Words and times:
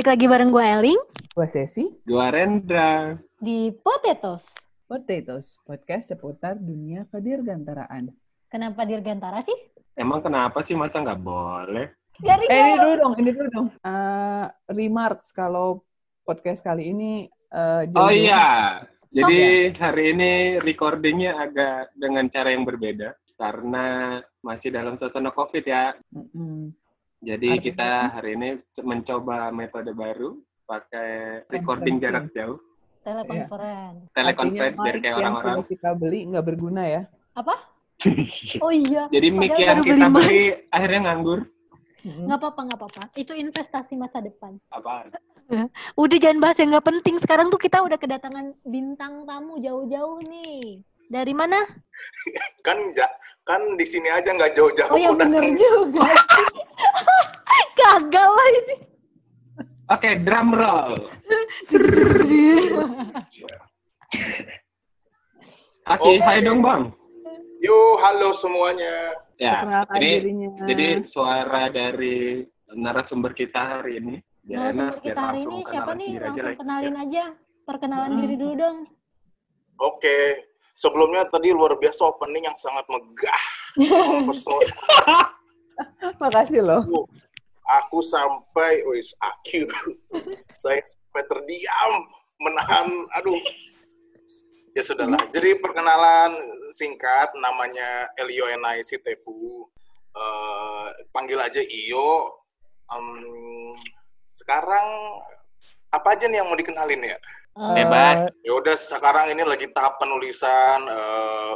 Balik 0.00 0.16
lagi 0.16 0.32
bareng 0.32 0.48
gue 0.48 0.64
Eling 0.64 1.00
Gue 1.36 1.44
Sesi, 1.44 1.84
Gua 2.08 2.32
Rendra. 2.32 3.20
di 3.36 3.68
Potatoes. 3.68 4.48
Potatoes, 4.88 5.60
podcast 5.60 6.16
seputar 6.16 6.56
dunia 6.56 7.04
kedirgantaraan. 7.12 8.08
Kenapa 8.48 8.88
Dirgantara 8.88 9.44
sih? 9.44 9.52
Emang 9.92 10.24
kenapa 10.24 10.64
sih 10.64 10.72
masa 10.72 11.04
nggak 11.04 11.20
boleh? 11.20 11.92
Dari 12.16 12.48
Eh, 12.48 12.56
ini 12.56 12.72
dulu 12.80 12.94
dong, 12.96 13.14
ini 13.20 13.28
dulu 13.28 13.48
dong. 13.52 13.68
Eh, 13.76 14.44
remarks 14.72 15.36
kalau 15.36 15.84
podcast 16.24 16.64
kali 16.64 16.96
ini 16.96 17.28
eh, 17.52 17.82
jauh- 17.92 18.00
Oh 18.00 18.08
iya. 18.08 18.80
Jadi 19.12 19.68
hari 19.76 20.16
ini 20.16 20.32
recordingnya 20.64 21.36
agak 21.36 21.92
dengan 21.92 22.24
cara 22.32 22.48
yang 22.48 22.64
berbeda 22.64 23.12
karena 23.36 24.16
masih 24.40 24.72
dalam 24.72 24.96
suasana 24.96 25.28
COVID 25.28 25.64
ya. 25.68 25.92
Mm-mm. 26.08 26.72
Jadi 27.20 27.48
Artinya? 27.52 27.64
kita 27.68 27.90
hari 28.16 28.30
ini 28.32 28.48
mencoba 28.80 29.52
metode 29.52 29.92
baru 29.92 30.40
pakai 30.64 31.44
recording 31.52 32.00
jarak 32.00 32.32
jauh, 32.32 32.56
telekonferensi. 33.04 34.08
telekonferensi 34.16 34.64
Artinya 34.72 34.84
biar 34.88 34.96
kayak 35.04 35.16
orang-orang. 35.20 35.56
kita 35.68 35.90
beli 35.92 36.18
nggak 36.32 36.44
berguna 36.48 36.82
ya. 36.88 37.02
Apa? 37.36 37.54
Oh 38.64 38.72
iya. 38.72 39.04
Jadi 39.12 39.28
mic 39.28 39.52
yang 39.60 39.84
kita 39.84 40.08
beli 40.08 40.24
beli 40.24 40.42
akhirnya 40.72 41.00
nganggur. 41.12 41.40
Mm-mm. 42.00 42.24
Nggak 42.24 42.38
apa-apa, 42.40 42.60
nggak 42.64 42.78
apa-apa. 42.80 43.02
Itu 43.12 43.36
investasi 43.36 43.92
masa 44.00 44.24
depan. 44.24 44.56
Apaan? 44.72 45.12
Udah 46.00 46.16
jangan 46.16 46.40
bahas 46.40 46.56
yang 46.56 46.72
nggak 46.72 46.88
penting. 46.88 47.20
Sekarang 47.20 47.52
tuh 47.52 47.60
kita 47.60 47.84
udah 47.84 48.00
kedatangan 48.00 48.56
bintang 48.64 49.28
tamu 49.28 49.60
jauh-jauh 49.60 50.24
nih. 50.24 50.80
Dari 51.10 51.34
mana? 51.34 51.58
kan 52.62 52.78
ja- 52.94 53.10
kan 53.42 53.58
di 53.74 53.82
sini 53.82 54.06
aja 54.06 54.30
nggak 54.30 54.54
jauh-jauh 54.54 54.88
Oh 54.88 54.96
ya 54.96 55.10
udah 55.10 55.26
bener 55.26 55.42
juga. 55.52 56.06
Gagal 57.80 58.30
lah 58.30 58.48
ini. 58.54 58.74
Oke, 59.90 60.10
drum 60.22 60.48
roll. 60.54 60.94
Kasih 65.82 66.14
Oke. 66.14 66.22
hai 66.22 66.38
dong, 66.40 66.62
Bang. 66.62 66.94
yuk 67.58 68.00
halo 68.00 68.30
semuanya 68.32 69.12
Ya, 69.34 69.60
Perkenalkan 69.60 69.96
dirinya. 69.98 70.48
Jadi 70.62 70.86
suara 71.04 71.62
dari 71.68 72.44
narasumber 72.70 73.32
kita 73.32 73.60
hari 73.74 73.98
ini. 73.98 74.14
Biar 74.40 74.68
Narasumber 74.68 74.94
enak, 74.94 75.02
kita 75.02 75.20
hari 75.22 75.40
ini 75.40 75.60
siapa 75.66 75.92
nih? 75.92 76.08
aja 76.08 76.22
Langsung 76.22 76.56
kenalin 76.56 76.96
aja. 76.98 77.24
Perkenalan 77.62 78.10
Hmm. 78.10 78.20
diri 78.20 78.34
dulu 78.36 78.54
dong. 78.54 78.78
oke 79.76 80.18
sebelumnya 80.80 81.28
tadi 81.28 81.52
luar 81.52 81.76
biasa 81.76 82.08
opening 82.08 82.48
yang 82.48 82.56
sangat 82.56 82.88
megah. 82.88 83.44
Makasih 86.22 86.64
loh. 86.64 87.04
aku 87.70 88.02
sampai 88.02 88.82
wis 88.82 89.14
aku 89.22 89.62
saya 90.58 90.82
sampai 90.82 91.22
terdiam 91.28 91.92
menahan 92.40 92.88
aduh. 93.20 93.36
Ya 94.70 94.82
sudahlah. 94.86 95.22
Jadi 95.34 95.58
perkenalan 95.58 96.34
singkat 96.74 97.30
namanya 97.38 98.10
Elio 98.18 98.46
Enai 98.46 98.82
Sitepu. 98.86 99.66
Eh, 100.14 100.86
panggil 101.10 101.38
aja 101.38 101.62
Iyo. 101.62 102.38
Em, 102.90 103.06
sekarang 104.34 104.86
apa 105.90 106.14
aja 106.14 106.30
nih 106.30 106.38
yang 106.42 106.46
mau 106.50 106.58
dikenalin 106.58 107.02
ya 107.02 107.18
Eh, 107.50 107.74
Bebas. 107.76 108.30
ya 108.40 108.52
udah 108.54 108.76
sekarang 108.78 109.34
ini 109.34 109.42
lagi 109.42 109.66
tahap 109.74 109.98
penulisan 109.98 110.80
eh, 110.86 111.54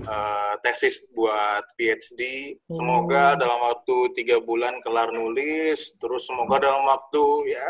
eh, 0.00 0.52
tesis 0.58 1.04
buat 1.12 1.60
PhD 1.76 2.20
semoga 2.66 3.36
Hmm. 3.36 3.38
dalam 3.38 3.60
waktu 3.62 3.96
tiga 4.12 4.40
bulan 4.40 4.80
kelar 4.80 5.12
nulis 5.12 5.92
terus 6.00 6.24
semoga 6.24 6.56
dalam 6.58 6.88
waktu 6.88 7.20
ya 7.52 7.68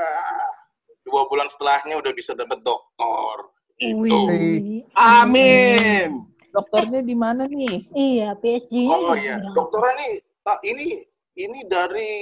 dua 1.03 1.27
bulan 1.27 1.51
setelahnya 1.51 1.99
udah 1.99 2.13
bisa 2.15 2.33
dapat 2.33 2.63
doktor 2.63 3.51
gitu 3.77 4.31
Wih. 4.31 4.87
Amin. 4.95 6.31
Dokternya 6.49 7.03
di 7.03 7.19
mana 7.19 7.51
nih? 7.51 7.91
Iya, 7.91 8.39
PSG-nya 8.39 8.95
oh 8.95 9.19
iya 9.19 9.43
dokternya 9.53 9.93
nih 9.99 10.13
ah, 10.47 10.59
ini 10.63 11.03
ini 11.35 11.67
dari 11.67 12.15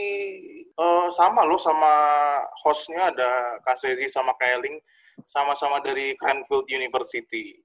eh, 0.73 1.09
sama 1.13 1.45
loh 1.45 1.61
sama 1.61 1.93
hostnya 2.65 3.13
ada 3.13 3.61
Kak 3.61 3.77
Sezi 3.77 4.09
sama 4.09 4.33
Kailing 4.41 4.81
sama-sama 5.25 5.79
dari 5.81 6.15
Cranfield 6.17 6.67
University 6.69 7.59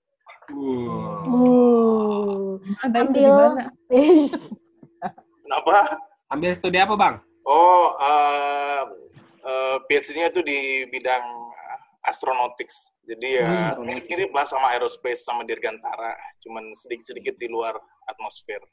Uh. 0.48 1.28
Uh. 1.28 2.56
Ada 2.80 3.04
itu 3.04 3.12
di 3.12 3.24
Ambil. 3.28 3.36
mana? 3.52 3.66
kenapa 5.44 6.00
Ambil 6.32 6.52
studi 6.56 6.80
apa, 6.80 6.96
Bang? 6.96 7.20
Oh, 7.44 7.96
uh, 8.00 8.84
uh, 9.44 9.76
PhD-nya 9.88 10.32
itu 10.32 10.40
di 10.40 10.88
bidang 10.88 11.24
astronautics. 12.04 12.96
Jadi 13.04 13.40
ya 13.40 13.76
Hmm. 13.76 13.84
mirip-mirip 13.84 14.32
lah 14.32 14.48
sama 14.48 14.72
aerospace 14.72 15.24
sama 15.24 15.44
dirgantara, 15.44 16.16
cuman 16.40 16.72
sedikit-sedikit 16.76 17.36
di 17.36 17.48
luar 17.52 17.76
atmosfer. 18.08 18.64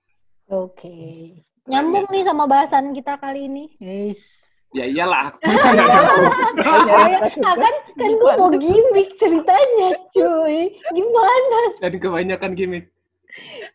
Oke. 0.50 1.42
Nyambung 1.66 2.06
nih 2.10 2.22
sama 2.22 2.46
bahasan 2.46 2.94
kita 2.94 3.18
kali 3.18 3.50
ini. 3.50 3.64
Yes. 3.78 4.42
Ya 4.74 4.90
iyalah. 4.90 5.30
Kayak, 6.66 7.30
ah, 7.30 7.54
kan 7.54 7.74
kan 7.94 8.10
gue 8.10 8.32
mau 8.34 8.50
gimmick 8.50 9.14
ceritanya, 9.14 9.90
cuy. 10.10 10.74
Gimana? 10.90 11.60
Dan 11.78 11.94
kebanyakan 12.02 12.52
gimmick. 12.58 12.90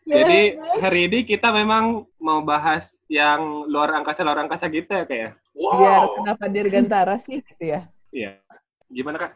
Ya, 0.04 0.24
Jadi 0.24 0.60
hari 0.80 1.08
ini 1.08 1.18
kita 1.24 1.52
memang 1.52 2.04
mau 2.20 2.44
bahas 2.44 2.88
yang 3.08 3.64
luar 3.68 3.92
angkasa 3.96 4.24
luar 4.24 4.44
angkasa 4.44 4.68
gitu 4.68 4.88
ya 4.92 5.04
kayak. 5.08 5.32
Biar 5.56 6.04
Wow, 6.04 6.20
kenapa 6.20 6.44
dirgantara 6.48 7.16
sih 7.16 7.40
gitu 7.44 7.64
ya? 7.64 7.88
Iya. 8.12 8.40
Gimana 8.92 9.16
kak? 9.20 9.32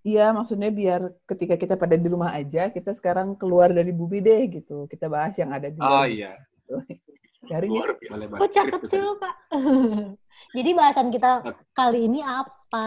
Iya, 0.00 0.32
maksudnya 0.32 0.70
biar 0.72 1.12
ketika 1.28 1.54
kita 1.54 1.74
pada 1.76 1.94
di 1.94 2.08
rumah 2.08 2.32
aja, 2.34 2.72
kita 2.72 2.94
sekarang 2.96 3.36
keluar 3.38 3.70
dari 3.70 3.94
bumi 3.94 4.18
deh 4.22 4.42
gitu. 4.58 4.90
Kita 4.90 5.06
bahas 5.06 5.38
yang 5.38 5.54
ada 5.54 5.70
di 5.70 5.78
Oh 5.78 6.06
iya. 6.06 6.34
nih. 7.58 7.70
luar 7.70 7.90
biasa. 7.98 8.24
Kok 8.38 8.50
cakep 8.54 8.80
skrip 8.86 8.90
sih 8.90 9.00
lo, 9.02 9.18
Kak? 9.18 9.34
Jadi 10.54 10.70
bahasan 10.74 11.08
kita 11.10 11.30
kali 11.74 12.06
ini 12.06 12.22
apa? 12.22 12.86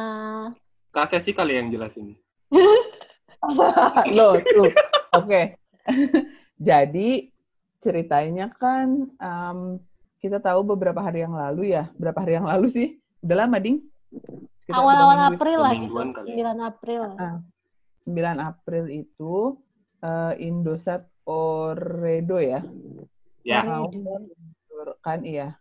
Kak 0.94 1.08
Sesi 1.12 1.36
kali 1.36 1.60
yang 1.60 1.68
jelasin. 1.74 2.16
Loh, 4.16 4.40
tuh. 4.40 4.72
Oke. 5.20 5.60
Jadi 6.70 7.28
ceritanya 7.84 8.48
kan 8.56 9.12
em, 9.20 9.60
kita 10.24 10.40
tahu 10.40 10.64
beberapa 10.64 11.04
hari 11.04 11.28
yang 11.28 11.36
lalu 11.36 11.76
ya. 11.76 11.92
Berapa 12.00 12.24
hari 12.24 12.40
yang 12.40 12.48
lalu 12.48 12.72
sih? 12.72 12.88
Udah 13.20 13.44
lama, 13.44 13.60
Ding. 13.60 13.84
Awal-awal 14.72 15.36
April 15.36 15.60
lah 15.60 15.74
gitu. 15.76 15.92
mingguan 15.92 16.10
kali 16.16 16.40
9 16.40 16.70
April. 16.72 17.02
Ah. 17.20 17.38
9 18.08 18.40
April 18.40 18.86
itu 18.88 19.60
eh, 20.00 20.34
Indosat 20.40 21.04
Oredo 21.28 22.40
ya. 22.40 22.64
Ya. 23.44 23.68
Oredo. 23.68 24.43
Meluncurkan 24.84 25.20
iya. 25.24 25.56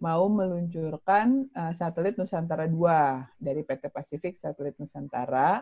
Mau 0.00 0.24
meluncurkan 0.32 1.48
eh, 1.52 1.72
satelit 1.76 2.16
Nusantara 2.16 2.64
2 2.64 3.36
dari 3.36 3.60
PT 3.60 3.92
Pasifik 3.92 4.40
Satelit 4.40 4.74
Nusantara. 4.80 5.60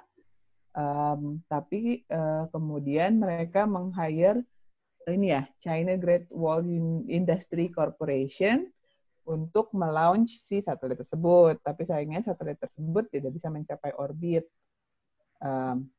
Em, 0.73 1.43
tapi 1.51 2.07
eh, 2.07 2.45
kemudian 2.49 3.19
mereka 3.19 3.67
meng-hire 3.69 4.41
ini 5.11 5.35
ya 5.35 5.43
China 5.59 5.99
Great 5.99 6.31
Wall 6.31 6.63
In- 6.65 7.05
Industry 7.11 7.69
Corporation 7.75 8.71
untuk 9.27 9.75
melaunch 9.75 10.39
si 10.39 10.63
satelit 10.63 11.03
tersebut. 11.03 11.59
Tapi 11.61 11.83
sayangnya 11.83 12.23
satelit 12.23 12.57
tersebut 12.63 13.11
tidak 13.11 13.35
bisa 13.35 13.51
mencapai 13.51 13.93
orbit. 13.99 14.47
Em, 15.43 15.91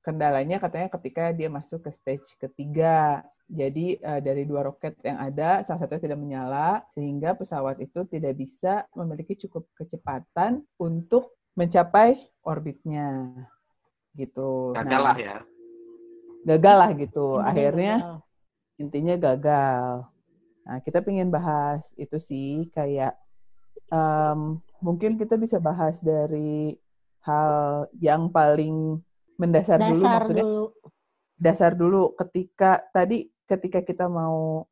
kendalanya 0.00 0.56
katanya 0.56 0.88
ketika 0.88 1.36
dia 1.36 1.52
masuk 1.52 1.84
ke 1.84 1.90
stage 1.92 2.32
ketiga. 2.40 3.20
Jadi 3.50 3.98
eh, 3.98 4.20
dari 4.22 4.46
dua 4.46 4.62
roket 4.62 4.94
yang 5.02 5.18
ada, 5.18 5.66
salah 5.66 5.82
satunya 5.82 6.06
tidak 6.06 6.20
menyala, 6.22 6.86
sehingga 6.94 7.34
pesawat 7.34 7.82
itu 7.82 8.06
tidak 8.06 8.38
bisa 8.38 8.86
memiliki 8.94 9.34
cukup 9.34 9.66
kecepatan 9.74 10.62
untuk 10.78 11.34
mencapai 11.58 12.30
orbitnya. 12.46 13.34
Gitu. 14.14 14.70
Gagal 14.74 15.00
Nah, 15.02 15.06
lah 15.10 15.16
ya. 15.18 15.36
Gagal 16.46 16.76
lah 16.78 16.90
gitu. 16.94 17.26
Intinya 17.36 17.50
Akhirnya 17.50 17.94
gagal. 17.98 18.16
intinya 18.80 19.14
gagal. 19.18 19.86
Nah, 20.64 20.78
kita 20.86 20.98
pengen 21.02 21.28
bahas 21.28 21.90
itu 21.98 22.16
sih 22.22 22.70
kayak 22.70 23.18
em, 23.90 24.62
mungkin 24.78 25.18
kita 25.18 25.34
bisa 25.34 25.58
bahas 25.58 25.98
dari 26.00 26.78
hal 27.20 27.84
yang 27.98 28.30
paling 28.30 29.02
mendasar 29.36 29.76
dulu 29.82 30.00
dasar 30.00 30.14
maksudnya 30.22 30.44
dulu. 30.46 30.64
dasar 31.36 31.72
dulu 31.76 32.02
ketika 32.16 32.80
tadi 32.92 33.28
ketika 33.50 33.82
kita 33.82 34.06
mau 34.06 34.70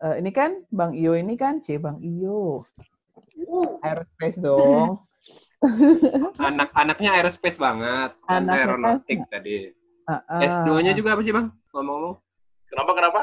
eh, 0.00 0.24
ini 0.24 0.32
kan 0.32 0.64
Bang 0.72 0.96
Iyo 0.96 1.12
ini 1.12 1.36
kan 1.36 1.60
C 1.60 1.76
Bang 1.76 2.00
Iyo 2.00 2.64
aerospace 3.84 4.40
dong 4.40 5.04
Anak-anaknya 6.36 7.16
aerospace 7.16 7.56
banget. 7.56 8.12
Kan 8.28 8.44
kan- 8.44 8.52
aeronautik 8.52 9.24
tadi. 9.32 9.72
Ah, 10.04 10.20
ah. 10.28 10.40
S2-nya 10.44 10.92
juga 10.92 11.16
apa 11.16 11.24
sih, 11.24 11.32
Bang? 11.32 11.48
Ngomong-ngomong. 11.72 12.20
Kenapa 12.68 12.92
kenapa? 12.92 13.20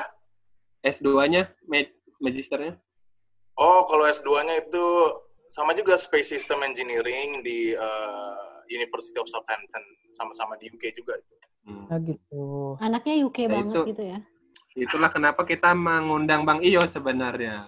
S2-nya, 0.81 1.53
ma- 1.69 1.93
magisternya? 2.17 2.73
Oh, 3.53 3.85
kalau 3.85 4.09
S2-nya 4.09 4.65
itu 4.65 4.85
sama 5.53 5.77
juga 5.77 5.93
Space 6.01 6.33
System 6.33 6.65
Engineering 6.65 7.45
di 7.45 7.77
uh, 7.77 8.65
University 8.65 9.21
of 9.21 9.29
Southampton, 9.29 9.83
sama-sama 10.17 10.57
di 10.57 10.73
UK 10.73 10.97
juga 10.97 11.21
itu. 11.21 11.35
Hmm. 11.69 11.85
Nah, 11.85 11.99
gitu. 12.01 12.43
Anaknya 12.81 13.15
UK 13.21 13.37
nah, 13.45 13.61
banget 13.61 13.75
itu, 13.77 13.89
gitu 13.93 14.03
ya. 14.09 14.19
Itulah 14.71 15.11
kenapa 15.11 15.43
kita 15.43 15.75
mengundang 15.75 16.47
Bang 16.47 16.63
Iyo 16.63 16.87
sebenarnya. 16.87 17.67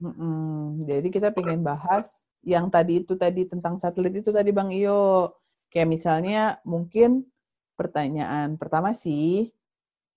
Mm-mm. 0.00 0.86
Jadi 0.88 1.08
kita 1.12 1.28
pengen 1.34 1.60
bahas 1.60 2.08
yang 2.40 2.72
tadi 2.72 3.04
itu 3.04 3.18
tadi 3.18 3.44
tentang 3.44 3.76
satelit 3.76 4.24
itu 4.24 4.32
tadi 4.32 4.48
Bang 4.54 4.72
Iyo. 4.72 5.34
Kayak 5.68 5.88
misalnya 5.92 6.56
mungkin 6.64 7.28
pertanyaan 7.76 8.56
pertama 8.56 8.96
sih 8.96 9.52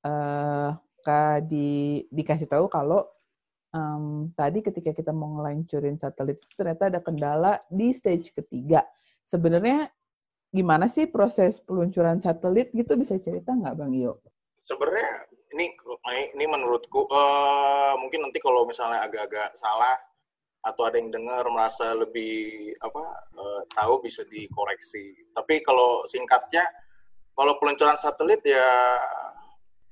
uh, 0.07 0.71
di, 1.43 2.01
dikasih 2.07 2.47
tahu 2.47 2.71
kalau 2.71 3.03
um, 3.75 4.31
tadi 4.31 4.63
ketika 4.63 4.95
kita 4.95 5.11
mau 5.11 5.35
ngelancurin 5.41 5.99
satelit 5.99 6.39
itu 6.39 6.53
ternyata 6.55 6.87
ada 6.87 7.03
kendala 7.03 7.59
di 7.67 7.91
stage 7.91 8.31
ketiga. 8.31 8.87
Sebenarnya 9.27 9.91
gimana 10.51 10.87
sih 10.87 11.07
proses 11.11 11.59
peluncuran 11.59 12.23
satelit 12.23 12.71
gitu 12.71 12.95
bisa 12.95 13.19
cerita 13.19 13.51
nggak 13.51 13.75
Bang 13.75 13.91
Iyo? 13.91 14.23
Sebenarnya 14.63 15.30
ini 16.09 16.45
menurutku 16.49 17.05
uh, 17.09 17.93
mungkin 18.01 18.25
nanti 18.25 18.41
kalau 18.41 18.65
misalnya 18.65 19.05
agak-agak 19.05 19.53
salah 19.53 19.93
atau 20.61 20.85
ada 20.85 20.97
yang 20.97 21.09
dengar 21.13 21.45
merasa 21.49 21.93
lebih 21.93 22.73
apa 22.81 23.03
uh, 23.37 23.61
tahu 23.73 24.01
bisa 24.01 24.25
dikoreksi. 24.25 25.13
Tapi 25.33 25.61
kalau 25.61 26.05
singkatnya 26.09 26.65
kalau 27.37 27.57
peluncuran 27.61 27.97
satelit 28.01 28.41
ya 28.45 28.97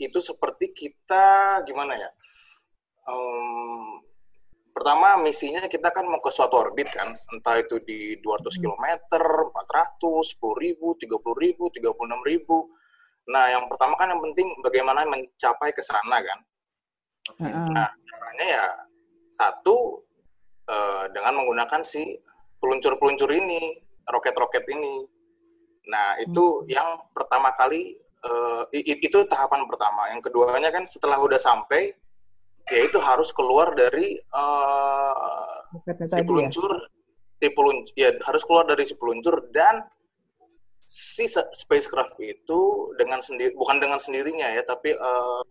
itu 0.02 0.18
seperti 0.18 0.74
kita 0.74 1.62
gimana 1.66 1.94
ya? 1.98 2.10
um, 3.10 4.02
pertama 4.72 5.20
misinya 5.20 5.66
kita 5.66 5.90
kan 5.92 6.06
mau 6.06 6.22
ke 6.22 6.32
suatu 6.32 6.56
orbit 6.56 6.90
kan, 6.94 7.12
entah 7.36 7.56
itu 7.60 7.82
di 7.84 8.16
200 8.22 8.62
km, 8.62 8.86
400, 9.12 10.00
10 10.00 10.64
ribu, 10.64 10.96
30 10.96 11.44
ribu, 11.44 11.64
36 11.74 12.30
ribu. 12.30 12.58
Nah, 13.30 13.46
yang 13.54 13.70
pertama 13.70 13.94
kan 13.94 14.10
yang 14.10 14.22
penting 14.26 14.48
bagaimana 14.66 15.06
mencapai 15.06 15.70
ke 15.70 15.86
sana 15.86 16.18
kan. 16.18 16.40
Nah, 17.46 17.90
caranya 17.94 18.46
ya 18.46 18.66
satu 19.38 20.02
uh, 20.66 21.06
dengan 21.14 21.38
menggunakan 21.38 21.86
si 21.86 22.18
peluncur-peluncur 22.58 23.30
ini, 23.30 23.78
roket-roket 24.10 24.66
ini. 24.74 25.06
Nah, 25.94 26.18
itu 26.18 26.66
hmm. 26.66 26.74
yang 26.74 26.90
pertama 27.14 27.54
kali 27.54 28.02
uh, 28.26 28.66
itu 28.74 29.22
tahapan 29.30 29.70
pertama. 29.70 30.10
Yang 30.10 30.30
keduanya 30.30 30.74
kan 30.74 30.90
setelah 30.90 31.22
udah 31.22 31.38
sampai 31.38 31.94
ya 32.70 32.86
itu 32.86 32.98
harus 33.02 33.30
keluar 33.34 33.74
dari 33.78 34.18
uh, 34.34 35.66
si 36.06 36.18
ya? 36.18 36.26
peluncur, 36.26 36.72
ya? 36.74 36.90
si 37.42 37.48
peluncur, 37.54 37.94
ya 37.94 38.10
harus 38.26 38.42
keluar 38.46 38.66
dari 38.66 38.84
si 38.86 38.94
peluncur 38.98 39.50
dan 39.54 39.86
si 40.90 41.30
spacecraft 41.30 42.18
itu 42.18 42.60
dengan 42.98 43.22
sendiri, 43.22 43.54
bukan 43.54 43.78
dengan 43.78 44.02
sendirinya 44.02 44.50
ya, 44.50 44.66
tapi 44.66 44.98
uh, 44.98 45.46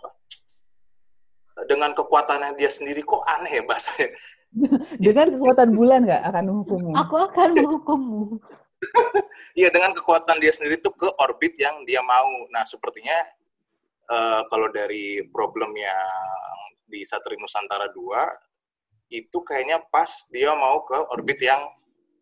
dengan 1.71 1.95
kekuatannya 1.95 2.59
dia 2.59 2.67
sendiri 2.67 3.07
kok 3.07 3.23
aneh 3.23 3.63
ya 3.63 3.63
bahasanya. 3.63 4.11
dengan 5.07 5.27
kekuatan 5.39 5.71
bulan 5.79 6.01
nggak 6.11 6.23
akan 6.27 6.45
menghukummu? 6.51 6.93
Aku 7.07 7.15
akan 7.31 7.49
menghukummu. 7.55 8.23
Iya 9.59 9.75
dengan 9.75 9.91
kekuatan 9.91 10.39
dia 10.39 10.55
sendiri 10.55 10.79
tuh 10.79 10.95
ke 10.95 11.11
orbit 11.19 11.59
yang 11.59 11.83
dia 11.83 11.99
mau. 11.99 12.31
Nah 12.55 12.63
sepertinya 12.63 13.27
uh, 14.07 14.47
kalau 14.47 14.71
dari 14.71 15.19
problem 15.35 15.75
yang 15.75 16.63
di 16.87 17.03
satelit 17.03 17.43
Nusantara 17.43 17.91
2 17.91 19.19
itu 19.19 19.39
kayaknya 19.43 19.83
pas 19.91 20.07
dia 20.31 20.55
mau 20.55 20.87
ke 20.87 20.95
orbit 21.11 21.43
yang 21.43 21.59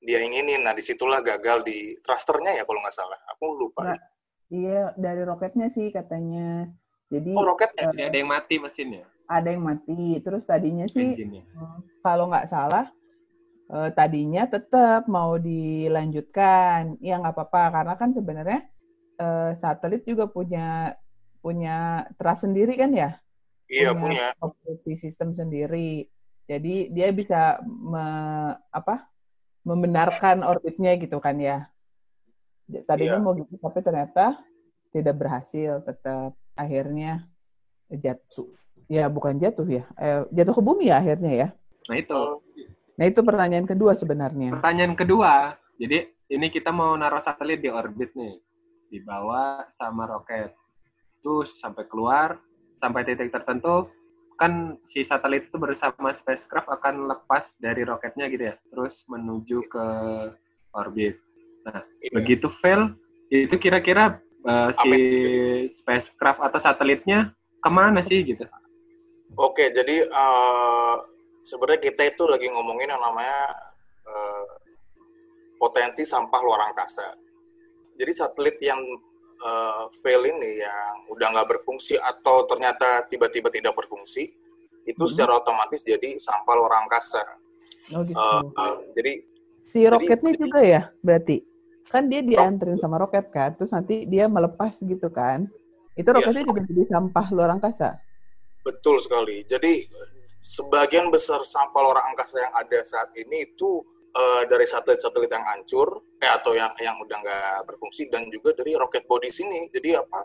dia 0.02 0.22
inginin. 0.22 0.62
Nah, 0.62 0.72
di 0.76 0.82
situlah 0.84 1.20
gagal 1.20 1.64
di 1.66 1.96
thrusternya 2.00 2.56
ya 2.56 2.62
kalau 2.64 2.80
nggak 2.82 2.96
salah. 2.96 3.18
Aku 3.36 3.56
lupa. 3.56 3.94
Nah, 3.94 3.98
iya, 4.52 4.92
dari 4.96 5.22
roketnya 5.22 5.68
sih 5.68 5.88
katanya. 5.92 6.70
Jadi 7.06 7.32
Oh, 7.38 7.46
roketnya? 7.46 7.90
Uh, 7.90 8.08
ada 8.10 8.16
yang 8.16 8.30
mati 8.30 8.58
mesinnya. 8.58 9.06
Ada 9.30 9.48
yang 9.54 9.62
mati. 9.62 10.18
Terus 10.22 10.42
tadinya 10.46 10.86
sih 10.90 11.14
uh, 11.54 11.78
kalau 12.02 12.30
nggak 12.30 12.50
salah 12.50 12.90
uh, 13.70 13.90
tadinya 13.94 14.46
tetap 14.50 15.06
mau 15.06 15.38
dilanjutkan. 15.38 16.98
Ya 16.98 17.18
nggak 17.22 17.34
apa-apa 17.34 17.62
karena 17.82 17.94
kan 17.94 18.10
sebenarnya 18.10 18.60
uh, 19.22 19.54
satelit 19.58 20.02
juga 20.02 20.26
punya 20.26 20.98
punya 21.38 22.02
trust 22.18 22.42
sendiri 22.50 22.74
kan 22.74 22.90
ya 22.90 23.22
Iya 23.66 23.94
punya, 23.94 24.34
punya. 24.34 24.42
operasi 24.42 24.94
sistem 24.94 25.34
sendiri. 25.34 26.06
Jadi 26.46 26.94
dia 26.94 27.10
bisa 27.10 27.58
me, 27.66 28.06
apa 28.70 29.10
membenarkan 29.66 30.46
orbitnya 30.46 30.94
gitu 30.94 31.18
kan 31.18 31.34
ya. 31.42 31.66
Tadinya 32.86 33.18
iya. 33.18 33.22
mau 33.22 33.34
gitu 33.34 33.58
tapi 33.58 33.82
ternyata 33.82 34.38
tidak 34.94 35.14
berhasil 35.18 35.82
tetap 35.82 36.38
akhirnya 36.54 37.26
jatuh. 37.90 38.46
Ya 38.86 39.10
bukan 39.10 39.40
jatuh 39.42 39.66
ya, 39.66 39.84
eh, 39.98 40.22
jatuh 40.30 40.54
ke 40.54 40.62
bumi 40.62 40.94
ya 40.94 41.02
akhirnya 41.02 41.32
ya. 41.34 41.48
Nah 41.90 41.96
itu. 41.98 42.20
Nah 42.96 43.04
itu 43.04 43.20
pertanyaan 43.20 43.66
kedua 43.66 43.92
sebenarnya. 43.98 44.56
Pertanyaan 44.56 44.94
kedua, 44.94 45.56
jadi 45.76 46.08
ini 46.32 46.46
kita 46.48 46.70
mau 46.72 46.96
naruh 46.96 47.20
satelit 47.20 47.60
di 47.60 47.68
orbit 47.68 48.12
nih, 48.16 48.36
dibawa 48.90 49.68
sama 49.72 50.08
roket, 50.08 50.52
terus 51.20 51.56
sampai 51.60 51.84
keluar, 51.88 52.40
sampai 52.80 53.04
titik 53.04 53.32
tertentu 53.32 53.88
kan 54.36 54.76
si 54.84 55.00
satelit 55.00 55.48
itu 55.48 55.56
bersama 55.56 56.12
spacecraft 56.12 56.68
akan 56.68 57.08
lepas 57.08 57.56
dari 57.56 57.82
roketnya 57.82 58.28
gitu 58.28 58.52
ya, 58.52 58.54
terus 58.68 59.04
menuju 59.08 59.64
ke 59.68 59.86
orbit. 60.76 61.16
Nah, 61.64 61.82
iya. 62.04 62.12
begitu 62.12 62.46
fail, 62.52 62.94
itu 63.32 63.56
kira-kira 63.56 64.20
uh, 64.44 64.70
si 64.76 64.92
spacecraft 65.72 66.44
atau 66.44 66.60
satelitnya 66.60 67.32
ke 67.58 67.70
mana 67.72 68.04
sih 68.04 68.22
gitu? 68.22 68.44
Oke, 69.34 69.74
jadi 69.74 70.06
uh, 70.06 70.96
sebenarnya 71.42 71.90
kita 71.90 72.02
itu 72.14 72.24
lagi 72.30 72.46
ngomongin 72.52 72.92
yang 72.92 73.02
namanya 73.02 73.40
uh, 74.06 74.46
potensi 75.58 76.06
sampah 76.06 76.40
luar 76.44 76.70
angkasa. 76.70 77.16
Jadi 77.96 78.12
satelit 78.12 78.60
yang 78.60 78.78
uh, 79.42 79.90
fail 80.00 80.22
ini 80.24 80.62
yang 80.62 80.94
udah 81.12 81.26
nggak 81.36 81.48
berfungsi 81.56 81.96
atau 82.00 82.44
ternyata 82.48 83.04
tiba-tiba 83.08 83.52
tidak 83.52 83.76
berfungsi, 83.76 84.32
itu 84.86 85.02
hmm. 85.02 85.10
secara 85.10 85.42
otomatis 85.42 85.82
jadi 85.82 86.16
sampah 86.16 86.54
luar 86.54 86.86
angkasa. 86.86 87.24
Oh 87.94 88.02
gitu. 88.06 88.16
Uh, 88.16 88.42
uh, 88.56 88.76
jadi 88.94 89.22
si 89.62 89.86
roketnya 89.86 90.32
jadi, 90.34 90.42
juga 90.42 90.60
ya 90.62 90.82
berarti 91.02 91.42
kan 91.86 92.10
dia 92.10 92.22
dianterin 92.22 92.78
sama 92.78 92.98
roket 92.98 93.30
kan, 93.30 93.54
terus 93.54 93.70
nanti 93.70 94.06
dia 94.10 94.26
melepas 94.26 94.74
gitu 94.82 95.08
kan? 95.10 95.46
Itu 95.96 96.12
roketnya 96.12 96.42
yes. 96.44 96.50
juga 96.50 96.60
jadi 96.66 96.82
sampah 96.92 97.26
luar 97.32 97.50
angkasa. 97.56 97.96
Betul 98.66 98.98
sekali. 98.98 99.46
Jadi 99.46 99.86
sebagian 100.42 101.10
besar 101.10 101.42
sampah 101.46 101.80
luar 101.82 102.02
angkasa 102.10 102.36
yang 102.42 102.54
ada 102.54 102.78
saat 102.82 103.10
ini 103.14 103.46
itu 103.46 103.82
uh, 104.16 104.42
dari 104.48 104.64
satelit-satelit 104.64 105.28
yang 105.28 105.44
hancur 105.44 106.00
eh 106.16 106.30
atau 106.32 106.56
yang 106.56 106.72
yang 106.80 106.96
udah 106.96 107.16
nggak 107.20 107.68
berfungsi 107.68 108.08
dan 108.08 108.32
juga 108.32 108.56
dari 108.56 108.72
roket 108.72 109.04
body 109.04 109.28
sini. 109.28 109.68
Jadi 109.68 109.92
apa 109.92 110.24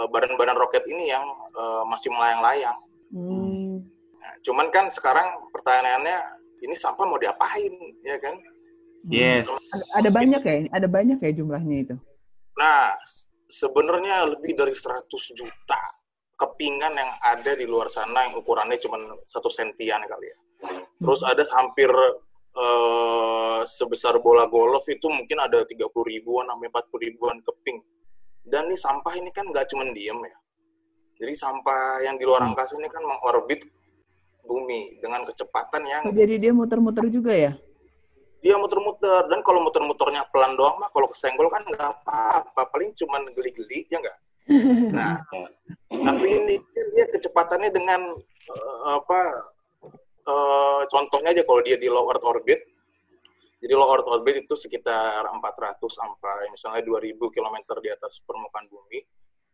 uh, 0.00 0.08
badan-badan 0.08 0.56
roket 0.56 0.88
ini 0.88 1.12
yang 1.12 1.24
uh, 1.52 1.84
masih 1.84 2.08
melayang-layang. 2.08 2.78
Hmm. 3.08 3.80
nah, 4.20 4.32
cuman 4.44 4.68
kan 4.68 4.92
sekarang 4.92 5.48
pertanyaannya 5.48 6.20
ini 6.60 6.76
sampah 6.76 7.04
mau 7.08 7.16
diapain 7.16 7.72
ya 8.04 8.16
kan? 8.20 8.36
Yes. 9.08 9.48
Ada, 9.48 9.84
ada 10.04 10.10
banyak 10.12 10.42
ya 10.44 10.56
ada 10.74 10.88
banyak 10.90 11.18
ya 11.22 11.30
jumlahnya 11.32 11.76
itu? 11.88 11.96
Nah 12.58 12.92
sebenarnya 13.48 14.28
lebih 14.28 14.52
dari 14.52 14.76
100 14.76 15.08
juta 15.32 15.80
kepingan 16.38 16.94
yang 16.94 17.10
ada 17.24 17.56
di 17.56 17.64
luar 17.64 17.88
sana 17.88 18.28
yang 18.28 18.36
ukurannya 18.38 18.76
cuma 18.78 19.00
satu 19.24 19.48
sentian 19.48 20.04
kali 20.04 20.28
ya. 20.28 20.38
Terus 21.00 21.22
ada 21.24 21.42
hampir 21.54 21.88
uh, 22.56 23.60
sebesar 23.66 24.16
bola 24.22 24.48
golf 24.48 24.86
itu 24.88 25.06
mungkin 25.10 25.38
ada 25.42 25.64
30 25.66 25.88
ribuan 25.90 26.48
sampai 26.48 26.68
40 26.70 27.06
ribuan 27.08 27.36
keping. 27.44 27.78
Dan 28.48 28.72
ini 28.72 28.76
sampah 28.80 29.12
ini 29.18 29.28
kan 29.28 29.44
nggak 29.44 29.68
cuma 29.68 29.84
diem 29.92 30.16
ya. 30.24 30.36
Jadi 31.18 31.34
sampah 31.34 32.00
yang 32.06 32.16
di 32.16 32.24
luar 32.24 32.46
hmm. 32.46 32.54
angkasa 32.54 32.78
ini 32.78 32.88
kan 32.88 33.02
mengorbit 33.02 33.66
bumi 34.48 34.96
dengan 35.04 35.28
kecepatan 35.28 35.82
yang 35.84 36.02
jadi 36.08 36.40
dia 36.40 36.52
muter-muter 36.56 37.04
juga 37.12 37.36
ya? 37.36 37.52
Dia 38.40 38.54
muter-muter 38.56 39.26
dan 39.28 39.42
kalau 39.44 39.60
muter-muternya 39.66 40.24
pelan 40.32 40.56
doang 40.56 40.78
mah 40.80 40.88
kalau 40.94 41.10
kesenggol 41.10 41.50
kan 41.52 41.66
nggak 41.66 41.84
apa-apa, 42.00 42.70
paling 42.70 42.94
cuma 42.96 43.20
geli-geli 43.34 43.84
ya 43.92 44.00
nggak. 44.00 44.18
Nah, 44.96 45.20
tapi 45.92 46.24
ini 46.24 46.56
dia 46.96 47.04
kecepatannya 47.12 47.68
dengan 47.68 48.00
uh, 48.48 48.96
apa 48.96 49.20
uh, 50.28 50.82
contohnya 50.86 51.32
aja 51.32 51.42
kalau 51.42 51.60
dia 51.64 51.80
di 51.80 51.88
low 51.88 52.04
Earth 52.12 52.22
orbit, 52.22 52.60
jadi 53.58 53.74
low 53.74 53.88
Earth 53.90 54.06
orbit 54.06 54.44
itu 54.44 54.54
sekitar 54.54 55.24
400 55.24 55.80
sampai 55.88 56.52
misalnya 56.52 56.84
2000 56.84 57.16
km 57.16 57.56
di 57.80 57.90
atas 57.90 58.20
permukaan 58.22 58.68
bumi, 58.68 59.00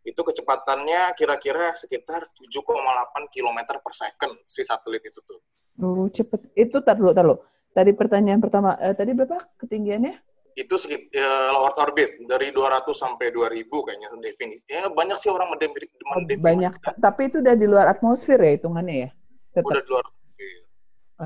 itu 0.04 0.20
kecepatannya 0.20 1.16
kira-kira 1.16 1.72
sekitar 1.72 2.28
7,8 2.36 3.32
km 3.32 3.58
per 3.80 3.94
second 3.96 4.34
si 4.44 4.60
satelit 4.60 5.00
itu 5.00 5.20
tuh. 5.24 5.40
Oh, 5.80 6.06
cepet. 6.12 6.52
Itu 6.52 6.84
taruh 6.84 7.14
taruh. 7.16 7.38
tadi 7.74 7.90
pertanyaan 7.90 8.38
pertama, 8.38 8.78
eh, 8.78 8.94
tadi 8.94 9.10
berapa 9.18 9.50
ketinggiannya? 9.58 10.14
Itu 10.54 10.78
sekit, 10.78 11.10
ya, 11.10 11.50
low 11.50 11.66
Earth 11.66 11.80
orbit 11.82 12.22
dari 12.30 12.54
200 12.54 12.94
sampai 12.94 13.34
2000 13.34 13.66
kayaknya 13.82 14.14
definisi. 14.22 14.62
Ya 14.70 14.86
banyak 14.86 15.18
sih 15.18 15.26
orang 15.26 15.50
mendefini. 15.50 15.90
Oh, 16.06 16.22
banyak, 16.22 16.70
tapi 17.02 17.26
itu 17.26 17.42
udah 17.42 17.54
di 17.58 17.66
luar 17.66 17.90
atmosfer 17.90 18.38
ya 18.38 18.54
hitungannya 18.54 18.94
ya? 18.94 19.10
Tetap. 19.58 19.66
Udah 19.66 19.82
di 19.82 19.90
luar. 19.90 20.06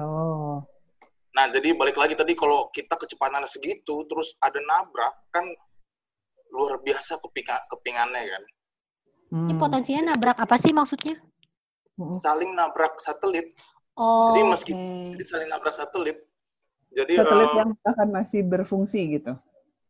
Oh. 0.02 0.58
Nah, 1.32 1.46
jadi 1.48 1.76
balik 1.76 1.94
lagi 1.94 2.18
tadi 2.18 2.34
kalau 2.34 2.66
kita 2.68 2.98
kecepatan 2.98 3.46
segitu, 3.46 4.02
terus 4.10 4.34
ada 4.42 4.58
nabrak, 4.58 5.14
kan 5.30 5.44
luar 6.50 6.80
biasa 6.80 7.20
kepingan, 7.20 7.60
kepingannya 7.68 8.22
kan. 8.26 8.42
Ini 9.28 9.52
Hmm. 9.54 9.60
potensinya 9.60 10.02
nabrak 10.14 10.40
apa 10.40 10.56
sih 10.56 10.72
maksudnya? 10.72 11.20
Hmm. 12.00 12.16
Saling 12.18 12.56
nabrak 12.56 12.96
satelit. 12.98 13.52
Oh, 13.98 14.32
Jadi 14.32 14.40
meski 14.46 14.72
jadi 15.18 15.24
saling 15.26 15.48
nabrak 15.52 15.74
satelit. 15.74 16.16
Jadi 16.88 17.20
Satelit 17.20 17.50
eh, 17.52 17.56
yang 17.60 17.70
akan 17.84 18.08
masih 18.08 18.40
berfungsi 18.48 19.20
gitu. 19.20 19.36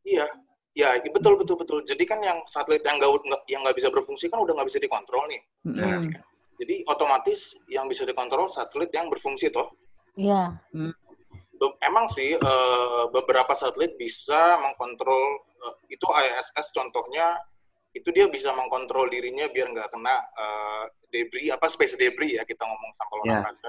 iya, 0.02 0.26
ya 0.74 0.96
betul 1.14 1.38
betul 1.38 1.54
betul. 1.54 1.78
Jadi 1.86 2.02
kan 2.02 2.18
yang 2.18 2.42
satelit 2.48 2.82
yang 2.82 2.98
nggak 2.98 3.46
yang 3.46 3.60
nggak 3.62 3.76
bisa 3.78 3.92
berfungsi 3.92 4.26
kan 4.26 4.42
udah 4.42 4.58
nggak 4.58 4.68
bisa 4.72 4.80
dikontrol 4.82 5.22
nih. 5.30 5.40
Mm-mm. 5.68 6.10
Jadi 6.58 6.82
otomatis 6.90 7.54
yang 7.70 7.86
bisa 7.86 8.02
dikontrol 8.02 8.50
satelit 8.50 8.90
yang 8.90 9.06
berfungsi 9.06 9.52
toh. 9.54 9.70
Iya. 10.18 10.58
Be- 11.54 11.78
Emang 11.80 12.10
sih 12.10 12.34
eh, 12.34 13.02
beberapa 13.10 13.54
satelit 13.54 13.94
bisa 13.94 14.58
mengkontrol 14.58 15.24
eh, 15.62 15.74
itu 15.94 16.06
ISS 16.06 16.74
contohnya 16.74 17.38
itu 17.94 18.10
dia 18.10 18.26
bisa 18.28 18.52
mengkontrol 18.52 19.08
dirinya 19.08 19.46
biar 19.48 19.70
nggak 19.70 19.88
kena 19.90 20.14
eh, 20.36 20.84
debris 21.08 21.48
apa 21.48 21.66
space 21.66 21.94
debris 21.94 22.34
ya 22.34 22.42
kita 22.42 22.62
ngomong 22.62 22.90
sampel 22.94 23.16
luar 23.22 23.28
Ya. 23.30 23.38
angkasa. 23.42 23.68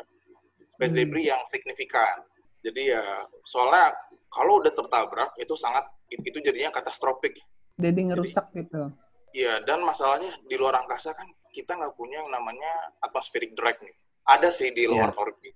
Space 0.76 0.94
Hmm. 0.94 1.00
debris 1.00 1.26
yang 1.28 1.42
signifikan. 1.48 2.18
Jadi 2.60 2.92
ya 2.92 3.04
soalnya 3.44 3.94
kalau 4.28 4.60
udah 4.60 4.70
tertabrak 4.70 5.32
itu 5.38 5.54
sangat 5.54 5.86
itu 6.10 6.38
jadinya 6.40 6.70
katastrofik. 6.72 7.38
Jadi 7.80 8.00
ngerusak 8.12 8.52
gitu. 8.52 8.92
Iya, 9.30 9.62
dan 9.62 9.86
masalahnya 9.86 10.34
di 10.44 10.58
luar 10.58 10.82
angkasa 10.82 11.14
kan 11.14 11.24
kita 11.50 11.78
nggak 11.78 11.94
punya 11.94 12.20
yang 12.20 12.34
namanya 12.34 12.70
atmospheric 13.00 13.54
drag 13.54 13.78
nih. 13.80 13.94
Ada 14.26 14.50
sih 14.50 14.70
di 14.70 14.86
luar 14.86 15.14
orbit. 15.16 15.54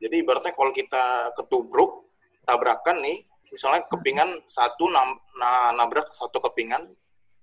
Jadi 0.00 0.24
ibaratnya 0.24 0.56
kalau 0.56 0.72
kita 0.72 1.04
ketubruk, 1.36 2.08
tabrakan 2.42 3.04
nih, 3.04 3.20
misalnya 3.52 3.84
kepingan 3.84 4.32
satu 4.48 4.88
nam- 4.88 5.20
na- 5.36 5.76
nabrak 5.76 6.08
satu 6.10 6.40
kepingan, 6.40 6.88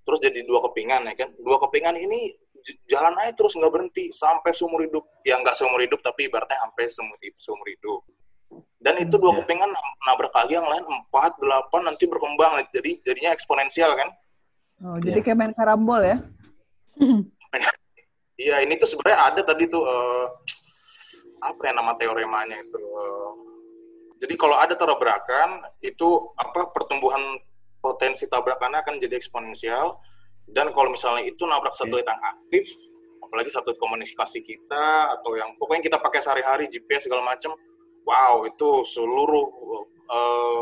terus 0.01 0.17
jadi 0.17 0.41
dua 0.41 0.65
kepingan 0.65 1.05
ya 1.05 1.13
kan. 1.13 1.29
Dua 1.37 1.61
kepingan 1.61 1.93
ini 1.95 2.33
jalan 2.89 3.13
aja 3.21 3.31
terus 3.31 3.53
nggak 3.53 3.69
berhenti 3.69 4.09
sampai 4.09 4.51
seumur 4.51 4.81
hidup. 4.81 5.05
Ya 5.21 5.37
nggak 5.37 5.53
seumur 5.53 5.77
hidup 5.79 6.01
tapi 6.01 6.25
ibaratnya 6.25 6.57
sampai 6.57 6.89
seumur, 6.89 7.15
seumur 7.37 7.67
hidup. 7.69 8.01
Dan 8.81 8.97
itu 8.97 9.19
dua 9.21 9.37
Ya. 9.37 9.43
kepingan 9.43 9.69
nabrak 10.03 10.33
lagi 10.33 10.53
yang 10.55 10.65
lain 10.65 10.81
empat, 10.81 11.37
delapan 11.37 11.81
nanti 11.85 12.09
berkembang. 12.09 12.57
Jadi 12.73 13.05
jadinya 13.05 13.31
eksponensial 13.31 13.93
kan. 13.93 14.09
Oh, 14.81 14.97
jadi 14.97 15.21
Iya. 15.21 15.25
kayak 15.29 15.37
main 15.37 15.53
karambol 15.53 16.01
ya? 16.01 16.17
Iya, 18.37 18.61
ini 18.61 18.77
tuh 18.77 18.85
sebenarnya 18.85 19.33
ada 19.33 19.41
tadi 19.41 19.65
tuh 19.65 19.81
eh, 19.81 20.25
apa 21.41 21.61
ya 21.69 21.73
nama 21.75 21.93
teoremanya 21.93 22.57
itu. 22.57 22.77
eh, 22.79 23.31
jadi 24.17 24.33
kalau 24.33 24.57
ada 24.57 24.73
tabrakan 24.73 25.61
itu 25.85 26.33
apa 26.33 26.73
pertumbuhan 26.73 27.21
potensi 27.77 28.25
tabrakannya 28.25 28.81
akan 28.81 28.95
jadi 28.97 29.15
eksponensial 29.21 30.01
dan 30.47 30.71
kalau 30.71 30.89
misalnya 30.89 31.27
itu 31.27 31.43
nabrak 31.43 31.75
satelit 31.75 32.07
yang 32.07 32.21
aktif, 32.23 32.71
apalagi 33.19 33.51
satelit 33.51 33.75
komunikasi 33.77 34.39
kita 34.39 35.19
atau 35.19 35.35
yang 35.35 35.51
pokoknya 35.59 35.91
kita 35.91 35.97
pakai 35.99 36.23
sehari-hari 36.23 36.71
GPS 36.71 37.11
segala 37.11 37.21
macam, 37.27 37.51
wow 38.07 38.47
itu 38.47 38.69
seluruh 38.87 39.45
eh, 40.07 40.61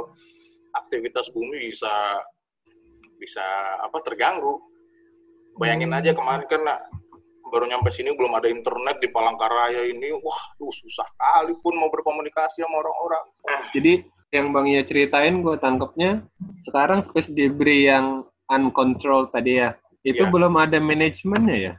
aktivitas 0.74 1.30
bumi 1.30 1.70
bisa 1.70 1.94
bisa 3.22 3.46
apa 3.86 4.02
terganggu. 4.02 4.58
Bayangin 5.56 5.94
aja 5.96 6.12
kemarin 6.12 6.44
kan 6.50 6.62
baru 7.46 7.66
nyampe 7.66 7.90
sini 7.90 8.12
belum 8.12 8.34
ada 8.34 8.50
internet 8.50 8.98
di 8.98 9.08
Palangkaraya 9.08 9.86
ini, 9.86 10.10
wah, 10.18 10.42
tuh 10.58 10.74
susah 10.74 11.06
kali 11.16 11.54
pun 11.62 11.78
mau 11.78 11.88
berkomunikasi 11.88 12.62
sama 12.62 12.82
orang-orang. 12.82 13.26
Jadi 13.72 13.94
yang 14.34 14.52
Bang 14.52 14.68
Ia 14.68 14.84
ceritain 14.84 15.40
gue 15.40 15.56
tangkepnya 15.56 16.26
sekarang 16.66 17.06
space 17.06 17.32
debris 17.32 17.88
yang 17.88 18.26
uncontrolled 18.46 19.32
tadi 19.32 19.58
ya 19.58 19.78
itu 20.04 20.22
Iya. 20.22 20.30
belum 20.30 20.54
ada 20.60 20.78
manajemennya 20.78 21.58
ya. 21.58 21.74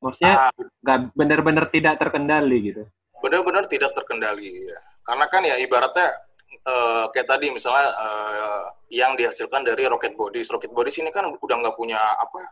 Maksudnya 0.00 0.48
Ah, 0.48 0.52
nggak 0.82 0.98
benar-benar 1.14 1.64
tidak 1.68 1.96
terkendali 1.96 2.58
gitu. 2.72 2.82
benar-benar 3.20 3.68
tidak 3.68 3.92
terkendali 3.92 4.48
ya. 4.64 4.78
Karena 5.04 5.24
kan 5.28 5.42
ya 5.44 5.56
ibaratnya 5.60 6.08
eh, 6.50 7.04
kayak 7.12 7.28
tadi 7.28 7.46
misalnya 7.52 7.88
eh, 7.94 8.62
yang 8.96 9.12
dihasilkan 9.14 9.60
dari 9.62 9.84
rocket 9.86 10.16
bodies. 10.16 10.48
Rocket 10.50 10.72
bodies 10.72 10.98
ini 10.98 11.12
kan 11.12 11.28
udah 11.28 11.56
nggak 11.62 11.76
punya 11.76 12.00
apa 12.16 12.42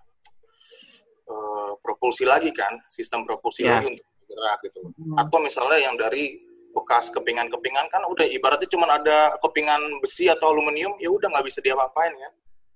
propulsi 1.82 2.24
lagi 2.24 2.54
kan, 2.54 2.70
sistem 2.88 3.26
propulsi 3.28 3.64
Ya. 3.66 3.76
lagi 3.76 3.92
untuk 3.92 4.04
bergerak 4.24 4.58
gitu. 4.64 4.78
Atau 5.18 5.38
misalnya 5.42 5.78
yang 5.82 5.94
dari 5.98 6.40
bekas 6.72 7.10
kepingan-kepingan 7.10 7.88
kan 7.90 8.02
udah 8.06 8.24
ibaratnya 8.28 8.68
cuma 8.70 8.86
ada 8.92 9.34
kepingan 9.42 9.80
besi 10.04 10.30
atau 10.30 10.52
aluminium 10.52 10.94
ya 11.02 11.10
udah 11.10 11.28
nggak 11.32 11.46
bisa 11.48 11.58
diapa-apain 11.64 12.12
kan. 12.14 12.32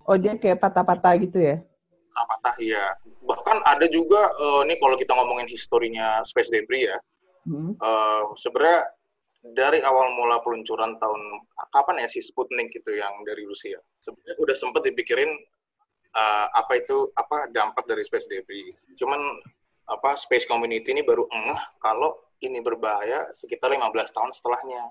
Oh, 0.09 0.17
dia 0.19 0.35
kayak 0.35 0.59
patah-patah 0.59 1.15
gitu 1.23 1.39
ya? 1.39 1.57
Apatah 2.13 2.57
ya. 2.59 2.99
Bahkan 3.23 3.63
ada 3.63 3.87
juga 3.87 4.33
eh, 4.35 4.61
ini 4.67 4.75
kalau 4.83 4.97
kita 4.99 5.13
ngomongin 5.15 5.47
historinya 5.47 6.21
space 6.27 6.51
debris 6.51 6.91
ya. 6.91 6.99
Hmm. 7.43 7.75
eh, 7.75 8.23
sebenarnya 8.39 8.87
dari 9.43 9.83
awal 9.83 10.15
mula 10.15 10.39
peluncuran 10.47 10.95
tahun 11.03 11.21
kapan 11.75 12.07
ya 12.07 12.09
si 12.09 12.23
Sputnik 12.23 12.71
itu 12.71 12.91
yang 12.95 13.11
dari 13.27 13.43
Rusia 13.43 13.75
sebenarnya 13.99 14.39
udah 14.39 14.55
sempat 14.55 14.87
dipikirin 14.87 15.27
eh, 16.13 16.47
apa 16.53 16.73
itu 16.77 17.09
apa 17.17 17.49
dampak 17.49 17.85
dari 17.89 18.05
space 18.05 18.29
debris 18.29 18.77
cuman 18.97 19.21
apa 19.89 20.15
space 20.15 20.47
community 20.47 20.93
ini 20.93 21.03
baru 21.03 21.27
ngeh 21.27 21.63
kalau 21.81 22.15
ini 22.43 22.59
berbahaya 22.61 23.31
sekitar 23.35 23.71
15 23.71 23.83
tahun 24.13 24.31
setelahnya 24.35 24.83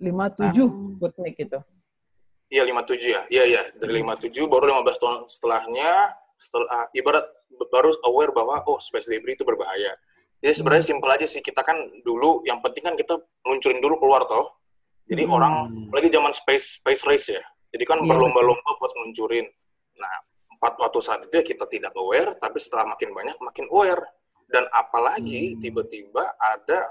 57 0.00 0.96
Sputnik 0.96 1.36
itu. 1.36 1.58
Iya 2.50 2.62
57 2.66 3.14
ya. 3.14 3.22
Iya 3.30 3.44
iya, 3.46 3.62
dari 3.78 4.00
57 4.00 4.48
baru 4.48 4.80
15 4.82 4.96
tahun 4.96 5.16
setelahnya 5.28 6.16
setelah 6.40 6.88
ibarat 6.96 7.26
baru 7.68 7.92
aware 8.08 8.32
bahwa 8.32 8.64
oh 8.66 8.80
space 8.80 9.06
debris 9.12 9.36
itu 9.36 9.44
berbahaya. 9.44 9.92
Jadi 10.40 10.56
sebenarnya 10.56 10.84
simpel 10.88 11.10
aja 11.12 11.28
sih 11.28 11.44
kita 11.44 11.60
kan 11.60 11.76
dulu 12.00 12.40
yang 12.48 12.64
penting 12.64 12.80
kan 12.88 12.94
kita 12.96 13.20
luncurin 13.44 13.78
dulu 13.78 14.00
keluar 14.00 14.24
toh. 14.24 14.56
Jadi 15.04 15.28
Hmm. 15.28 15.36
orang 15.36 15.54
lagi 15.92 16.08
zaman 16.08 16.32
space 16.32 16.80
space 16.80 17.02
race 17.04 17.28
ya. 17.36 17.44
Jadi 17.70 17.84
kan 17.86 18.00
Iya, 18.02 18.08
berlomba-lomba 18.08 18.70
buat 18.80 18.92
luncurin. 19.04 19.46
Nah, 20.00 20.16
empat 20.56 20.74
waktu 20.80 20.98
saat 21.04 21.20
itu 21.28 21.34
ya 21.36 21.44
kita 21.44 21.64
tidak 21.68 21.92
aware, 21.94 22.32
tapi 22.40 22.56
setelah 22.56 22.96
makin 22.96 23.12
banyak 23.12 23.36
makin 23.38 23.66
aware. 23.68 24.02
Dan 24.50 24.66
apalagi 24.72 25.54
Hmm. 25.54 25.60
tiba-tiba 25.60 26.24
ada 26.36 26.90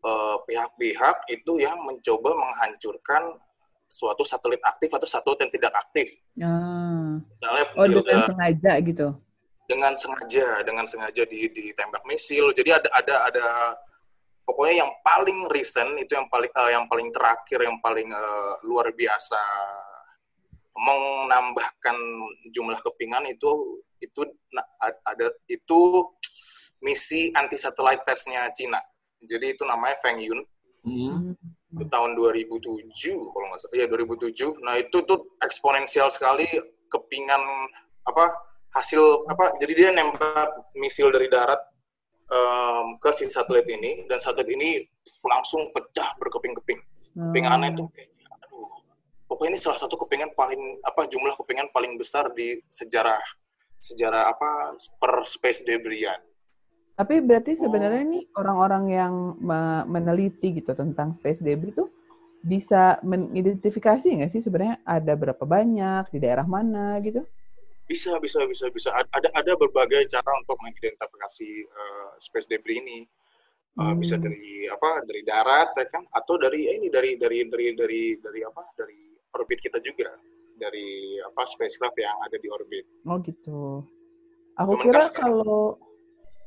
eh, 0.00 0.36
pihak-pihak 0.48 1.28
itu 1.28 1.60
yang 1.60 1.76
mencoba 1.84 2.32
menghancurkan 2.32 3.36
suatu 3.84 4.24
satelit 4.24 4.62
aktif 4.64 4.88
atau 4.88 5.04
satelit 5.04 5.44
yang 5.44 5.52
tidak 5.52 5.72
aktif. 5.76 6.08
Ah. 6.40 7.20
Misalnya 7.20 7.64
Oh, 7.76 7.84
dengan 7.84 8.22
sengaja 8.24 8.72
gitu. 8.80 9.08
dengan 9.68 9.92
sengaja, 9.94 10.46
dengan 10.64 10.82
sengaja 10.88 11.22
di, 11.28 11.46
ditembak 11.46 12.02
misil. 12.08 12.48
Jadi 12.56 12.70
ada 12.74 12.88
ada 12.90 13.14
ada 13.28 13.46
pokoknya 14.42 14.82
yang 14.82 14.92
paling 15.04 15.46
recent 15.46 15.94
itu 15.94 16.16
yang 16.16 16.26
paling 16.26 16.50
eh, 16.50 16.70
yang 16.74 16.86
paling 16.88 17.08
terakhir 17.12 17.58
yang 17.60 17.78
paling 17.78 18.08
eh, 18.10 18.52
luar 18.66 18.90
biasa 18.90 19.38
menambahkan 20.80 21.96
jumlah 22.56 22.80
kepingan 22.80 23.28
itu 23.28 23.84
itu 24.00 24.24
ada 24.80 25.28
itu 25.44 26.08
misi 26.80 27.28
anti 27.36 27.60
satellite 27.60 28.00
testnya 28.08 28.48
Cina. 28.56 28.80
Jadi 29.20 29.52
itu 29.52 29.62
namanya 29.68 30.00
Feng 30.00 30.20
Yun. 30.20 30.40
Hmm. 30.80 31.36
itu 31.76 31.84
tahun 31.92 32.16
2007 32.16 32.88
kalau 33.12 33.46
nggak 33.52 33.60
salah. 33.60 33.76
Ya 33.76 33.84
2007 33.84 34.64
nah 34.64 34.80
itu 34.80 35.04
tuh 35.04 35.36
eksponensial 35.44 36.08
sekali 36.08 36.48
kepingan 36.88 37.36
apa 38.08 38.32
hasil 38.72 39.28
apa 39.28 39.60
jadi 39.60 39.72
dia 39.76 39.88
nembak 39.92 40.72
misil 40.72 41.12
dari 41.12 41.28
darat 41.28 41.60
em, 42.32 42.96
ke 42.96 43.12
si 43.12 43.28
satelit 43.28 43.68
ini 43.68 44.08
dan 44.08 44.16
satelit 44.16 44.56
ini 44.56 44.80
langsung 45.20 45.68
pecah 45.76 46.16
berkeping-keping. 46.16 46.80
Kepingannya 47.12 47.76
itu 47.76 47.84
aduh 47.84 48.19
pokoknya 49.30 49.54
ini 49.54 49.60
salah 49.62 49.78
satu 49.78 49.94
kepingan 49.94 50.34
paling 50.34 50.82
apa 50.82 51.06
jumlah 51.06 51.38
kepingan 51.38 51.70
paling 51.70 51.94
besar 51.94 52.34
di 52.34 52.58
sejarah 52.66 53.22
sejarah 53.78 54.34
apa 54.34 54.74
per 54.98 55.22
space 55.22 55.62
debrian 55.62 56.18
Tapi 56.98 57.22
berarti 57.24 57.56
sebenarnya 57.56 58.04
nih 58.04 58.24
orang-orang 58.36 58.84
yang 58.92 59.14
me- 59.40 59.86
meneliti 59.88 60.52
gitu 60.60 60.76
tentang 60.76 61.16
space 61.16 61.40
debris 61.40 61.72
itu 61.72 61.88
bisa 62.44 63.00
mengidentifikasi 63.00 64.04
nggak 64.20 64.28
sih 64.28 64.44
sebenarnya 64.44 64.84
ada 64.84 65.16
berapa 65.16 65.40
banyak 65.40 66.12
di 66.12 66.18
daerah 66.20 66.44
mana 66.44 67.00
gitu? 67.00 67.24
Bisa, 67.88 68.20
bisa, 68.20 68.44
bisa, 68.44 68.68
bisa. 68.68 68.92
Ada 68.92 69.32
ada 69.32 69.52
berbagai 69.56 70.12
cara 70.12 70.30
untuk 70.44 70.60
mengidentifikasi 70.60 71.50
eh, 71.64 72.10
space 72.20 72.48
debris 72.52 72.84
ini. 72.84 73.00
Uh, 73.78 73.94
bisa 73.94 74.18
Hmm. 74.18 74.26
dari 74.26 74.66
apa 74.66 75.06
dari 75.06 75.22
darat 75.22 75.70
ya 75.78 75.86
kan 75.94 76.02
atau 76.10 76.34
dari 76.36 76.66
eh, 76.66 76.82
ini 76.82 76.90
dari 76.90 77.14
dari 77.14 77.46
dari 77.46 77.70
dari 77.72 78.02
dari 78.18 78.40
apa 78.42 78.66
dari 78.74 79.09
orbit 79.32 79.58
kita 79.60 79.78
juga 79.80 80.10
dari 80.54 81.16
apa 81.22 81.42
spacecraft 81.46 81.96
yang 81.96 82.16
ada 82.20 82.36
di 82.36 82.48
orbit 82.48 82.84
Oh 83.06 83.16
gitu. 83.22 83.86
Aku 84.58 84.76
Cuman 84.76 84.84
kira 84.84 85.02
kan 85.08 85.14
kalau 85.16 85.78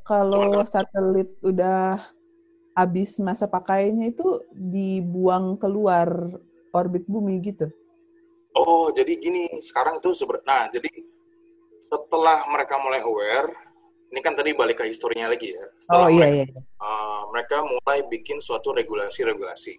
kalau 0.05 0.61
kan- 0.61 0.69
satelit 0.69 1.33
udah 1.41 1.97
habis 2.73 3.17
masa 3.17 3.45
pakainya 3.45 4.09
itu 4.09 4.25
dibuang 4.51 5.57
keluar 5.57 6.09
orbit 6.73 7.05
bumi 7.05 7.37
gitu. 7.39 7.69
oh 8.53 8.93
jadi 8.93 9.17
gini 9.17 9.49
sekarang 9.61 9.97
itu 9.97 10.13
seber 10.13 10.37
nah 10.45 10.69
jadi 10.69 10.85
setelah 11.81 12.45
mereka 12.45 12.77
mulai 12.77 13.01
aware 13.01 13.49
ini 14.13 14.21
kan 14.21 14.37
tadi 14.37 14.53
balik 14.53 14.77
ke 14.77 14.85
historinya 14.85 15.25
lagi 15.25 15.57
ya 15.57 15.65
Oh 15.65 15.73
setelah 15.81 16.09
iya 16.09 16.17
mereka, 16.21 16.29
iya. 16.29 16.45
iya. 16.45 16.61
uh, 16.77 17.21
mereka 17.33 17.55
mulai 17.65 17.99
bikin 18.05 18.37
suatu 18.37 18.69
regulasi-regulasi 18.73 19.73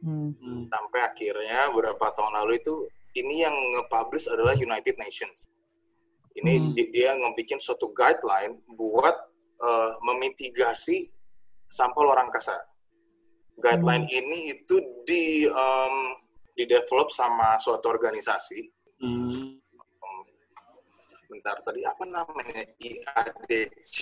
Hmm. 0.00 0.32
Hmm. 0.40 0.64
sampai 0.72 1.00
akhirnya 1.04 1.68
beberapa 1.70 2.08
tahun 2.16 2.32
lalu 2.40 2.56
itu 2.56 2.88
ini 3.20 3.44
yang 3.44 3.52
nge-publish 3.52 4.32
adalah 4.32 4.56
United 4.56 4.96
Nations. 4.96 5.44
Ini 6.32 6.52
Hmm. 6.56 6.72
di- 6.72 6.88
dia 6.88 7.12
ngebikin 7.12 7.58
suatu 7.58 7.90
guideline 7.92 8.62
buat 8.70 9.12
uh, 9.60 9.92
memitigasi 10.00 11.10
sampah 11.68 12.00
luar 12.00 12.24
angkasa. 12.24 12.56
Guideline 13.60 14.08
ini 14.08 14.56
itu 14.56 14.80
di 15.04 15.44
um, 15.44 16.16
di 16.56 16.64
develop 16.64 17.12
sama 17.12 17.60
suatu 17.60 17.92
organisasi. 17.92 18.62
Hmm. 19.04 19.60
Bentar 21.28 21.60
tadi 21.60 21.84
apa 21.84 22.04
namanya 22.08 22.62
IADC. 22.80 23.98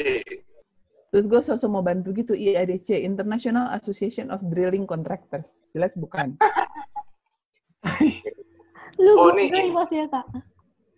Terus 1.08 1.24
gue 1.24 1.40
sosok 1.40 1.70
mau 1.72 1.80
bantu 1.80 2.12
gitu 2.12 2.36
IADC 2.36 3.00
International 3.00 3.72
Association 3.72 4.28
of 4.28 4.44
Drilling 4.44 4.84
Contractors. 4.84 5.56
Jelas 5.72 5.96
bukan? 5.96 6.36
Lu 9.00 9.12
Oh, 9.14 9.28
oh, 9.28 9.30
nih. 9.32 9.48
bos 9.70 9.88
ya 9.88 10.04
kak. 10.10 10.26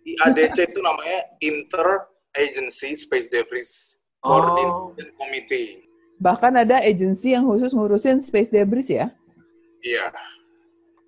IADC 0.03 0.73
itu 0.73 0.79
namanya 0.81 1.19
Inter 1.39 2.09
Agency 2.33 2.97
Space 2.97 3.29
Debris 3.31 3.95
Oh. 4.21 4.37
Coordination 4.37 5.09
Committee. 5.17 5.81
Bahkan 6.21 6.53
ada 6.53 6.77
agensi 6.85 7.33
yang 7.33 7.49
khusus 7.49 7.73
ngurusin 7.73 8.21
space 8.21 8.53
debris 8.53 8.93
ya. 8.93 9.09
Iya. 9.81 10.13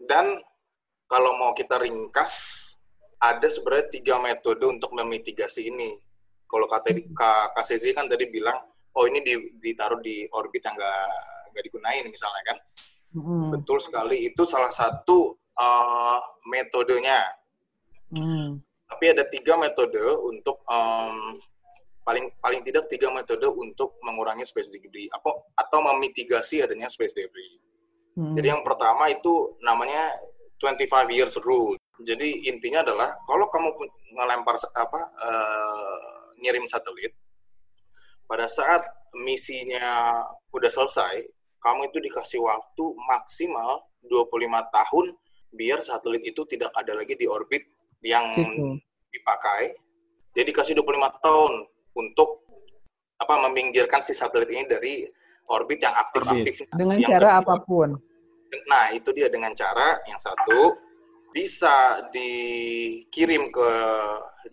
Dan 0.09 0.41
kalau 1.05 1.37
mau 1.37 1.53
kita 1.53 1.77
ringkas, 1.77 2.33
ada 3.21 3.45
sebenarnya 3.45 3.85
tiga 3.93 4.17
metode 4.17 4.65
untuk 4.65 4.89
memitigasi 4.97 5.69
ini. 5.69 5.93
Kalau 6.49 6.65
kata 6.65 6.89
Kak 7.13 7.53
Kak 7.53 7.65
Sezi 7.69 7.93
kan 7.93 8.09
tadi 8.09 8.25
bilang, 8.25 8.57
oh 8.93 9.05
ini 9.09 9.19
di- 9.25 9.51
ditaruh 9.59 9.99
di 9.99 10.25
orbit 10.29 10.61
yang 10.65 10.75
nggak 10.77 11.09
nggak 11.53 11.63
digunain 11.65 12.05
misalnya 12.09 12.43
kan. 12.53 12.57
Hmm. 13.13 13.45
Betul 13.53 13.77
sekali. 13.77 14.25
Itu 14.25 14.45
salah 14.45 14.73
satu 14.73 15.37
uh, 15.57 16.19
metodenya. 16.49 17.21
Hmm. 18.13 18.61
Tapi 18.89 19.05
ada 19.09 19.25
tiga 19.25 19.57
metode 19.57 20.01
untuk 20.21 20.61
em, 20.69 21.41
paling 22.05 22.29
paling 22.37 22.61
tidak 22.61 22.85
tiga 22.91 23.09
metode 23.09 23.49
untuk 23.49 23.97
mengurangi 24.05 24.45
space 24.45 24.69
debris 24.69 25.09
apa 25.09 25.33
atau 25.57 25.79
memitigasi 25.81 26.61
adanya 26.61 26.91
space 26.93 27.17
debris. 27.17 27.57
Hmm. 28.13 28.37
Jadi 28.37 28.53
yang 28.53 28.61
pertama 28.61 29.09
itu 29.09 29.57
namanya 29.65 30.13
25 30.61 31.09
years 31.09 31.33
rule. 31.41 31.73
Jadi 32.05 32.45
intinya 32.45 32.85
adalah 32.85 33.17
kalau 33.25 33.49
kamu 33.49 33.73
ngelempar 34.13 34.61
apa 34.77 35.01
eh, 35.25 35.97
ngirim 36.45 36.65
satelit 36.69 37.17
pada 38.25 38.47
saat 38.47 38.81
misinya 39.13 40.21
udah 40.53 40.71
selesai, 40.71 41.23
kamu 41.63 41.91
itu 41.91 41.97
dikasih 42.03 42.39
waktu 42.43 42.83
maksimal 43.07 43.87
25 44.05 44.27
tahun 44.73 45.05
biar 45.53 45.79
satelit 45.85 46.25
itu 46.25 46.43
tidak 46.49 46.73
ada 46.73 46.97
lagi 46.97 47.13
di 47.13 47.29
orbit 47.29 47.63
yang 48.03 48.25
Situ. 48.35 48.81
dipakai. 49.13 49.77
Jadi 50.33 50.49
kasih 50.49 50.73
25 50.81 51.23
tahun 51.23 51.51
untuk 51.93 52.43
apa 53.21 53.47
meminggirkan 53.47 54.01
si 54.01 54.17
satelit 54.17 54.49
ini 54.49 54.65
dari 54.65 54.93
orbit 55.47 55.79
yang 55.79 55.93
aktif-aktif. 55.93 56.67
Dengan 56.73 56.97
Yang 56.99 57.11
cara 57.15 57.29
apa 57.39 57.55
pun. 57.61 57.95
Nah, 58.69 58.93
itu 58.93 59.09
dia 59.13 59.29
dengan 59.29 59.53
cara 59.53 60.01
yang 60.05 60.19
satu 60.21 60.77
bisa 61.33 62.05
dikirim 62.13 63.49
ke 63.49 63.69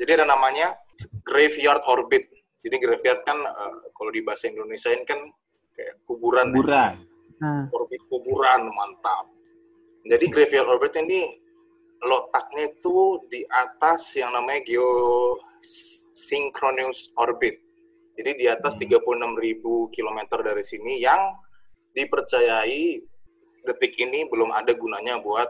jadi 0.00 0.20
ada 0.20 0.26
namanya 0.32 0.76
graveyard 1.24 1.84
orbit. 1.84 2.28
Jadi 2.60 2.76
graveyard 2.76 3.24
kan 3.24 3.40
eh, 3.40 3.88
kalau 3.96 4.12
di 4.12 4.20
bahasa 4.20 4.44
Indonesia 4.48 4.92
ini 4.92 5.04
kan 5.08 5.20
kayak 5.72 6.04
kuburan, 6.04 6.52
ya. 6.52 6.60
Kuburan. 6.60 6.94
Nah, 7.40 7.72
orbit 7.72 8.04
kuburan 8.12 8.68
mantap. 8.68 9.24
Jadi 10.04 10.28
graveyard 10.28 10.68
orbit 10.68 10.92
ini 11.00 11.40
letaknya 12.00 12.72
itu 12.72 13.20
di 13.28 13.44
atas 13.48 14.16
yang 14.16 14.32
namanya 14.32 14.64
geosynchronous 14.64 17.12
orbit. 17.16 17.60
Jadi 18.16 18.34
di 18.36 18.48
atas 18.48 18.76
36.000 18.76 19.90
km 19.92 20.20
dari 20.44 20.64
sini 20.64 21.00
yang 21.00 21.36
dipercayai 21.96 23.00
detik 23.64 23.96
ini 24.00 24.24
belum 24.28 24.52
ada 24.52 24.74
gunanya 24.76 25.18
buat 25.20 25.48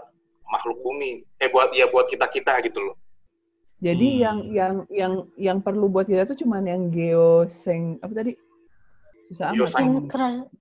makhluk 0.50 0.82
bumi. 0.82 1.24
Eh 1.38 1.48
buat 1.50 1.74
ya 1.74 1.86
buat 1.90 2.08
kita-kita 2.10 2.60
gitu 2.66 2.80
loh. 2.90 2.96
Jadi 3.80 4.08
Hmm. 4.08 4.20
yang 4.20 4.38
yang 4.52 4.74
yang 4.92 5.12
yang 5.36 5.58
perlu 5.58 5.88
buat 5.88 6.04
kita 6.04 6.24
tuh 6.24 6.36
cuman 6.36 6.68
yang 6.68 6.82
geosync 6.88 7.96
apa 8.04 8.12
tadi? 8.12 8.32
Susah 9.28 9.50
amat. 9.50 9.72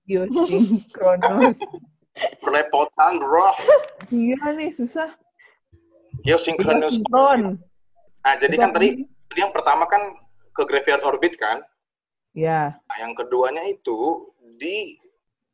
Geosynchronous. 0.08 1.58
Belepotan, 2.44 3.16
bro. 3.16 3.54
iya 4.12 4.40
nih 4.52 4.72
susah. 4.72 5.14
Sinkron. 6.20 7.56
Nah, 8.20 8.34
jadi 8.36 8.54
kan 8.58 8.70
tadi 8.74 9.08
tadi 9.30 9.40
yang 9.40 9.54
pertama 9.54 9.88
kan 9.88 10.12
ke 10.52 10.62
graveyard 10.68 11.00
orbit 11.00 11.38
kan. 11.40 11.64
Ya. 12.36 12.76
Nah, 12.84 12.96
yang 13.00 13.16
keduanya 13.16 13.64
itu 13.64 14.28
di 14.60 15.00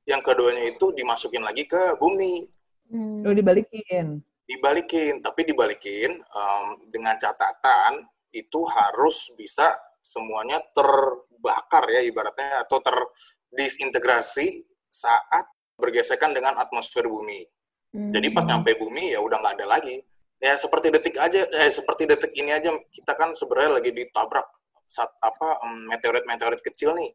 yang 0.06 0.22
keduanya 0.22 0.70
itu 0.70 0.90
dimasukin 0.94 1.42
lagi 1.42 1.66
ke 1.66 1.94
bumi, 1.98 2.46
Hmm. 2.86 3.26
Udah 3.26 3.34
dibalikin. 3.34 4.22
Dibalikin, 4.46 5.20
tapi 5.20 5.42
dibalikin 5.42 6.22
em, 6.22 6.66
dengan 6.88 7.18
catatan 7.18 8.06
itu 8.30 8.62
harus 8.70 9.34
bisa 9.34 9.74
semuanya 9.98 10.62
terbakar 10.70 11.90
ya 11.90 12.00
ibaratnya 12.06 12.62
atau 12.62 12.78
terdisintegrasi 12.78 14.62
saat 14.86 15.50
bergesekan 15.74 16.30
dengan 16.30 16.56
atmosfer 16.56 17.04
bumi. 17.04 17.42
Hmm. 17.90 18.14
Jadi 18.14 18.30
pas 18.30 18.46
nyampe 18.46 18.78
bumi 18.78 19.12
ya 19.12 19.20
udah 19.20 19.42
nggak 19.42 19.54
ada 19.60 19.66
lagi. 19.66 19.98
Ya 20.38 20.54
seperti 20.54 20.92
detik 20.92 21.16
aja, 21.16 21.48
eh 21.48 21.72
seperti 21.72 22.06
detik 22.06 22.32
ini 22.36 22.52
aja 22.54 22.70
kita 22.92 23.12
kan 23.16 23.34
sebenarnya 23.34 23.82
lagi 23.82 23.90
ditabrak 23.90 24.46
saat 24.86 25.10
apa 25.18 25.58
meteorit-meteorit 25.90 26.62
kecil 26.62 26.94
nih. 26.94 27.10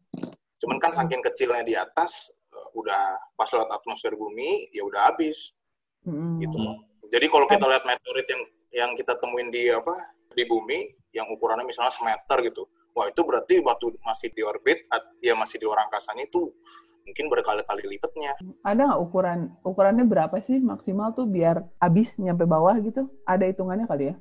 Cuman 0.59 0.77
kan 0.81 0.91
saking 0.91 1.23
kecilnya 1.23 1.63
di 1.63 1.73
atas 1.79 2.33
eh, 2.51 2.69
udah 2.75 3.17
pas 3.39 3.47
lewat 3.47 3.69
atmosfer 3.71 4.13
bumi 4.19 4.67
ya 4.75 4.83
udah 4.83 5.13
habis 5.13 5.55
Mm-mm. 6.03 6.41
gitu 6.43 6.57
loh. 6.59 6.90
Jadi 7.12 7.26
kalau 7.28 7.43
kita 7.43 7.65
lihat 7.67 7.84
meteorit 7.84 8.28
yang 8.32 8.41
yang 8.71 8.89
kita 8.95 9.19
temuin 9.19 9.52
di 9.52 9.67
apa 9.67 10.15
di 10.32 10.47
bumi 10.47 10.88
yang 11.12 11.28
ukurannya 11.28 11.67
misalnya 11.67 11.91
semeter 11.91 12.39
gitu, 12.47 12.63
wah 12.95 13.12
itu 13.12 13.19
berarti 13.19 13.60
waktu 13.60 14.00
masih 14.00 14.32
di 14.32 14.41
orbit, 14.47 14.88
ya 15.19 15.36
masih 15.36 15.60
di 15.60 15.67
luar 15.67 15.91
angkasanya 15.91 16.24
itu 16.24 16.56
mungkin 17.04 17.28
berkali-kali 17.28 17.84
lipatnya. 17.84 18.39
Ada 18.63 18.95
nggak 18.95 19.02
ukuran 19.04 19.52
ukurannya 19.67 20.08
berapa 20.08 20.39
sih 20.39 20.63
maksimal 20.63 21.12
tuh 21.12 21.28
biar 21.28 21.67
habis 21.84 22.15
nyampe 22.15 22.47
bawah 22.47 22.80
gitu? 22.80 23.12
Ada 23.28 23.52
hitungannya 23.52 23.91
kali 23.91 24.04
ya? 24.08 24.15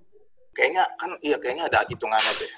Kayaknya 0.58 0.84
kan 0.98 1.10
iya 1.22 1.36
kayaknya 1.38 1.64
ada 1.70 1.86
hitungannya 1.86 2.32
deh. 2.42 2.52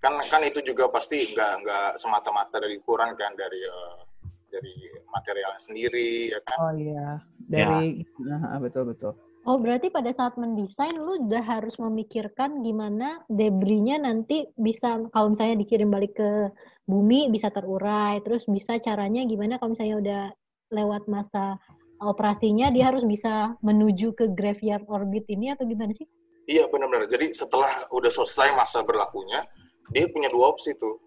Kan 0.00 0.16
kan 0.24 0.40
itu 0.48 0.64
juga 0.64 0.88
pasti 0.88 1.36
nggak 1.36 1.52
nggak 1.60 1.88
semata-mata 2.00 2.56
dari 2.56 2.80
ukuran 2.80 3.12
kan 3.12 3.36
dari 3.36 3.60
eh, 3.60 4.00
dari 4.48 4.74
materialnya 5.12 5.60
sendiri 5.60 6.32
ya 6.32 6.40
kan. 6.40 6.56
Oh 6.64 6.72
iya, 6.72 7.20
dari 7.44 8.06
nah, 8.24 8.56
betul 8.56 8.88
betul. 8.88 9.25
Oh, 9.46 9.62
berarti 9.62 9.94
pada 9.94 10.10
saat 10.10 10.34
mendesain 10.34 10.90
lu 10.98 11.22
udah 11.30 11.38
harus 11.38 11.78
memikirkan 11.78 12.66
gimana 12.66 13.22
debrisnya 13.30 14.02
nanti 14.02 14.42
bisa 14.58 15.06
kalau 15.14 15.30
misalnya 15.30 15.62
dikirim 15.62 15.86
balik 15.86 16.18
ke 16.18 16.50
bumi 16.82 17.30
bisa 17.30 17.54
terurai, 17.54 18.18
terus 18.26 18.42
bisa 18.50 18.82
caranya 18.82 19.22
gimana 19.22 19.62
kalau 19.62 19.78
misalnya 19.78 19.96
udah 20.02 20.22
lewat 20.74 21.06
masa 21.06 21.62
operasinya 22.02 22.74
dia 22.74 22.90
harus 22.90 23.06
bisa 23.06 23.54
menuju 23.62 24.18
ke 24.18 24.34
graveyard 24.34 24.82
orbit 24.90 25.30
ini 25.30 25.54
atau 25.54 25.62
gimana 25.62 25.94
sih? 25.94 26.10
Iya 26.50 26.66
benar-benar. 26.66 27.06
Jadi 27.06 27.30
setelah 27.30 27.70
udah 27.94 28.10
selesai 28.10 28.50
masa 28.58 28.82
berlakunya, 28.82 29.46
dia 29.94 30.10
punya 30.10 30.26
dua 30.26 30.50
opsi 30.50 30.74
tuh. 30.74 31.06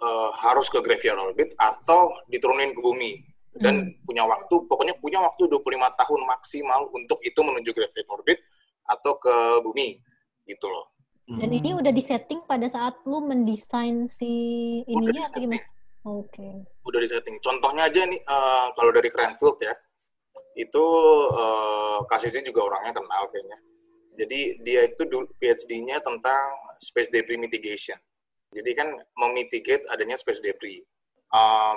Eh, 0.00 0.30
harus 0.40 0.72
ke 0.72 0.80
graveyard 0.80 1.20
orbit 1.20 1.52
atau 1.60 2.08
diturunin 2.32 2.72
ke 2.72 2.80
bumi. 2.80 3.20
Dan 3.50 3.98
punya 4.06 4.22
waktu, 4.22 4.54
pokoknya 4.70 4.94
punya 5.02 5.18
waktu 5.26 5.50
25 5.50 5.98
tahun 5.98 6.20
maksimal 6.22 6.80
untuk 6.94 7.18
itu 7.26 7.40
menuju 7.42 7.70
graveyard 7.74 8.08
orbit 8.08 8.38
atau 8.86 9.18
ke 9.18 9.34
bumi. 9.66 9.98
Gitu 10.46 10.66
loh. 10.70 10.86
Dan 11.30 11.50
ini 11.54 11.74
udah 11.74 11.94
disetting 11.94 12.42
pada 12.46 12.66
saat 12.66 12.98
lu 13.06 13.22
mendesain 13.22 14.10
si 14.10 14.30
ininya 14.86 15.22
atau 15.26 15.38
disetting. 15.38 15.42
gimana? 15.46 15.66
Oke. 16.00 16.48
udah 16.86 17.00
disetting. 17.02 17.36
Contohnya 17.38 17.86
aja 17.86 18.02
nih, 18.02 18.18
eh, 18.18 18.66
kalau 18.74 18.90
dari 18.90 19.10
Cranfield 19.12 19.58
ya, 19.62 19.74
itu 20.58 20.84
uh, 21.30 22.02
Kasisi 22.10 22.42
juga 22.42 22.66
orangnya 22.66 22.98
kenal 22.98 23.30
kayaknya. 23.30 23.58
Jadi 24.18 24.40
dia 24.66 24.80
itu 24.90 25.02
PhD-nya 25.38 26.02
tentang 26.02 26.50
space 26.82 27.08
debris 27.08 27.38
mitigation. 27.40 27.96
Jadi 28.50 28.70
kan 28.74 28.90
memitigate 29.16 29.86
adanya 29.88 30.18
space 30.18 30.42
debris. 30.42 30.82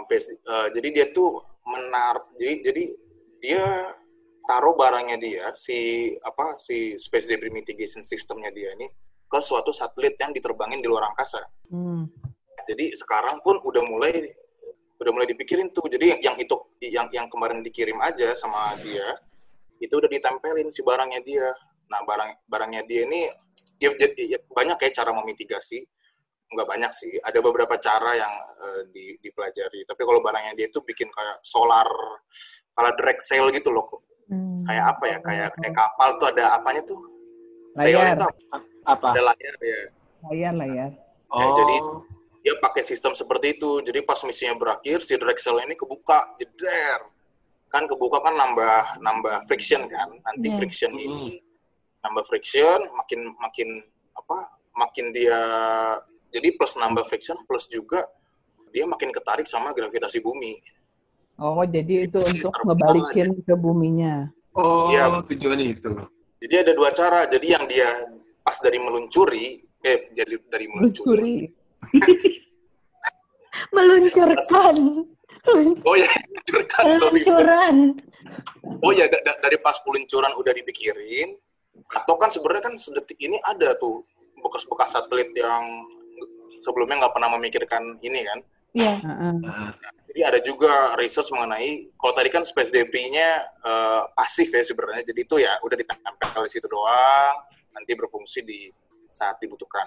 PhD, 0.10 0.42
uh, 0.50 0.68
jadi 0.74 0.88
dia 0.90 1.06
tuh 1.14 1.38
menar, 1.64 2.20
jadi 2.36 2.54
jadi 2.72 2.84
dia 3.44 3.66
taruh 4.44 4.76
barangnya 4.76 5.18
dia 5.20 5.46
si 5.56 6.12
apa 6.20 6.60
si 6.60 7.00
space 7.00 7.32
debris 7.32 7.52
mitigation 7.52 8.04
systemnya 8.04 8.52
dia 8.52 8.76
ini 8.76 8.92
ke 9.28 9.40
suatu 9.40 9.72
satelit 9.72 10.20
yang 10.20 10.36
diterbangin 10.36 10.84
di 10.84 10.88
luar 10.88 11.10
angkasa. 11.10 11.42
Hmm. 11.72 12.06
Jadi 12.64 12.96
sekarang 12.96 13.42
pun 13.42 13.60
udah 13.64 13.84
mulai 13.84 14.32
udah 15.00 15.12
mulai 15.12 15.28
dipikirin 15.28 15.72
tuh. 15.74 15.84
Jadi 15.90 16.16
yang, 16.16 16.22
yang 16.22 16.36
itu 16.40 16.56
yang 16.80 17.08
yang 17.12 17.28
kemarin 17.28 17.60
dikirim 17.66 18.00
aja 18.00 18.32
sama 18.38 18.72
dia 18.80 19.04
itu 19.82 19.92
udah 20.00 20.08
ditempelin 20.08 20.70
si 20.72 20.80
barangnya 20.86 21.20
dia. 21.26 21.50
Nah 21.92 22.04
barang 22.08 22.48
barangnya 22.48 22.88
dia 22.88 23.04
ini 23.04 23.28
ya, 23.82 23.92
ya, 24.00 24.40
banyak 24.48 24.80
kayak 24.80 24.96
cara 24.96 25.12
memitigasi. 25.12 25.84
Nggak 26.54 26.70
banyak 26.70 26.92
sih. 26.94 27.18
Ada 27.20 27.42
beberapa 27.42 27.74
cara 27.82 28.14
yang 28.14 28.34
uh, 28.62 28.82
di, 28.94 29.18
dipelajari. 29.20 29.84
Tapi 29.90 30.02
kalau 30.06 30.22
barangnya 30.22 30.54
dia 30.54 30.68
itu 30.70 30.80
bikin 30.86 31.10
kayak 31.10 31.42
solar, 31.42 31.90
kalau 32.78 32.92
drag 32.94 33.18
sail 33.20 33.50
gitu 33.50 33.74
loh. 33.74 33.90
Hmm. 34.30 34.64
Kayak 34.70 34.86
apa 34.96 35.04
ya? 35.10 35.18
Kayak 35.26 35.50
kayak 35.60 35.74
kapal 35.74 36.10
tuh 36.22 36.28
ada 36.30 36.44
apanya 36.56 36.82
tuh? 36.86 37.02
Layar. 37.76 37.90
Sail 37.90 38.14
itu 38.14 38.26
apa? 38.30 38.58
Apa? 38.86 39.06
Ada 39.18 39.22
layar 39.34 39.56
ya. 39.60 39.80
Layar, 40.30 40.54
layar. 40.56 40.92
Oh, 41.34 41.42
Ya, 41.42 41.48
jadi 41.58 41.76
dia 42.46 42.54
pakai 42.62 42.84
sistem 42.86 43.18
seperti 43.18 43.58
itu. 43.58 43.82
Jadi 43.82 44.00
pas 44.06 44.20
misinya 44.24 44.54
berakhir, 44.54 45.02
si 45.02 45.18
Drexel 45.18 45.58
ini 45.66 45.74
kebuka, 45.74 46.38
jeder. 46.38 47.10
Kan 47.74 47.90
kebuka 47.90 48.22
kan 48.22 48.38
nambah 48.38 49.02
nambah 49.02 49.50
friction 49.50 49.90
kan, 49.90 50.14
anti 50.30 50.54
Iya. 50.54 50.58
friction 50.62 50.94
Hmm. 50.94 51.02
ini. 51.02 51.42
Nambah 52.06 52.24
friction, 52.30 52.80
makin 52.94 53.34
makin 53.42 53.70
apa? 54.14 54.38
Makin 54.78 55.06
dia 55.10 55.40
jadi 56.34 56.50
plus 56.58 56.74
nambah 56.76 57.06
friction 57.06 57.38
plus 57.46 57.70
juga 57.70 58.10
dia 58.70 58.84
makin 58.84 59.14
ketarik 59.14 59.46
sama 59.46 59.70
gravitasi 59.70 60.18
bumi. 60.18 60.58
Oh, 61.38 61.62
jadi 61.62 62.06
itu 62.06 62.18
untuk 62.18 62.54
ngebalikin 62.60 63.38
ke 63.40 63.54
buminya. 63.54 64.34
oh 64.54 64.90
Iya. 64.90 65.22
tujuannya 65.24 65.66
itu. 65.72 65.90
Jadi 66.42 66.56
ada 66.60 66.72
dua 66.74 66.90
cara. 66.90 67.26
Jadi 67.26 67.48
yang 67.48 67.66
dia 67.66 67.90
pas 68.42 68.58
dari 68.58 68.78
meluncuri, 68.78 69.62
eh 69.80 70.10
jadi 70.12 70.42
dari 70.48 70.66
meluncuri. 70.68 71.48
Meluncurkan. 73.72 74.76
Oh 75.84 75.96
ya, 75.96 76.08
meluncurkan. 76.08 76.84
Peluncuran. 76.90 77.76
Oh 78.80 78.92
ya, 78.92 79.06
da- 79.06 79.24
da- 79.24 79.40
dari 79.40 79.58
pas 79.60 79.78
peluncuran 79.82 80.32
udah 80.34 80.54
dipikirin, 80.54 81.36
atau 81.92 82.16
kan 82.16 82.30
sebenarnya 82.30 82.64
kan 82.64 82.76
sedetik 82.76 83.20
ini 83.20 83.38
ada 83.44 83.76
tuh 83.76 84.02
bekas-bekas 84.40 84.92
satelit 84.92 85.30
yang 85.36 85.64
sebelumnya 86.64 87.04
nggak 87.04 87.14
pernah 87.14 87.30
memikirkan 87.36 88.00
ini 88.00 88.24
kan. 88.24 88.40
Iya. 88.74 88.96
Heeh. 89.04 89.34
Nah, 89.44 89.76
Jadi 90.14 90.22
ada 90.22 90.40
juga 90.46 90.94
research 90.98 91.34
mengenai, 91.34 91.90
kalau 91.98 92.14
tadi 92.14 92.30
kan 92.30 92.46
space 92.46 92.70
debris-nya 92.70 93.44
eh, 93.66 94.02
pasif 94.14 94.50
ya 94.50 94.62
sebenarnya, 94.64 95.04
jadi 95.10 95.20
itu 95.26 95.36
ya 95.42 95.58
udah 95.62 95.78
ditempel 95.78 96.42
di 96.46 96.52
situ 96.54 96.70
doang, 96.70 97.36
nanti 97.74 97.92
berfungsi 97.98 98.46
di 98.46 98.70
saat 99.10 99.42
dibutuhkan. 99.42 99.86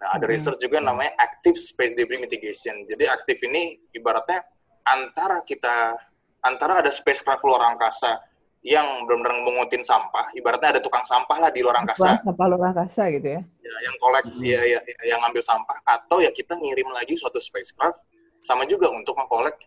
Nah, 0.00 0.20
ada 0.20 0.24
Hmm. 0.28 0.32
research 0.36 0.60
juga 0.60 0.84
namanya 0.84 1.16
active 1.16 1.56
space 1.56 1.96
debris 1.96 2.20
mitigation. 2.20 2.84
Jadi 2.84 3.08
aktif 3.08 3.40
ini 3.44 3.80
ibaratnya 3.96 4.44
antara 4.84 5.40
kita 5.40 5.96
antara 6.44 6.84
ada 6.84 6.92
spacecraft 6.92 7.40
luar 7.40 7.72
angkasa 7.72 8.20
yang 8.64 9.04
benar-benar 9.04 9.44
mengutin 9.44 9.84
sampah, 9.84 10.32
ibaratnya 10.32 10.72
ada 10.72 10.80
tukang 10.80 11.04
sampah 11.04 11.36
lah 11.36 11.50
di 11.52 11.60
luar 11.60 11.84
angkasa 11.84 12.16
Sampah 12.24 12.46
luar 12.48 12.72
angkasa 12.72 13.12
gitu 13.12 13.36
ya. 13.36 13.40
ya, 13.44 13.74
yang 13.84 13.96
kolek 14.00 14.24
Hmm. 14.24 14.40
ya, 14.40 14.60
ya, 14.64 14.80
ya, 14.80 14.96
yang 15.12 15.20
ngambil 15.20 15.44
sampah 15.44 15.76
atau 15.84 16.24
ya 16.24 16.32
kita 16.32 16.56
ngirim 16.56 16.88
lagi 16.88 17.12
suatu 17.20 17.36
spacecraft 17.44 18.00
sama 18.40 18.64
juga 18.64 18.88
untuk 18.88 19.12
mengkolek 19.20 19.60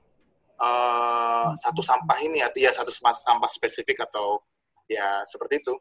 eh, 0.57 1.47
satu 1.61 1.85
sampah 1.85 2.17
ini 2.25 2.41
atau 2.41 2.57
ya 2.57 2.73
satu 2.73 2.89
sampah 2.89 3.45
spesifik 3.53 4.01
atau 4.09 4.41
ya 4.89 5.21
seperti 5.29 5.61
itu. 5.61 5.77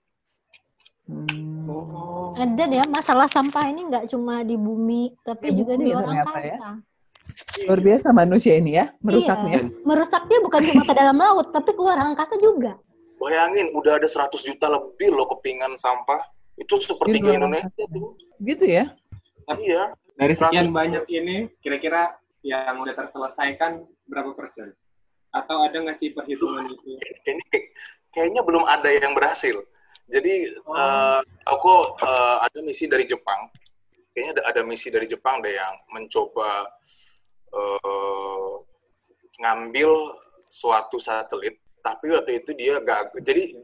Hmm. 1.08 1.64
oh. 1.72 2.36
Ada 2.36 2.68
deh 2.68 2.84
masalah 2.92 3.24
sampah 3.32 3.64
ini 3.72 3.88
nggak 3.88 4.12
cuma 4.12 4.44
di 4.44 4.60
bumi, 4.60 5.16
tapi 5.24 5.56
Di 5.56 5.64
juga 5.64 5.72
bumi 5.80 5.84
di 5.88 5.90
luar 5.96 6.04
angkasa. 6.04 6.40
ya. 6.44 6.58
Luar 7.64 7.80
biasa 7.80 8.06
manusia 8.12 8.54
ini 8.60 8.76
ya, 8.76 8.92
merusaknya. 9.00 9.64
Iya. 9.64 9.84
Merusaknya 9.88 10.38
bukan 10.44 10.60
cuma 10.68 10.82
ke 10.84 10.92
dalam 10.92 11.16
laut, 11.16 11.48
tapi 11.56 11.72
keluar 11.72 11.96
angkasa 11.96 12.36
juga. 12.36 12.76
Bayangin 13.16 13.72
udah 13.72 13.96
ada 13.96 14.08
100 14.08 14.28
juta 14.44 14.66
lebih 14.68 15.12
loh 15.12 15.26
kepingan 15.36 15.76
sampah. 15.80 16.20
Itu 16.56 16.80
seperti 16.80 17.20
Di 17.20 17.20
ke 17.20 17.28
luar 17.32 17.36
Indonesia 17.40 17.84
tuh. 17.88 18.16
Gitu 18.40 18.64
ya. 18.64 18.84
Iya. 19.56 19.92
Dari 20.16 20.32
sekian 20.32 20.72
100. 20.72 20.72
banyak 20.72 21.04
ini, 21.12 21.36
kira-kira 21.60 22.16
yang 22.40 22.80
udah 22.80 22.96
terselesaikan 22.96 23.84
berapa 24.08 24.32
persen? 24.32 24.72
Atau 25.32 25.60
ada 25.60 25.76
nggak 25.76 25.96
sih 26.00 26.16
perhitungan 26.16 26.64
itu? 26.72 26.96
Kayaknya, 27.24 27.44
kayaknya 28.14 28.40
belum 28.40 28.64
ada 28.64 28.88
yang 28.88 29.12
berhasil. 29.12 29.60
Jadi 30.06 30.54
Oh. 30.64 30.72
eh, 30.78 31.20
aku 31.44 31.98
eh, 32.00 32.36
ada 32.40 32.58
misi 32.62 32.86
dari 32.86 33.04
Jepang. 33.04 33.50
Kayaknya 34.14 34.32
ada, 34.40 34.42
ada 34.54 34.60
misi 34.64 34.88
dari 34.88 35.04
Jepang 35.04 35.44
deh 35.44 35.52
yang 35.52 35.74
mencoba 35.92 36.64
eh, 37.52 38.52
ngambil 39.36 39.90
suatu 40.48 40.96
satelit, 40.96 41.60
tapi 41.86 42.06
waktu 42.10 42.42
itu 42.42 42.50
dia 42.58 42.82
gagal. 42.82 43.14
Jadi 43.22 43.54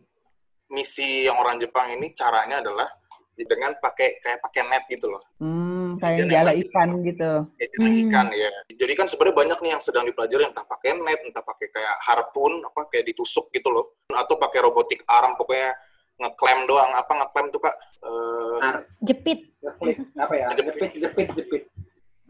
misi 0.70 1.26
yang 1.26 1.42
orang 1.42 1.58
Jepang 1.58 1.90
ini 1.90 2.14
caranya 2.14 2.62
adalah 2.62 2.87
dengan 3.35 3.74
pakai 3.82 4.22
kayak 4.22 4.38
pakai 4.38 4.62
net 4.70 4.85
gitu 4.87 5.11
loh, 5.11 5.18
Hmm, 5.42 5.98
kayak 5.98 6.30
jala 6.30 6.52
ikan 6.54 7.00
gitu. 7.02 7.11
gitu. 7.11 7.32
kayak 7.58 7.70
jalan 7.74 7.90
Hmm. 7.90 8.02
ikan 8.06 8.26
ya. 8.30 8.52
Jadi 8.70 8.92
kan 8.94 9.06
sebenarnya 9.11 9.37
banyak 9.42 9.58
nih 9.58 9.70
yang 9.74 9.82
sedang 9.82 10.04
dipelajari 10.06 10.42
entah 10.46 10.62
pakai 10.62 10.94
net, 10.94 11.20
entah 11.26 11.42
pakai 11.42 11.66
kayak 11.74 11.96
harpun, 12.06 12.62
apa 12.62 12.87
kayak 12.87 13.11
ditusuk 13.11 13.50
gitu 13.50 13.72
loh, 13.72 13.98
atau 14.14 14.38
pakai 14.38 14.62
robotic 14.62 15.02
arm, 15.11 15.35
pokoknya 15.35 15.74
ngeklem 16.22 16.70
doang. 16.70 16.92
Apa 16.94 17.12
ngeklem 17.18 17.46
tuh 17.50 17.61
kak? 17.66 17.76
Nah, 18.62 18.78
Jepit. 19.02 19.40
jepit, 19.58 19.96
apa 20.14 20.35
ya? 20.38 20.46
Jepit, 20.54 20.92
jepit, 20.94 21.28
jepit. 21.35 21.62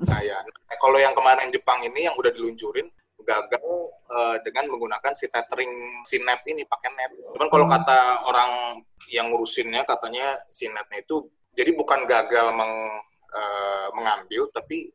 Nah, 0.07 0.21
ya. 0.23 0.39
Nah, 0.41 0.77
kalau 0.81 0.97
yang 0.97 1.13
kemarin 1.13 1.53
Jepang 1.53 1.83
ini 1.85 2.09
yang 2.09 2.17
udah 2.17 2.33
diluncurin 2.33 2.89
gagal 3.23 3.67
eh, 4.13 4.37
dengan 4.45 4.69
menggunakan 4.69 5.13
si 5.17 5.27
tethering 5.27 6.05
si 6.05 6.21
net 6.21 6.45
ini 6.45 6.63
pakai 6.63 6.91
net. 6.93 7.13
Cuman 7.33 7.49
kalau 7.49 7.67
Hmm. 7.67 7.75
kata 7.81 7.99
orang 8.29 8.51
yang 9.09 9.33
ngurusinnya 9.33 9.83
katanya 9.83 10.37
si 10.53 10.69
netnya 10.69 11.01
itu 11.01 11.27
jadi 11.53 11.73
bukan 11.73 12.05
gagal 12.05 12.53
meng, 12.53 12.75
eh, 13.33 13.87
mengambil 13.97 14.49
tapi 14.53 14.93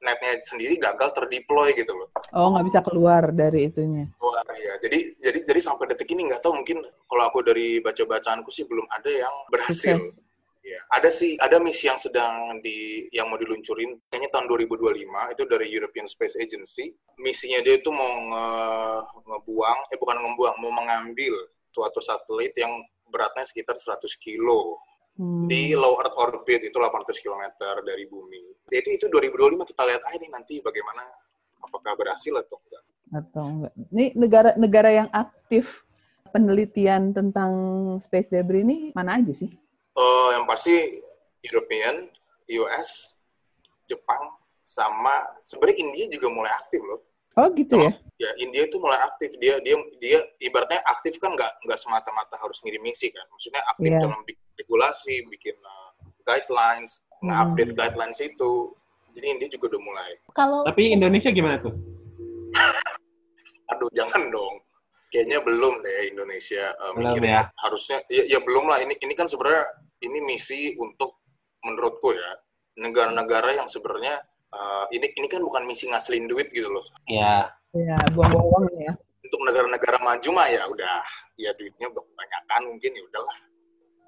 netnya 0.00 0.36
sendiri 0.44 0.76
gagal 0.76 1.16
terdeploy 1.16 1.72
gitu 1.72 1.96
loh. 1.96 2.08
Oh, 2.36 2.52
nggak 2.52 2.66
bisa 2.68 2.80
keluar 2.84 3.32
dari 3.32 3.72
itunya. 3.72 4.04
Wah, 4.20 4.44
ya. 4.52 4.76
Jadi 4.84 5.16
jadi 5.16 5.38
jadi 5.48 5.60
sampai 5.64 5.88
detik 5.88 6.12
ini 6.12 6.28
nggak 6.28 6.44
tahu 6.44 6.60
mungkin 6.60 6.84
kalau 7.08 7.24
aku 7.24 7.40
dari 7.40 7.80
baca-bacaanku 7.80 8.52
sih 8.52 8.68
belum 8.68 8.84
ada 8.92 9.08
yang 9.08 9.32
berhasil. 9.48 9.96
Sukses. 10.00 10.28
Ya, 10.64 10.80
ada 10.88 11.12
sih, 11.12 11.36
ada 11.36 11.60
misi 11.60 11.92
yang 11.92 12.00
sedang 12.00 12.56
di 12.64 13.04
yang 13.12 13.28
mau 13.28 13.36
diluncurin 13.36 14.00
kayaknya 14.08 14.32
tahun 14.32 14.48
2025 14.48 15.36
itu 15.36 15.42
dari 15.44 15.66
European 15.68 16.08
Space 16.08 16.40
Agency. 16.40 16.88
Misinya 17.20 17.60
dia 17.60 17.76
itu 17.76 17.92
mau 17.92 18.08
nge, 18.08 18.46
ngebuang, 19.28 19.78
eh 19.92 19.98
bukan 20.00 20.16
ngebuang, 20.24 20.56
mau 20.64 20.72
mengambil 20.72 21.36
suatu 21.68 22.00
satelit 22.00 22.56
yang 22.56 22.72
beratnya 23.12 23.44
sekitar 23.44 23.76
100 23.76 24.16
kilo 24.16 24.80
Hmm. 25.14 25.46
di 25.46 25.78
low 25.78 25.94
Earth 26.02 26.18
orbit 26.18 26.66
itu 26.66 26.74
800 26.74 27.22
km 27.22 27.54
dari 27.86 28.02
bumi. 28.10 28.66
Jadi 28.66 28.98
itu 28.98 29.06
2025 29.06 29.62
kita 29.62 29.82
lihat 29.86 30.02
aja 30.10 30.18
nih 30.18 30.26
nanti 30.26 30.58
bagaimana 30.58 31.06
apakah 31.62 31.94
berhasil 31.94 32.34
atau 32.34 32.58
enggak. 32.58 32.82
Atau 33.14 33.44
enggak. 33.46 33.72
Ini 33.94 34.04
negara-negara 34.18 34.90
yang 34.90 35.08
aktif 35.14 35.86
penelitian 36.34 37.14
tentang 37.14 37.52
space 38.02 38.26
debris 38.26 38.66
ini 38.66 38.90
mana 38.90 39.22
aja 39.22 39.30
sih? 39.30 39.54
Eh, 39.94 40.28
yang 40.34 40.44
pasti 40.44 40.74
European, 41.40 42.10
US, 42.50 43.14
Jepang, 43.86 44.34
sama 44.64 45.22
sebenarnya 45.46 45.76
India 45.86 46.04
juga 46.10 46.26
mulai 46.32 46.50
aktif 46.50 46.82
loh. 46.82 46.98
Oh, 47.34 47.50
gitu 47.50 47.78
ya. 47.78 47.90
Ya 48.14 48.30
India 48.38 48.66
itu 48.66 48.78
mulai 48.78 48.98
aktif. 49.02 49.34
Dia 49.38 49.58
dia 49.58 49.74
dia 49.98 50.18
ibaratnya 50.38 50.82
aktif 50.86 51.18
kan 51.18 51.34
nggak 51.34 51.62
nggak 51.66 51.78
semata-mata 51.78 52.34
harus 52.38 52.58
ngirim 52.62 52.82
misi 52.82 53.10
kan. 53.10 53.26
Maksudnya 53.30 53.62
aktif 53.66 53.90
Iya. 53.90 54.02
dalam 54.02 54.22
bikin 54.22 54.46
regulasi, 54.54 55.14
bikin 55.30 55.56
uh, 55.58 55.90
guidelines, 56.22 57.02
Hmm. 57.18 57.30
nge-update 57.30 57.72
guidelines 57.74 58.18
itu. 58.18 58.52
Jadi 59.14 59.26
India 59.30 59.48
juga 59.50 59.74
udah 59.74 59.82
mulai. 59.82 60.10
Kalau 60.34 60.62
Tapi 60.66 60.90
Indonesia 60.90 61.30
gimana 61.30 61.58
tuh? 61.62 61.74
Aduh 63.74 63.90
jangan 63.94 64.30
dong. 64.30 64.54
Kayaknya 65.14 65.38
belum 65.46 65.74
deh 65.78 66.10
Indonesia 66.10 66.74
uh, 66.74 66.90
Belum 66.98 67.14
mikirin. 67.14 67.30
ya? 67.30 67.42
Harusnya 67.54 68.02
ya, 68.10 68.22
ya 68.26 68.38
belum 68.42 68.66
lah. 68.66 68.82
Ini 68.82 68.98
ini 68.98 69.14
kan 69.14 69.30
sebenarnya 69.30 69.62
ini 70.02 70.18
misi 70.26 70.74
untuk 70.74 71.22
menurutku 71.62 72.10
ya 72.10 72.30
negara-negara 72.82 73.54
yang 73.54 73.70
sebenarnya 73.70 74.18
uh, 74.50 74.90
ini 74.90 75.14
ini 75.14 75.30
kan 75.30 75.38
bukan 75.38 75.70
misi 75.70 75.86
ngasilin 75.86 76.26
duit 76.26 76.50
gitu 76.50 76.66
loh. 76.66 76.82
Iya. 77.06 77.46
Ya, 77.78 77.98
buang-buang 78.10 78.66
uang 78.66 78.66
ya. 78.82 78.90
Untuk 79.22 79.40
negara-negara 79.46 80.02
maju 80.02 80.28
mah 80.34 80.46
ya 80.50 80.66
udah, 80.66 81.02
ya 81.38 81.50
duitnya 81.54 81.90
kan 82.54 82.62
mungkin 82.66 82.90
ya 82.94 83.02
udahlah. 83.02 83.36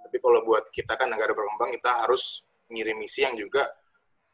Tapi 0.06 0.16
kalau 0.22 0.40
buat 0.46 0.70
kita 0.70 0.94
kan 0.94 1.10
negara 1.10 1.34
berkembang 1.34 1.74
kita 1.74 2.06
harus 2.06 2.46
ngirim 2.70 2.98
misi 2.98 3.22
yang 3.26 3.34
juga 3.34 3.66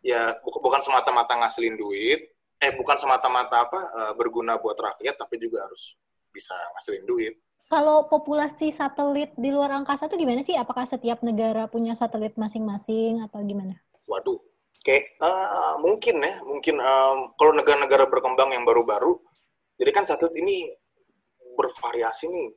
ya 0.05 0.37
bu 0.41 0.53
bukan 0.61 0.81
semata-mata 0.85 1.33
ngasilin 1.37 1.81
duit, 1.81 2.33
eh 2.61 2.73
bukan 2.77 2.97
semata-mata 3.01 3.69
apa 3.69 3.81
uh, 3.93 4.13
berguna 4.17 4.61
buat 4.61 4.77
rakyat, 4.77 5.17
tapi 5.17 5.41
juga 5.41 5.65
harus 5.65 5.97
bisa 6.33 6.57
ngasilin 6.77 7.05
duit. 7.07 7.35
Kalau 7.69 8.05
populasi 8.09 8.69
satelit 8.69 9.33
di 9.39 9.49
luar 9.49 9.73
angkasa 9.73 10.09
itu 10.09 10.21
gimana 10.21 10.45
sih? 10.45 10.59
Apakah 10.59 10.85
setiap 10.85 11.25
negara 11.25 11.65
punya 11.69 11.97
satelit 11.97 12.37
masing-masing 12.37 13.25
atau 13.25 13.41
gimana? 13.41 13.81
Waduh, 14.05 14.37
Oke, 14.83 15.15
uh, 15.23 15.79
mungkin 15.79 16.19
ya, 16.19 16.43
mungkin 16.43 16.83
um, 16.83 17.31
kalau 17.39 17.55
negara-negara 17.55 18.11
berkembang 18.11 18.51
yang 18.51 18.67
baru-baru, 18.67 19.15
jadi 19.79 19.95
kan 19.95 20.03
satelit 20.03 20.35
ini 20.35 20.75
bervariasi 21.55 22.27
nih 22.27 22.51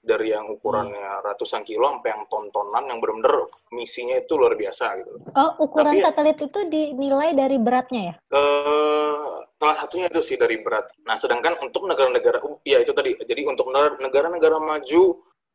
dari 0.00 0.32
yang 0.32 0.48
ukurannya 0.48 1.20
ratusan 1.20 1.60
kilo 1.60 1.92
sampai 1.92 2.16
yang 2.16 2.24
tontonan 2.32 2.88
yang 2.88 2.98
benar-benar 3.04 3.44
misinya 3.76 4.16
itu 4.16 4.32
luar 4.32 4.56
biasa 4.56 4.96
gitu. 5.04 5.12
Oh, 5.36 5.50
ukuran 5.60 6.00
Tapi, 6.00 6.04
satelit 6.04 6.38
itu 6.40 6.60
dinilai 6.72 7.36
dari 7.36 7.60
beratnya 7.60 8.02
ya? 8.08 8.14
Uh, 8.32 9.44
salah 9.60 9.76
satunya 9.76 10.08
itu 10.08 10.24
sih 10.24 10.40
dari 10.40 10.56
berat. 10.64 10.88
Nah, 11.04 11.20
sedangkan 11.20 11.60
untuk 11.60 11.84
negara-negara, 11.84 12.40
ya 12.64 12.80
itu 12.80 12.96
tadi, 12.96 13.12
jadi 13.20 13.44
untuk 13.44 13.68
negara-negara 14.00 14.56
maju 14.56 15.02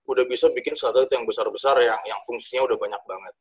udah 0.06 0.26
bisa 0.30 0.54
bikin 0.54 0.78
satelit 0.78 1.10
yang 1.10 1.26
besar-besar 1.26 1.82
yang 1.82 1.98
yang 2.06 2.22
fungsinya 2.30 2.70
udah 2.70 2.78
banyak 2.78 3.02
banget 3.10 3.34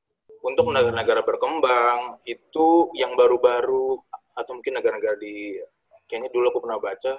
untuk 0.44 0.68
negara-negara 0.72 1.20
berkembang 1.24 2.20
itu 2.24 2.92
yang 2.96 3.12
baru-baru 3.16 4.00
atau 4.36 4.52
mungkin 4.56 4.76
negara-negara 4.76 5.16
di 5.20 5.60
kayaknya 6.08 6.32
dulu 6.32 6.52
aku 6.52 6.60
pernah 6.64 6.80
baca 6.80 7.12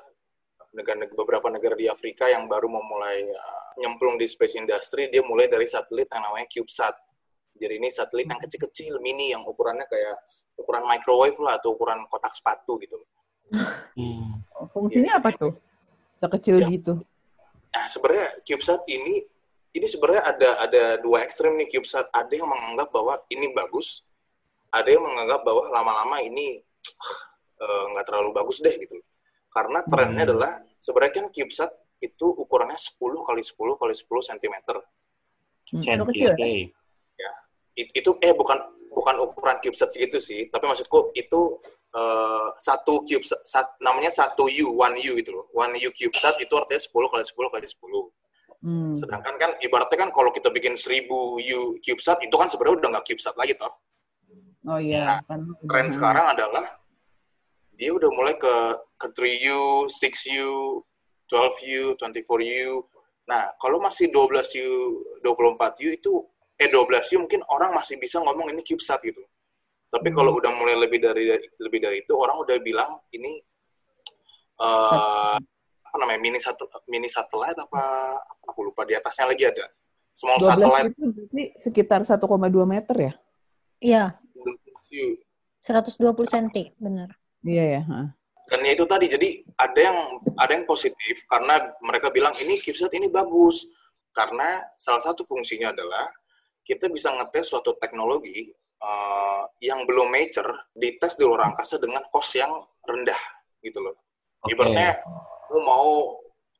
negara 0.75 1.07
beberapa 1.07 1.47
negara 1.47 1.75
di 1.79 1.87
Afrika 1.87 2.27
yang 2.27 2.51
baru 2.51 2.67
memulai 2.67 3.25
uh, 3.31 3.69
nyemplung 3.79 4.19
di 4.19 4.27
space 4.27 4.59
industry 4.59 5.07
dia 5.07 5.23
mulai 5.23 5.47
dari 5.47 5.65
satelit 5.65 6.11
yang 6.11 6.23
namanya 6.27 6.47
CubeSat 6.51 6.95
jadi 7.55 7.79
ini 7.79 7.87
satelit 7.87 8.27
yang 8.27 8.41
kecil-kecil 8.43 8.99
mini 8.99 9.31
yang 9.31 9.47
ukurannya 9.47 9.87
kayak 9.87 10.19
ukuran 10.59 10.83
microwave 10.83 11.39
lah 11.39 11.55
atau 11.55 11.73
ukuran 11.73 12.03
kotak 12.11 12.35
sepatu 12.35 12.75
gitu 12.83 12.99
hmm. 13.95 14.43
fungsinya 14.75 15.23
apa 15.23 15.31
tuh 15.31 15.55
sekecil 16.19 16.59
ya. 16.59 16.67
gitu 16.67 16.99
nah 17.71 17.87
sebenarnya 17.87 18.35
CubeSat 18.43 18.83
ini 18.91 19.23
ini 19.75 19.87
sebenarnya 19.91 20.23
ada 20.23 20.49
ada 20.63 20.83
dua 21.03 21.27
ekstrem 21.27 21.59
nih 21.59 21.67
CubeSat. 21.67 22.07
Ada 22.15 22.31
yang 22.31 22.47
menganggap 22.47 22.95
bahwa 22.95 23.19
ini 23.27 23.51
bagus, 23.51 24.07
ada 24.71 24.87
yang 24.87 25.03
menganggap 25.03 25.43
bahwa 25.43 25.67
lama-lama 25.67 26.23
ini 26.23 26.63
eh, 27.59 27.83
nggak 27.91 28.03
uh, 28.03 28.07
terlalu 28.07 28.31
bagus 28.31 28.63
deh 28.63 28.71
gitu. 28.71 28.95
Karena 29.55 29.79
trennya 29.87 30.23
hmm. 30.27 30.27
adalah 30.35 30.51
sebenarnya 30.75 31.13
kan 31.15 31.25
CubeSat 31.31 31.71
itu 32.03 32.27
ukurannya 32.27 32.75
10 32.75 32.99
kali 32.99 33.39
10 33.39 33.79
kali 33.79 33.93
10 33.95 34.29
cm. 34.35 34.55
Hmm. 35.71 35.81
kecil 36.11 36.35
ya? 36.35 36.47
ya. 37.15 37.31
It, 37.79 37.87
itu 37.95 38.11
eh 38.19 38.35
bukan 38.35 38.59
bukan 38.91 39.15
ukuran 39.23 39.63
CubeSat 39.63 39.95
segitu 39.95 40.19
sih, 40.19 40.51
tapi 40.51 40.67
maksudku 40.67 41.15
itu 41.15 41.59
uh, 41.95 42.51
satu 42.59 43.07
CubeSat 43.07 43.39
sat, 43.47 43.67
namanya 43.79 44.11
satu 44.11 44.51
U, 44.51 44.75
one 44.75 44.99
U 44.99 45.15
gitu 45.15 45.31
loh. 45.31 45.47
One 45.55 45.79
U 45.79 45.89
CubeSat 45.95 46.35
itu 46.43 46.51
artinya 46.59 46.83
10 46.83 46.91
kali 46.91 47.23
10 47.23 47.55
kali 47.55 47.67
10 47.67 48.11
Hmm. 48.65 48.89
Sedangkan 48.97 49.37
kan 49.37 49.51
ibaratnya 49.61 49.93
kan 49.93 50.09
kalau 50.09 50.33
kita 50.33 50.49
bikin 50.49 50.73
1000 50.73 51.05
U 51.05 51.59
CubeSat 51.77 52.25
itu 52.25 52.33
kan 52.33 52.49
sebenarnya 52.49 52.81
udah 52.81 52.89
nggak 52.97 53.05
CubeSat 53.05 53.37
lagi 53.37 53.53
toh. 53.53 53.69
Oh 54.65 54.81
iya. 54.81 55.21
Nah, 55.21 55.37
tren 55.69 55.93
sekarang 55.93 56.33
adalah 56.33 56.65
dia 57.75 57.91
udah 57.91 58.09
mulai 58.11 58.35
ke 58.39 58.55
ke 58.95 59.07
3U, 59.11 59.91
6U, 59.91 60.81
12U, 61.27 61.83
24U. 61.99 62.73
Nah, 63.27 63.51
kalau 63.59 63.77
masih 63.83 64.07
12U, 64.09 64.71
24U 65.21 65.89
itu 65.91 66.11
eh 66.55 66.71
12U 66.71 67.27
mungkin 67.27 67.43
orang 67.51 67.75
masih 67.75 67.99
bisa 67.99 68.23
ngomong 68.23 68.51
ini 68.55 68.63
CubeSat 68.63 68.99
gitu. 69.03 69.23
Tapi 69.91 70.11
hmm. 70.11 70.15
kalau 70.15 70.31
udah 70.39 70.51
mulai 70.55 70.75
lebih 70.79 71.03
dari 71.03 71.35
lebih 71.59 71.79
dari 71.83 71.97
itu 72.03 72.13
orang 72.15 72.39
udah 72.39 72.55
bilang 72.63 72.95
ini 73.11 73.43
uh, 74.59 75.35
apa 75.95 75.95
namanya 76.03 76.19
mini 76.19 76.39
satu 76.43 76.67
mini 76.91 77.07
satelit 77.07 77.55
apa 77.55 77.83
aku 78.43 78.67
lupa 78.67 78.83
di 78.83 78.99
atasnya 78.99 79.31
lagi 79.31 79.47
ada 79.47 79.71
small 80.11 80.43
satellite 80.43 80.91
itu 80.91 81.07
berarti 81.07 81.43
sekitar 81.55 82.03
1,2 82.03 82.19
meter 82.67 82.95
ya 82.99 83.13
iya 83.79 84.03
120 85.63 86.03
cm 86.11 86.75
benar 86.75 87.15
iya 87.45 87.79
ya 87.79 87.81
dan 88.45 88.59
ya 88.61 88.71
itu 88.77 88.85
tadi 88.85 89.05
jadi 89.09 89.29
ada 89.57 89.79
yang 89.79 89.97
ada 90.37 90.51
yang 90.53 90.65
positif 90.69 91.25
karena 91.25 91.65
mereka 91.81 92.13
bilang 92.13 92.33
ini 92.37 92.61
CubeSat 92.61 92.93
ini 92.93 93.09
bagus 93.09 93.65
karena 94.13 94.61
salah 94.77 95.01
satu 95.01 95.25
fungsinya 95.25 95.73
adalah 95.73 96.07
kita 96.65 96.89
bisa 96.89 97.13
ngetes 97.13 97.49
suatu 97.49 97.77
teknologi 97.77 98.49
uh, 98.81 99.43
yang 99.61 99.85
belum 99.85 100.09
mature 100.09 100.49
dites 100.73 101.17
di 101.17 101.23
luar 101.25 101.53
angkasa 101.53 101.77
dengan 101.77 102.01
cost 102.09 102.37
yang 102.37 102.49
rendah 102.85 103.21
gitu 103.61 103.81
loh. 103.81 103.95
Okay. 104.45 104.53
Ibaratnya 104.53 104.89
aku 105.45 105.57
mau 105.61 105.89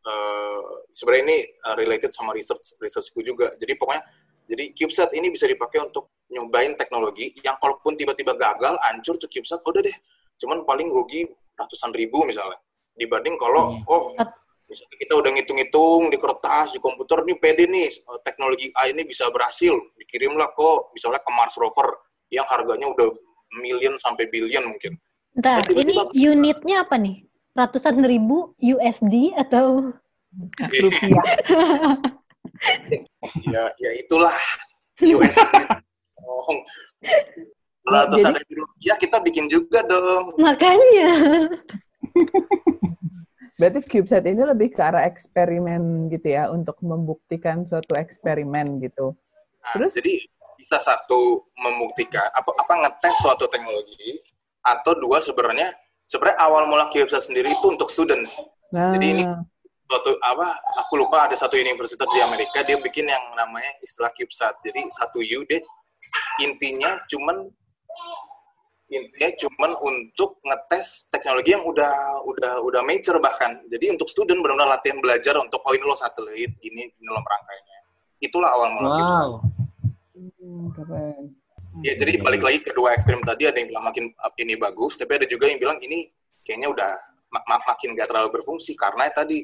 uh, 0.05 0.61
sebenarnya 0.93 1.23
ini 1.25 1.37
uh, 1.65 1.75
related 1.77 2.11
sama 2.13 2.33
research 2.33 2.77
researchku 2.81 3.21
juga. 3.25 3.53
Jadi 3.57 3.73
pokoknya 3.77 4.03
jadi 4.45 4.77
CubeSat 4.77 5.09
ini 5.17 5.33
bisa 5.33 5.49
dipakai 5.49 5.81
untuk 5.81 6.13
nyobain 6.29 6.77
teknologi 6.77 7.33
yang 7.41 7.57
kalaupun 7.57 7.97
tiba-tiba 7.97 8.37
gagal, 8.37 8.77
hancur 8.77 9.17
tuh 9.17 9.29
CubeSat, 9.29 9.61
udah 9.65 9.81
deh, 9.81 9.97
cuman 10.41 10.67
paling 10.67 10.91
rugi 10.91 11.27
ratusan 11.55 11.91
ribu 11.95 12.23
misalnya. 12.27 12.59
Dibanding 12.95 13.35
kalau, 13.35 13.75
hmm. 13.75 13.91
oh, 13.91 14.15
misalnya 14.67 14.97
kita 14.97 15.13
udah 15.19 15.29
ngitung-ngitung 15.35 16.01
di 16.07 16.17
kertas, 16.19 16.71
di 16.71 16.79
komputer, 16.79 17.27
nih 17.27 17.35
pede 17.35 17.67
nih, 17.67 17.91
eh, 17.91 18.19
teknologi 18.23 18.71
A 18.79 18.87
ini 18.87 19.03
bisa 19.03 19.27
berhasil, 19.31 19.75
dikirimlah 19.99 20.55
kok, 20.55 20.95
misalnya 20.95 21.19
ke 21.19 21.31
Mars 21.35 21.59
Rover, 21.59 21.91
yang 22.31 22.47
harganya 22.47 22.87
udah 22.87 23.11
million 23.59 23.99
sampai 23.99 24.31
billion 24.31 24.63
mungkin. 24.63 24.95
Ntar, 25.35 25.67
ini 25.75 25.91
unitnya 26.15 26.87
apa 26.87 26.95
nih? 26.95 27.27
ratusan 27.55 28.03
ribu 28.03 28.51
USD 28.59 29.31
atau 29.39 29.95
rupiah? 30.59 31.25
ya, 33.55 33.63
ya 33.79 33.91
itulah 33.95 34.35
USD. 34.99 35.39
Oh, 36.25 36.57
ratusan 37.85 38.33
ribu 38.41 38.65
rupiah 38.65 38.97
kita 38.97 39.17
bikin 39.21 39.45
juga 39.45 39.85
dong. 39.85 40.33
Makanya. 40.41 41.11
Berarti 43.59 43.79
CubeSat 43.87 44.27
ini 44.27 44.43
lebih 44.43 44.75
ke 44.75 44.81
arah 44.83 45.07
eksperimen 45.07 46.11
gitu 46.11 46.27
ya, 46.35 46.51
untuk 46.51 46.75
membuktikan 46.83 47.63
suatu 47.63 47.95
eksperimen 47.95 48.83
gitu. 48.83 49.15
Nah, 49.63 49.73
Terus? 49.79 49.95
Jadi 49.95 50.27
bisa 50.59 50.81
satu 50.81 51.47
membuktikan 51.55 52.31
apa 52.31 52.51
apa 52.51 52.73
ngetes 52.83 53.15
suatu 53.21 53.47
teknologi 53.47 54.23
atau 54.63 54.97
dua 54.97 55.21
sebenarnya 55.21 55.71
sebenarnya 56.09 56.39
awal 56.41 56.67
mula 56.67 56.89
CubeSat 56.91 57.31
sendiri 57.31 57.53
itu 57.53 57.67
untuk 57.69 57.87
students. 57.87 58.39
Nah. 58.75 58.91
Jadi 58.91 59.05
ini 59.19 59.23
suatu 59.85 60.17
apa 60.19 60.57
aku 60.81 60.97
lupa 60.97 61.29
ada 61.29 61.37
satu 61.37 61.55
universitas 61.55 62.09
di 62.09 62.19
Amerika 62.19 62.65
dia 62.65 62.75
bikin 62.81 63.07
yang 63.07 63.23
namanya 63.39 63.71
istilah 63.79 64.11
CubeSat. 64.11 64.59
Jadi 64.67 64.79
satu 64.91 65.21
U 65.21 65.47
deh 65.47 65.61
intinya 66.43 66.99
cuman 67.07 67.47
intinya 68.85 69.29
cuman 69.33 69.71
untuk 69.81 70.37
ngetes 70.45 71.09
teknologi 71.09 71.57
yang 71.57 71.65
udah 71.65 72.21
udah 72.21 72.53
udah 72.61 72.81
mature 72.85 73.17
bahkan. 73.17 73.57
Jadi 73.65 73.97
untuk 73.97 74.05
student 74.05 74.45
benar-benar 74.45 74.77
latihan 74.77 75.01
belajar 75.01 75.33
untuk 75.41 75.65
oh 75.65 75.73
ini 75.73 75.85
lo 75.85 75.97
satelit, 75.97 76.53
gini 76.61 76.85
ini 76.85 77.07
lo 77.09 77.17
merangkainya. 77.17 77.77
Itulah 78.21 78.49
awal 78.53 78.69
mula 78.77 78.87
wow. 78.87 78.95
CubeSat. 78.95 79.27
Hmm, 80.15 80.65
keren. 80.77 81.23
Ya, 81.83 81.91
jadi 81.99 82.23
balik 82.23 82.39
lagi 82.39 82.63
ke 82.63 82.71
dua 82.71 82.95
ekstrim 82.95 83.19
tadi 83.19 83.51
ada 83.51 83.59
yang 83.59 83.67
bilang 83.67 83.83
makin 83.83 84.07
ini 84.39 84.55
bagus, 84.55 84.95
tapi 84.95 85.19
ada 85.19 85.27
juga 85.27 85.51
yang 85.51 85.59
bilang 85.59 85.75
ini 85.83 86.07
kayaknya 86.45 86.71
udah 86.71 86.91
mak 87.35 87.67
makin 87.67 87.99
gak 87.99 88.07
terlalu 88.07 88.39
berfungsi 88.39 88.79
karena 88.79 89.11
tadi 89.11 89.43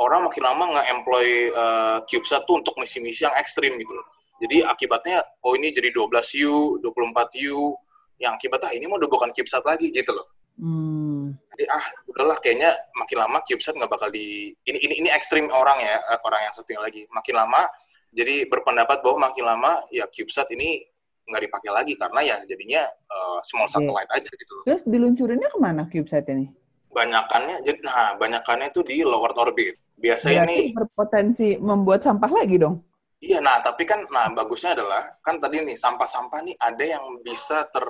orang 0.00 0.24
makin 0.24 0.40
lama 0.40 0.64
nggak 0.72 0.88
employ 0.88 1.26
uh, 1.52 1.98
CubeSat 2.08 2.48
tuh 2.48 2.64
untuk 2.64 2.72
misi-misi 2.80 3.28
yang 3.28 3.36
ekstrim 3.36 3.76
gitu. 3.76 3.92
Jadi 4.40 4.64
akibatnya 4.64 5.20
oh 5.44 5.52
ini 5.52 5.68
jadi 5.70 5.92
12U, 5.92 6.80
24U 6.80 7.76
yang 8.20 8.36
akibatnya 8.36 8.68
ah, 8.68 8.76
ini 8.76 8.84
mau 8.88 9.00
udah 9.00 9.08
bukan 9.08 9.32
CubeSat 9.32 9.64
lagi 9.64 9.92
gitu 9.92 10.12
loh. 10.12 10.28
Hmm. 10.60 11.32
Jadi 11.56 11.64
ah 11.72 11.84
udahlah 12.04 12.36
kayaknya 12.40 12.76
makin 12.96 13.16
lama 13.20 13.40
CubeSat 13.44 13.76
nggak 13.80 13.92
bakal 13.92 14.12
di 14.12 14.52
ini 14.68 14.78
ini 14.80 14.94
ini 15.04 15.08
ekstrim 15.08 15.48
orang 15.48 15.80
ya 15.80 15.96
orang 16.24 16.40
yang 16.48 16.52
satu 16.52 16.76
lagi. 16.76 17.08
Makin 17.08 17.34
lama 17.36 17.64
jadi 18.12 18.44
berpendapat 18.50 19.00
bahwa 19.00 19.30
makin 19.30 19.44
lama 19.46 19.72
ya 19.88 20.04
CubeSat 20.08 20.52
ini 20.52 20.84
nggak 21.30 21.46
dipakai 21.46 21.70
lagi 21.70 21.94
karena 21.94 22.20
ya 22.26 22.36
jadinya 22.44 22.82
uh, 23.08 23.38
small 23.46 23.70
satellite 23.70 24.10
aja 24.10 24.28
gitu 24.28 24.52
loh. 24.60 24.64
Terus 24.66 24.82
diluncurinnya 24.84 25.48
ke 25.48 25.58
mana 25.62 25.86
CubeSat 25.88 26.26
ini? 26.32 26.50
Banyakannya, 26.90 27.62
nah 27.86 28.18
banyakannya 28.18 28.74
itu 28.74 28.82
di 28.82 29.06
lower 29.06 29.30
orbit. 29.38 29.78
Biasanya 29.94 30.42
ini 30.50 30.74
berpotensi 30.74 31.54
membuat 31.62 32.02
sampah 32.02 32.32
lagi 32.34 32.58
dong. 32.58 32.82
Iya, 33.20 33.38
nah 33.38 33.60
tapi 33.60 33.84
kan, 33.84 34.08
nah 34.08 34.32
bagusnya 34.32 34.72
adalah 34.72 35.20
kan 35.20 35.36
tadi 35.36 35.60
nih 35.60 35.76
sampah-sampah 35.76 36.40
nih 36.40 36.56
ada 36.56 36.84
yang 36.84 37.04
bisa 37.20 37.68
ter 37.68 37.84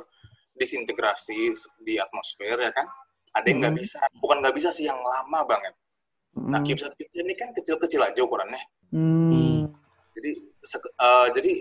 disintegrasi 0.59 1.55
di 1.81 1.95
atmosfer 1.97 2.59
ya 2.59 2.75
kan. 2.75 2.87
Ada 3.31 3.47
yang 3.47 3.59
nggak 3.63 3.75
Hmm. 3.79 3.83
bisa, 3.83 4.01
bukan 4.19 4.43
nggak 4.43 4.55
bisa 4.59 4.69
sih 4.75 4.91
yang 4.91 4.99
lama 4.99 5.47
banget. 5.47 5.71
Nah, 6.35 6.59
Hmm. 6.59 6.67
CubeSat 6.67 6.93
CubeSat 6.99 7.23
ini 7.23 7.35
kan 7.39 7.55
kecil-kecil 7.55 8.03
aja 8.03 8.21
ukurannya. 8.27 8.59
Hmm. 8.91 9.71
Jadi 10.19 10.31
eh, 10.99 11.27
jadi 11.33 11.53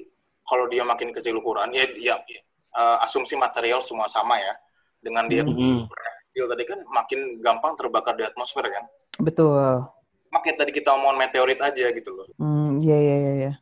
kalau 0.43 0.65
dia 0.65 0.81
makin 0.81 1.13
kecil 1.13 1.37
ukuran 1.37 1.69
ya 1.69 1.85
ya 1.95 2.17
eh, 2.73 2.97
asumsi 3.05 3.37
material 3.37 3.85
semua 3.85 4.09
sama 4.09 4.41
ya. 4.41 4.53
Dengan 4.99 5.29
dia 5.29 5.45
Mhm. 5.45 5.85
kecil 6.27 6.49
tadi 6.49 6.63
kan 6.65 6.81
makin 6.89 7.37
gampang 7.39 7.77
terbakar 7.77 8.17
di 8.17 8.25
atmosfer 8.25 8.65
kan. 8.65 8.83
Betul. 9.21 9.85
Makanya 10.29 10.65
tadi 10.65 10.71
kita 10.73 10.93
ngomongin 10.93 11.25
meteorit 11.25 11.59
aja 11.61 11.85
gitu 11.89 12.09
loh. 12.13 12.27
Hmm, 12.37 12.77
iya 12.79 12.97
iya 12.97 13.15
iya 13.17 13.33
iya. 13.33 13.53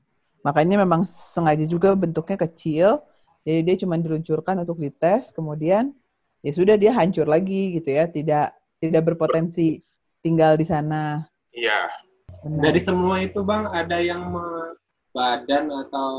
Makanya 0.43 0.83
memang 0.83 1.07
sengaja 1.07 1.63
juga 1.67 1.95
bentuknya 1.95 2.37
kecil. 2.39 2.99
Jadi 3.47 3.63
dia 3.63 3.75
cuma 3.79 3.95
diluncurkan 3.95 4.59
untuk 4.59 4.75
dites, 4.75 5.31
kemudian 5.31 5.95
ya 6.43 6.51
sudah 6.51 6.75
dia 6.75 6.91
hancur 6.91 7.23
lagi 7.23 7.79
gitu 7.79 7.95
ya, 7.95 8.03
tidak 8.03 8.51
tidak 8.83 9.01
berpotensi 9.07 9.79
tinggal 10.19 10.59
di 10.59 10.67
sana. 10.67 11.23
Iya. 11.55 11.87
Benar. 12.43 12.61
Dari 12.69 12.79
semua 12.83 13.23
itu 13.23 13.39
bang, 13.47 13.71
ada 13.71 13.97
yang 14.03 14.35
badan 15.15 15.71
atau 15.87 16.11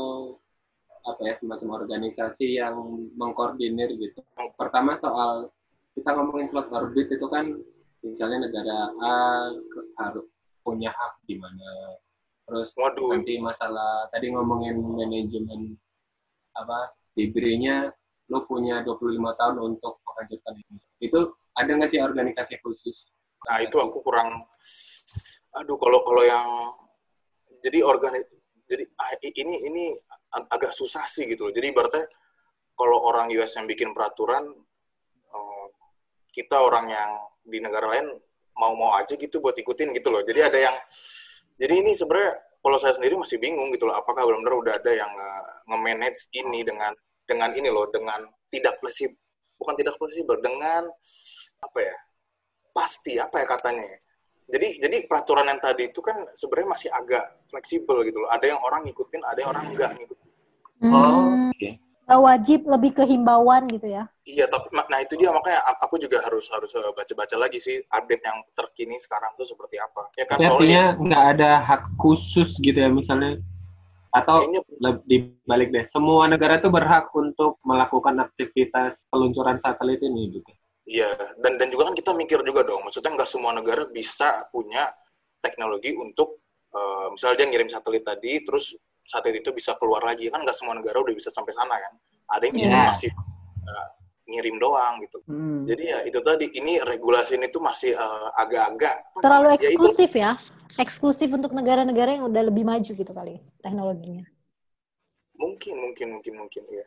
apa 1.05 1.21
ya 1.25 1.33
semacam 1.37 1.79
organisasi 1.79 2.59
yang 2.59 2.75
mengkoordinir 3.15 3.93
gitu. 3.95 4.19
Pertama 4.57 4.97
soal 4.99 5.53
kita 5.95 6.11
ngomongin 6.17 6.49
slot 6.49 6.69
orbit 6.73 7.13
itu 7.13 7.25
kan 7.29 7.55
misalnya 8.03 8.49
negara 8.49 8.89
A 8.99 9.15
ke- 9.53 9.89
harus 10.01 10.27
punya 10.69 10.93
hak 10.93 11.25
di 11.25 11.41
mana. 11.41 11.97
Terus 12.45 12.69
Waduh. 12.77 13.09
nanti 13.17 13.41
masalah 13.41 14.05
tadi 14.13 14.29
ngomongin 14.29 14.77
manajemen 14.77 15.73
apa 16.53 16.93
debris-nya 17.17 17.89
lo 18.29 18.45
punya 18.45 18.85
25 18.85 19.17
tahun 19.17 19.55
untuk 19.57 19.97
menghancurkan 20.05 20.53
ini. 20.61 20.77
Itu 21.01 21.33
ada 21.57 21.69
nggak 21.73 21.89
sih 21.89 22.01
organisasi 22.01 22.61
khusus? 22.61 23.09
Nah, 23.49 23.65
itu 23.65 23.81
aku 23.81 24.05
kurang 24.05 24.45
aduh 25.49 25.81
kalau 25.81 26.05
kalau 26.05 26.21
yang 26.21 26.45
jadi 27.65 27.81
organi 27.81 28.21
jadi 28.69 28.85
ah, 29.01 29.17
ini 29.17 29.65
ini 29.65 29.83
ag- 30.29 30.49
agak 30.53 30.77
susah 30.77 31.09
sih 31.09 31.25
gitu 31.25 31.49
loh. 31.49 31.53
Jadi 31.53 31.73
ibaratnya 31.73 32.05
kalau 32.77 33.01
orang 33.01 33.33
US 33.33 33.57
yang 33.57 33.65
bikin 33.65 33.97
peraturan 33.97 34.45
eh, 35.33 35.65
kita 36.29 36.61
orang 36.61 36.85
yang 36.93 37.09
di 37.41 37.57
negara 37.57 37.89
lain 37.97 38.13
mau-mau 38.59 38.99
aja 38.99 39.15
gitu 39.15 39.39
buat 39.39 39.55
ikutin 39.55 39.95
gitu 39.95 40.11
loh. 40.11 40.19
Jadi 40.27 40.39
ada 40.43 40.59
yang 40.59 40.75
jadi 41.55 41.79
ini 41.79 41.95
sebenarnya 41.95 42.35
kalau 42.59 42.75
saya 42.75 42.91
sendiri 42.91 43.15
masih 43.15 43.39
bingung 43.39 43.71
gitu 43.71 43.87
loh 43.87 43.95
apakah 43.95 44.27
benar-benar 44.27 44.55
udah 44.59 44.73
ada 44.75 44.91
yang 44.91 45.07
eh, 45.09 45.43
nge-manage 45.71 46.27
ini 46.35 46.59
dengan 46.67 46.91
dengan 47.23 47.49
ini 47.55 47.71
loh 47.71 47.87
dengan 47.87 48.27
tidak 48.51 48.75
fleksibel 48.83 49.15
bukan 49.55 49.75
tidak 49.79 49.95
fleksibel 49.95 50.35
dengan 50.39 50.87
apa 51.59 51.79
ya 51.79 51.95
pasti 52.71 53.15
apa 53.19 53.43
ya 53.43 53.45
katanya 53.47 53.85
ya. 53.87 53.99
Jadi 54.49 54.67
jadi 54.81 54.97
peraturan 55.05 55.45
yang 55.45 55.61
tadi 55.61 55.93
itu 55.93 56.01
kan 56.01 56.25
sebenarnya 56.33 56.69
masih 56.73 56.89
agak 56.89 57.23
fleksibel 57.53 58.01
gitu 58.01 58.17
loh. 58.23 58.29
Ada 58.33 58.49
yang 58.49 58.59
orang 58.65 58.81
ngikutin, 58.87 59.21
ada 59.21 59.37
yang 59.37 59.49
orang 59.53 59.65
enggak 59.69 59.91
ngikutin. 59.95 60.29
Oh, 60.79 60.89
Hmm, 60.89 61.51
oke. 61.51 61.69
nggak 61.69 61.88
wajib 62.17 62.65
lebih 62.65 62.97
ke 62.97 63.03
himbauan 63.05 63.69
gitu 63.69 63.85
ya. 63.85 64.09
Iya, 64.25 64.49
tapi 64.49 64.73
nah 64.73 64.99
itu 65.01 65.13
dia 65.13 65.29
makanya 65.29 65.61
aku 65.77 66.01
juga 66.01 66.21
harus 66.25 66.49
harus 66.49 66.73
eh, 66.73 66.93
baca-baca 66.93 67.35
lagi 67.37 67.61
sih 67.61 67.77
update 67.85 68.23
yang 68.25 68.41
terkini 68.57 68.97
sekarang 68.97 69.37
tuh 69.37 69.45
seperti 69.45 69.77
apa. 69.77 70.09
Ya 70.17 70.25
kan 70.25 70.37
artinya 70.41 70.83
nggak 70.97 71.23
ada 71.37 71.51
hak 71.61 71.83
khusus 72.01 72.57
gitu 72.57 72.77
ya 72.77 72.89
misalnya 72.89 73.37
atau 74.09 74.41
lebih 74.81 75.37
dibalik 75.45 75.69
deh 75.69 75.85
semua 75.85 76.25
negara 76.25 76.57
tuh 76.57 76.73
berhak 76.73 77.13
untuk 77.13 77.61
melakukan 77.61 78.17
aktivitas 78.17 79.05
peluncuran 79.13 79.61
satelit 79.61 80.01
ini 80.01 80.41
gitu. 80.41 80.49
iya 80.89 81.13
dan 81.37 81.61
dan 81.61 81.69
juga 81.69 81.93
kan 81.93 81.95
kita 81.97 82.17
mikir 82.17 82.41
juga 82.41 82.65
dong. 82.65 82.81
Maksudnya 82.89 83.13
nggak 83.13 83.29
semua 83.29 83.53
negara 83.53 83.85
bisa 83.85 84.49
punya 84.49 84.89
teknologi 85.45 85.93
untuk 85.93 86.41
eh, 86.73 87.07
misalnya 87.13 87.45
dia 87.45 87.47
ngirim 87.53 87.69
satelit 87.69 88.01
tadi 88.01 88.41
terus 88.41 88.73
satelit 89.09 89.41
itu 89.41 89.49
bisa 89.49 89.73
keluar 89.75 90.05
lagi 90.05 90.29
kan 90.29 90.45
nggak 90.45 90.53
semua 90.53 90.77
negara 90.77 91.01
udah 91.01 91.15
bisa 91.17 91.33
sampai 91.33 91.49
sana 91.51 91.73
kan. 91.73 91.93
Ada 92.29 92.43
yang 92.45 92.55
cuma 92.61 92.77
Iya. 92.77 92.89
masih 92.93 93.11
eh, 93.65 93.87
ngirim 94.29 94.55
doang 94.61 95.01
gitu. 95.01 95.17
Hmm. 95.25 95.65
Jadi 95.65 95.83
ya 95.89 95.99
itu 96.05 96.19
tadi 96.21 96.45
ini 96.53 96.77
regulasi 96.79 97.33
ini 97.35 97.49
tuh 97.49 97.59
masih 97.59 97.97
eh, 97.97 98.27
agak-agak 98.37 99.17
Terlalu 99.17 99.47
ya 99.49 99.53
itu 99.57 99.65
eksklusif 99.65 100.11
ya. 100.13 100.31
Eksklusif 100.77 101.29
untuk 101.33 101.51
negara-negara 101.51 102.21
yang 102.21 102.29
udah 102.29 102.43
lebih 102.45 102.61
maju 102.63 102.91
gitu 102.93 103.09
kali 103.11 103.41
teknologinya. 103.59 104.29
mungkin 105.33 105.79
mungkin 105.79 106.07
mungkin 106.13 106.33
mungkin 106.35 106.63
ya. 106.67 106.83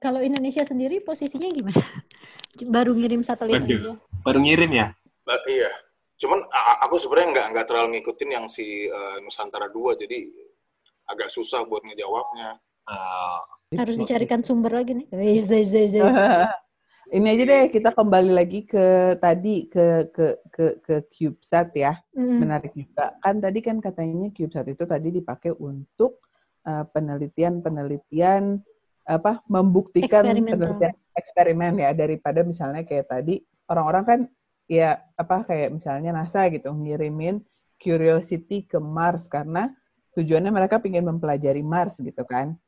Kalau 0.00 0.24
Indonesia 0.24 0.64
sendiri 0.64 1.04
posisinya 1.04 1.52
gimana? 1.52 1.76
Baru 2.74 2.96
ngirim 2.96 3.20
satelit 3.20 3.60
Waduh. 3.60 3.76
aja. 3.76 3.92
Baru 4.24 4.38
ngirim 4.40 4.72
ya? 4.72 4.86
Ba- 5.22 5.44
iya. 5.44 5.68
Cuman 6.16 6.40
aku 6.80 6.96
sebenarnya 6.96 7.28
nggak 7.32 7.46
nggak 7.52 7.66
terlalu 7.68 7.88
ngikutin 7.96 8.30
yang 8.32 8.46
si 8.48 8.88
eh, 8.88 9.16
Nusantara 9.20 9.68
2 9.68 10.00
jadi 10.00 10.18
agak 11.10 11.28
susah 11.34 11.66
buat 11.66 11.82
ngejawabnya. 11.82 12.62
Ah, 12.86 13.42
Harus 13.74 13.98
dicarikan 13.98 14.42
sumber 14.42 14.74
lagi 14.74 14.98
nih. 14.98 15.06
Eh. 15.10 15.38
Ini 17.10 17.26
aja 17.26 17.42
deh 17.42 17.62
kita 17.74 17.90
kembali 17.90 18.30
lagi 18.30 18.62
ke 18.62 19.18
tadi 19.18 19.66
ke 19.66 20.14
ke 20.14 20.26
ke 20.46 20.66
ke 20.78 20.94
CubeSat 21.10 21.74
ya. 21.74 21.98
Mm. 22.14 22.38
Menarik 22.38 22.72
juga. 22.74 23.18
Kan 23.18 23.42
tadi 23.42 23.58
kan 23.58 23.82
katanya 23.82 24.30
CubeSat 24.30 24.66
itu 24.70 24.84
tadi 24.86 25.08
dipakai 25.10 25.50
untuk 25.58 26.22
uh, 26.70 26.86
penelitian-penelitian 26.86 28.62
apa 29.10 29.42
membuktikan 29.50 30.22
penelitian 30.22 30.94
eksperimen 31.18 31.82
ya 31.82 31.90
daripada 31.90 32.46
misalnya 32.46 32.86
kayak 32.86 33.10
tadi 33.10 33.42
orang-orang 33.66 34.04
kan 34.06 34.20
ya 34.70 35.02
apa 35.18 35.42
kayak 35.42 35.74
misalnya 35.74 36.14
NASA 36.14 36.46
gitu 36.46 36.70
ngirimin 36.70 37.42
Curiosity 37.80 38.68
ke 38.70 38.78
Mars 38.78 39.26
karena 39.26 39.72
tujuannya 40.18 40.50
mereka 40.50 40.82
ingin 40.82 41.06
mempelajari 41.06 41.62
Mars 41.62 42.02
gitu 42.02 42.22
kan. 42.26 42.58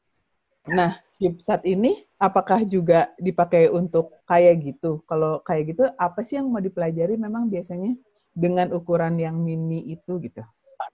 Nah, 0.70 1.02
CubeSat 1.18 1.66
ini 1.66 2.07
apakah 2.18 2.62
juga 2.62 3.11
dipakai 3.18 3.66
untuk 3.70 4.14
kayak 4.26 4.62
gitu? 4.62 5.02
Kalau 5.11 5.42
kayak 5.42 5.74
gitu, 5.74 5.83
apa 5.98 6.22
sih 6.22 6.38
yang 6.38 6.50
mau 6.50 6.62
dipelajari 6.62 7.18
memang 7.18 7.50
biasanya 7.50 7.94
dengan 8.31 8.70
ukuran 8.70 9.18
yang 9.18 9.38
mini 9.38 9.83
itu 9.90 10.22
gitu? 10.22 10.42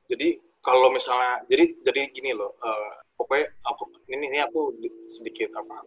Jadi 0.08 0.40
kalau 0.64 0.88
misalnya 0.92 1.44
jadi 1.48 1.64
jadi 1.84 2.12
gini 2.12 2.32
loh. 2.32 2.56
eh, 2.60 2.92
pokoknya 3.18 3.46
aku 3.66 3.82
ini 4.14 4.24
ini 4.30 4.38
aku 4.40 4.78
di- 4.78 5.10
sedikit 5.10 5.50
apa 5.58 5.84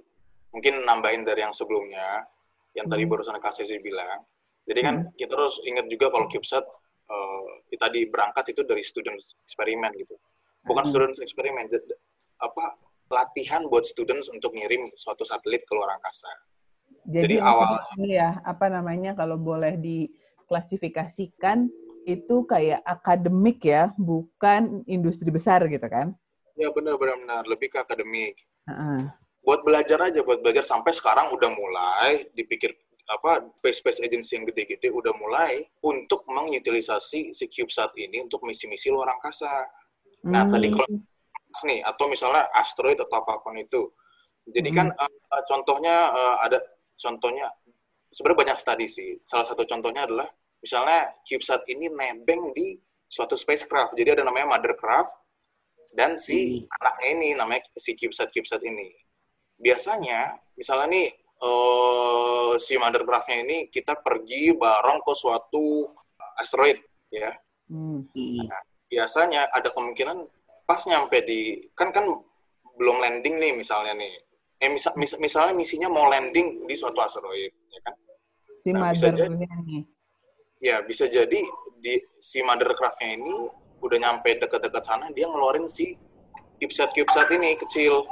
mungkin 0.52 0.84
nambahin 0.84 1.24
dari 1.24 1.42
yang 1.48 1.56
sebelumnya 1.56 2.28
yang 2.76 2.88
tadi 2.92 3.04
Hmm. 3.08 3.12
barusan 3.12 3.40
Kak 3.40 3.56
Sesi 3.56 3.80
bilang. 3.80 4.24
Jadi 4.68 4.80
kan 4.84 4.96
kita 5.18 5.34
harus 5.34 5.58
ingat 5.66 5.90
juga 5.90 6.14
kalau 6.14 6.30
CubeSat 6.30 6.66
eh, 7.12 7.76
tadi 7.82 8.06
berangkat 8.08 8.56
itu 8.56 8.62
dari 8.64 8.84
students 8.86 9.36
eksperimen 9.48 9.92
gitu. 9.98 10.16
Bukan 10.62 10.86
Hmm. 10.86 10.92
students 10.94 11.18
eksperimen, 11.18 11.66
apa 12.38 12.78
latihan 13.10 13.66
buat 13.68 13.84
students 13.86 14.30
untuk 14.30 14.54
ngirim 14.54 14.86
suatu 14.94 15.26
satelit 15.26 15.66
ke 15.66 15.74
luar 15.74 15.98
angkasa. 15.98 16.30
Jadi, 17.02 17.38
Jadi 17.38 17.42
awal- 17.42 17.82
ya, 18.06 18.38
apa 18.46 18.70
namanya 18.70 19.18
kalau 19.18 19.42
boleh 19.42 19.74
diklasifikasikan 19.78 21.66
itu 22.06 22.46
kayak 22.46 22.82
akademik 22.86 23.62
ya, 23.66 23.90
bukan 23.98 24.86
industri 24.86 25.30
besar 25.34 25.66
gitu 25.66 25.86
kan? 25.90 26.14
Ya 26.56 26.70
benar 26.70 26.98
benar 27.02 27.18
benar 27.18 27.44
lebih 27.50 27.70
ke 27.70 27.78
akademik. 27.82 28.38
Heeh. 28.70 29.10
buat 29.42 29.66
belajar 29.66 29.98
aja, 30.06 30.22
buat 30.22 30.38
belajar 30.46 30.62
sampai 30.62 30.94
sekarang 30.94 31.34
udah 31.34 31.50
mulai 31.50 32.30
dipikir 32.38 32.78
apa 33.10 33.42
space 33.58 33.82
space 33.82 34.00
agency 34.06 34.38
yang 34.38 34.46
gede-gede 34.46 34.94
udah 34.94 35.10
mulai 35.18 35.66
untuk 35.82 36.22
mengutilisasi 36.30 37.34
si 37.34 37.46
CubeSat 37.50 37.90
ini 37.98 38.22
untuk 38.22 38.46
misi-misi 38.46 38.94
luar 38.94 39.10
angkasa. 39.10 39.50
Nah, 40.30 40.46
Hmm. 40.46 40.54
tadi 40.54 40.68
kalau 40.70 40.88
nih 41.66 41.80
atau 41.84 42.06
misalnya 42.08 42.48
asteroid 42.56 42.98
atau 43.02 43.22
apa 43.22 43.42
pun 43.44 43.58
itu. 43.58 43.90
Jadi 44.48 44.70
kan 44.74 44.88
eh, 44.94 45.44
contohnya 45.50 45.96
eh, 46.14 46.36
ada 46.46 46.58
contohnya 46.98 47.50
sebenarnya 48.14 48.40
banyak 48.46 48.58
studi 48.62 48.88
sih. 48.90 49.12
Salah 49.22 49.46
satu 49.46 49.66
contohnya 49.66 50.06
adalah 50.06 50.30
misalnya 50.62 51.10
CubeSat 51.26 51.66
ini 51.70 51.90
nebeng 51.90 52.54
di 52.54 52.78
suatu 53.10 53.36
spacecraft. 53.36 53.98
Jadi 53.98 54.22
ada 54.22 54.24
namanya 54.26 54.58
mothercraft 54.58 55.12
dan 55.92 56.16
si 56.16 56.64
anaknya 56.80 57.08
ini 57.12 57.28
namanya 57.36 57.68
si 57.76 57.98
CubeSat 57.98 58.30
CubeSat 58.32 58.62
ini. 58.64 58.90
Biasanya 59.58 60.38
misalnya 60.58 60.88
nih 60.90 61.08
eh, 61.42 62.54
si 62.62 62.74
mothercraft-nya 62.78 63.38
ini 63.44 63.58
kita 63.74 63.98
pergi 64.00 64.54
bareng 64.54 65.02
ke 65.02 65.14
suatu 65.18 65.90
asteroid 66.38 66.80
ya 67.12 67.34
Hmm. 67.72 68.04
hmm. 68.12 68.48
Biasanya 68.92 69.48
ada 69.56 69.72
kemungkinan 69.72 70.28
pas 70.68 70.84
nyampe 70.84 71.24
di 71.24 71.64
kan 71.72 71.96
kan 71.96 72.04
belum 72.76 73.00
landing 73.00 73.40
nih 73.40 73.56
misalnya 73.56 73.96
nih 73.96 74.12
eh 74.60 74.70
misal, 74.70 74.92
mis- 75.00 75.16
misalnya 75.18 75.56
misinya 75.56 75.88
mau 75.88 76.12
landing 76.12 76.68
di 76.68 76.76
suatu 76.76 77.00
asteroid 77.00 77.56
ya 77.72 77.80
kan 77.88 77.96
Si 78.62 78.70
Nah, 78.70 78.94
bisa 78.94 79.10
mother-nya 79.10 79.50
nih. 79.66 79.82
ya 80.62 80.86
bisa 80.86 81.10
jadi 81.10 81.40
di 81.82 81.94
si 82.22 82.46
mothercraft-nya 82.46 83.18
ini 83.18 83.34
udah 83.82 83.98
nyampe 83.98 84.38
dekat-dekat 84.38 84.84
sana 84.86 85.10
dia 85.16 85.26
ngeluarin 85.26 85.66
si 85.66 85.98
CubeSat 86.62 86.94
CubeSat 86.94 87.28
ini 87.34 87.58
kecil 87.58 88.06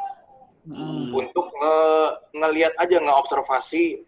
Heeh. 0.66 1.06
untuk 1.14 1.54
nge 1.54 1.78
ngelihat 2.34 2.74
aja 2.82 2.98
ngeobservasi 2.98 4.02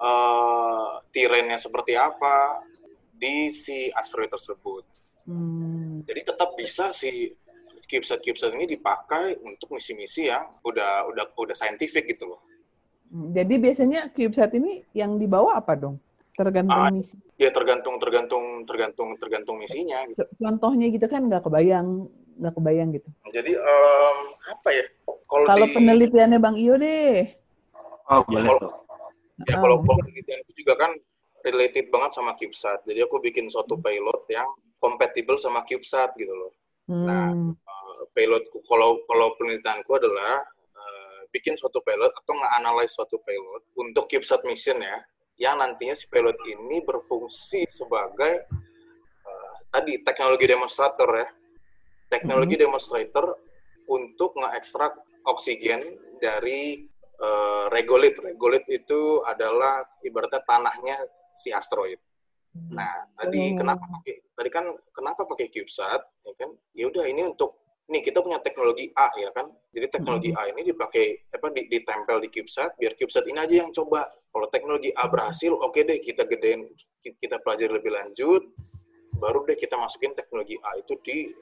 uh, 0.00 1.04
tirennya 1.12 1.60
seperti 1.60 1.92
apa 2.00 2.64
di 3.12 3.52
si 3.52 3.92
asteroid 3.92 4.32
tersebut. 4.32 4.88
Hmm. 5.28 6.00
Jadi 6.08 6.20
tetap 6.24 6.56
bisa 6.56 6.88
si 6.90 7.36
CubeSat 7.78 8.20
CubeSat 8.20 8.56
ini 8.56 8.64
dipakai 8.66 9.36
untuk 9.38 9.70
misi-misi 9.70 10.26
yang 10.26 10.48
udah 10.60 11.04
udah 11.06 11.24
udah 11.36 11.52
saintifik 11.52 12.08
gitu 12.08 12.32
loh. 12.32 12.40
Hmm, 13.08 13.32
Jadi 13.32 13.54
biasanya 13.56 14.08
CubeSat 14.08 14.56
ini 14.56 14.88
yang 14.92 15.16
dibawa 15.16 15.60
apa 15.60 15.76
dong? 15.76 16.00
Tergantung 16.32 16.80
Ah. 16.80 16.88
misi. 16.88 17.20
Ya 17.36 17.50
tergantung 17.50 17.98
tergantung 17.98 18.64
tergantung 18.64 19.08
tergantung 19.16 19.56
misinya 19.58 20.00
gitu. 20.06 20.24
Contohnya 20.38 20.86
gitu 20.88 21.04
kan 21.04 21.26
nggak 21.26 21.44
kebayang, 21.44 22.08
nggak 22.40 22.54
kebayang 22.54 22.88
gitu. 22.94 23.08
Jadi 23.28 23.52
em, 23.52 24.16
apa 24.48 24.68
ya? 24.70 24.84
Kalau 25.28 25.44
Kalau 25.44 25.66
di- 25.68 25.74
penelitiannya 25.74 26.38
Bang 26.40 26.56
Iyo 26.56 26.78
deh. 26.78 27.36
Oh, 28.08 28.24
boleh 28.24 28.48
tuh. 28.56 28.72
ya 29.44 29.54
kalau 29.54 29.76
kalau 29.82 30.00
penelitian 30.00 30.40
itu 30.40 30.64
juga 30.64 30.74
kan 30.78 30.90
related 31.44 31.90
banget 31.90 32.10
sama 32.12 32.32
CubeSat. 32.32 32.86
Jadi 32.86 33.00
aku 33.02 33.20
bikin 33.20 33.46
suatu 33.48 33.76
payload 33.76 34.24
yang 34.28 34.48
kompatibel 34.78 35.36
sama 35.38 35.66
CubeSat 35.66 36.14
gitu 36.18 36.32
loh. 36.34 36.52
Nah, 36.88 37.30
hmm, 37.34 37.52
Uh, 37.68 38.02
payloadku 38.16 38.64
kalau 38.64 39.02
kalau 39.04 39.36
penelitianku 39.36 39.90
adalah 39.92 40.40
uh, 40.72 41.20
bikin 41.34 41.52
suatu 41.52 41.84
payload 41.84 42.14
atau 42.14 42.32
nge-analyze 42.32 42.94
suatu 42.96 43.20
payload 43.20 43.60
untuk 43.76 44.08
CubeSat 44.08 44.46
mission 44.48 44.80
ya, 44.80 44.98
yang 45.36 45.60
nantinya 45.60 45.92
si 45.92 46.08
payload 46.08 46.38
ini 46.48 46.80
berfungsi 46.80 47.68
sebagai 47.68 48.48
uh, 49.26 49.56
tadi 49.68 50.00
teknologi 50.00 50.48
demonstrator 50.48 51.10
ya, 51.12 51.28
teknologi 52.08 52.56
demonstrator 52.56 53.36
untuk 53.88 54.32
nge-extract 54.40 54.96
oksigen 55.28 55.84
dari 56.16 56.88
uh, 57.20 57.68
regolith. 57.68 58.16
Regolith 58.20 58.64
itu 58.72 59.20
adalah 59.28 59.84
ibaratnya 60.00 60.40
tanahnya 60.44 60.96
si 61.36 61.52
asteroid. 61.52 62.00
Nah, 62.54 63.06
tadi 63.14 63.54
Oh. 63.54 63.60
kenapa 63.60 63.84
pakai 63.86 64.14
tadi 64.34 64.50
kan 64.50 64.64
kenapa 64.90 65.22
pakai 65.24 65.46
CubeSat? 65.48 66.00
Ya 66.24 66.32
kan? 66.36 66.50
Ya 66.74 66.84
udah 66.88 67.04
ini 67.06 67.22
untuk 67.28 67.56
nih 67.88 68.04
kita 68.04 68.20
punya 68.20 68.36
teknologi 68.44 68.92
A 68.92 69.08
ya 69.16 69.32
kan. 69.32 69.48
Jadi 69.72 69.86
teknologi 69.88 70.30
A 70.36 70.48
ini 70.48 70.60
dipakai 70.64 71.28
apa 71.32 71.48
di- 71.52 71.68
ditempel 71.68 72.20
di 72.20 72.28
CubeSat 72.28 72.76
biar 72.76 72.92
CubeSat 72.94 73.24
ini 73.28 73.38
aja 73.40 73.54
yang 73.64 73.70
coba. 73.72 74.04
Kalau 74.28 74.46
teknologi 74.52 74.92
A 74.92 75.08
berhasil, 75.08 75.52
oke 75.52 75.80
deh 75.80 75.98
kita 76.00 76.28
gedein 76.28 76.68
ki- 77.00 77.16
kita 77.16 77.40
pelajari 77.40 77.72
lebih 77.72 77.92
lanjut. 77.96 78.42
Baru 79.18 79.42
deh 79.44 79.56
kita 79.56 79.74
masukin 79.74 80.12
teknologi 80.14 80.60
A 80.62 80.78
itu 80.78 80.94
di 81.02 81.32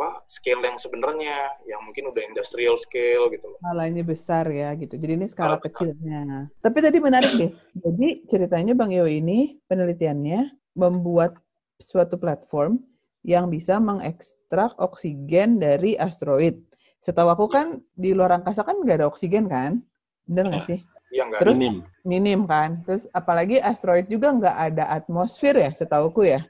apa 0.00 0.24
scale 0.24 0.64
yang 0.64 0.80
sebenarnya 0.80 1.60
yang 1.68 1.84
mungkin 1.84 2.08
udah 2.08 2.24
industrial 2.24 2.80
scale 2.80 3.28
gitu 3.36 3.52
loh. 3.52 3.60
skalanya 3.60 4.00
besar 4.00 4.48
ya 4.48 4.72
gitu. 4.72 4.96
Jadi 4.96 5.12
ini 5.12 5.26
skala 5.28 5.60
besar. 5.60 5.92
kecilnya. 5.92 6.48
Tapi 6.64 6.78
tadi 6.80 6.98
menarik 7.04 7.32
deh. 7.36 7.52
Jadi 7.76 8.08
ceritanya 8.24 8.72
Bang 8.72 8.96
Iyo 8.96 9.04
ini 9.04 9.60
penelitiannya 9.68 10.56
membuat 10.72 11.36
suatu 11.76 12.16
platform 12.16 12.80
yang 13.20 13.52
bisa 13.52 13.76
mengekstrak 13.76 14.72
oksigen 14.80 15.60
dari 15.60 16.00
asteroid. 16.00 16.56
Setahu 17.04 17.28
aku 17.28 17.52
kan 17.52 17.84
di 17.92 18.16
luar 18.16 18.40
angkasa 18.40 18.64
kan 18.64 18.80
nggak 18.80 19.04
ada 19.04 19.08
oksigen 19.12 19.52
kan? 19.52 19.84
Bener 20.24 20.48
nggak 20.48 20.64
sih? 20.64 20.80
Iya 21.12 21.28
enggak? 21.28 21.40
Terus- 21.44 21.60
Minim. 21.60 21.76
Minim 22.08 22.40
kan. 22.48 22.80
Terus 22.88 23.04
apalagi 23.12 23.60
asteroid 23.60 24.08
juga 24.08 24.32
nggak 24.32 24.56
ada 24.72 24.88
atmosfer 24.96 25.60
ya 25.60 25.68
setahuku 25.76 26.24
ya. 26.24 26.40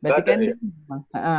Berarti 0.00 0.20
ada, 0.22 0.30
kan 0.30 0.38
ya. 0.40 0.54
Ha-ha. 1.14 1.38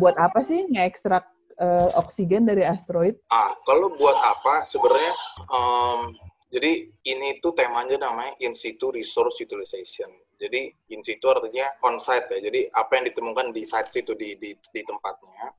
buat 0.00 0.16
apa 0.18 0.40
sih 0.44 0.66
ngekstrak 0.68 1.24
eh, 1.58 1.90
oksigen 1.98 2.46
dari 2.46 2.64
asteroid? 2.64 3.16
Ah, 3.32 3.52
kalau 3.64 3.92
buat 3.96 4.16
apa 4.16 4.68
sebenarnya? 4.68 5.12
em, 5.48 6.00
jadi 6.48 6.88
ini 7.04 7.44
tuh 7.44 7.52
temanya 7.52 8.00
namanya 8.00 8.32
in 8.40 8.56
situ 8.56 8.88
resource 8.88 9.36
utilization. 9.44 10.08
Jadi 10.38 10.72
in 10.94 11.04
situ 11.04 11.24
artinya 11.28 11.68
on 11.84 12.00
site 12.00 12.30
ya. 12.32 12.38
Jadi 12.48 12.72
apa 12.72 12.90
yang 12.96 13.04
ditemukan 13.12 13.52
di 13.52 13.62
site 13.68 13.90
situ 13.92 14.16
di 14.16 14.38
di, 14.40 14.56
di 14.56 14.80
tempatnya, 14.86 15.52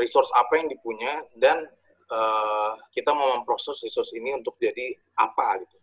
resource 0.00 0.32
apa 0.34 0.58
yang 0.58 0.66
dipunya 0.72 1.22
dan 1.38 1.62
eh, 2.10 2.72
kita 2.90 3.14
mau 3.14 3.38
memproses 3.38 3.78
resource 3.84 4.10
ini 4.18 4.34
untuk 4.34 4.58
jadi 4.58 4.94
apa 5.20 5.62
gitu. 5.62 5.76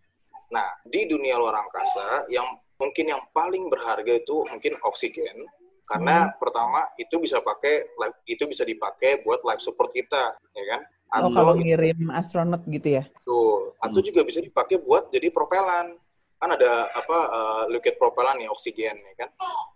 Nah, 0.50 0.66
di 0.82 1.06
dunia 1.06 1.38
luar 1.38 1.62
angkasa 1.62 2.26
yang 2.34 2.46
mungkin 2.82 3.06
yang 3.06 3.22
paling 3.36 3.70
berharga 3.70 4.18
itu 4.18 4.44
mungkin 4.50 4.74
oksigen 4.82 5.46
karena 5.90 6.30
pertama 6.38 6.86
itu 7.02 7.18
bisa 7.18 7.42
pakai 7.42 7.90
itu 8.30 8.46
bisa 8.46 8.62
dipakai 8.62 9.26
buat 9.26 9.42
life 9.42 9.58
support 9.60 9.90
kita, 9.90 10.38
ya 10.54 10.66
kan? 10.70 10.82
Oh, 11.26 11.34
kalau 11.34 11.58
ngirim 11.58 12.14
astronot 12.14 12.62
gitu 12.70 13.02
ya? 13.02 13.04
Betul. 13.10 13.74
Atau 13.82 14.00
Hmm. 14.00 14.08
juga 14.14 14.22
bisa 14.22 14.38
dipakai 14.38 14.78
buat 14.78 15.10
jadi 15.10 15.34
propelan. 15.34 15.98
Kan 16.40 16.56
ada 16.56 16.88
apa 16.94 17.18
uh, 17.34 17.64
liquid 17.74 17.98
propelan 17.98 18.38
ya 18.38 18.54
oksigen 18.54 18.94
ya 18.96 19.14
kan? 19.18 19.30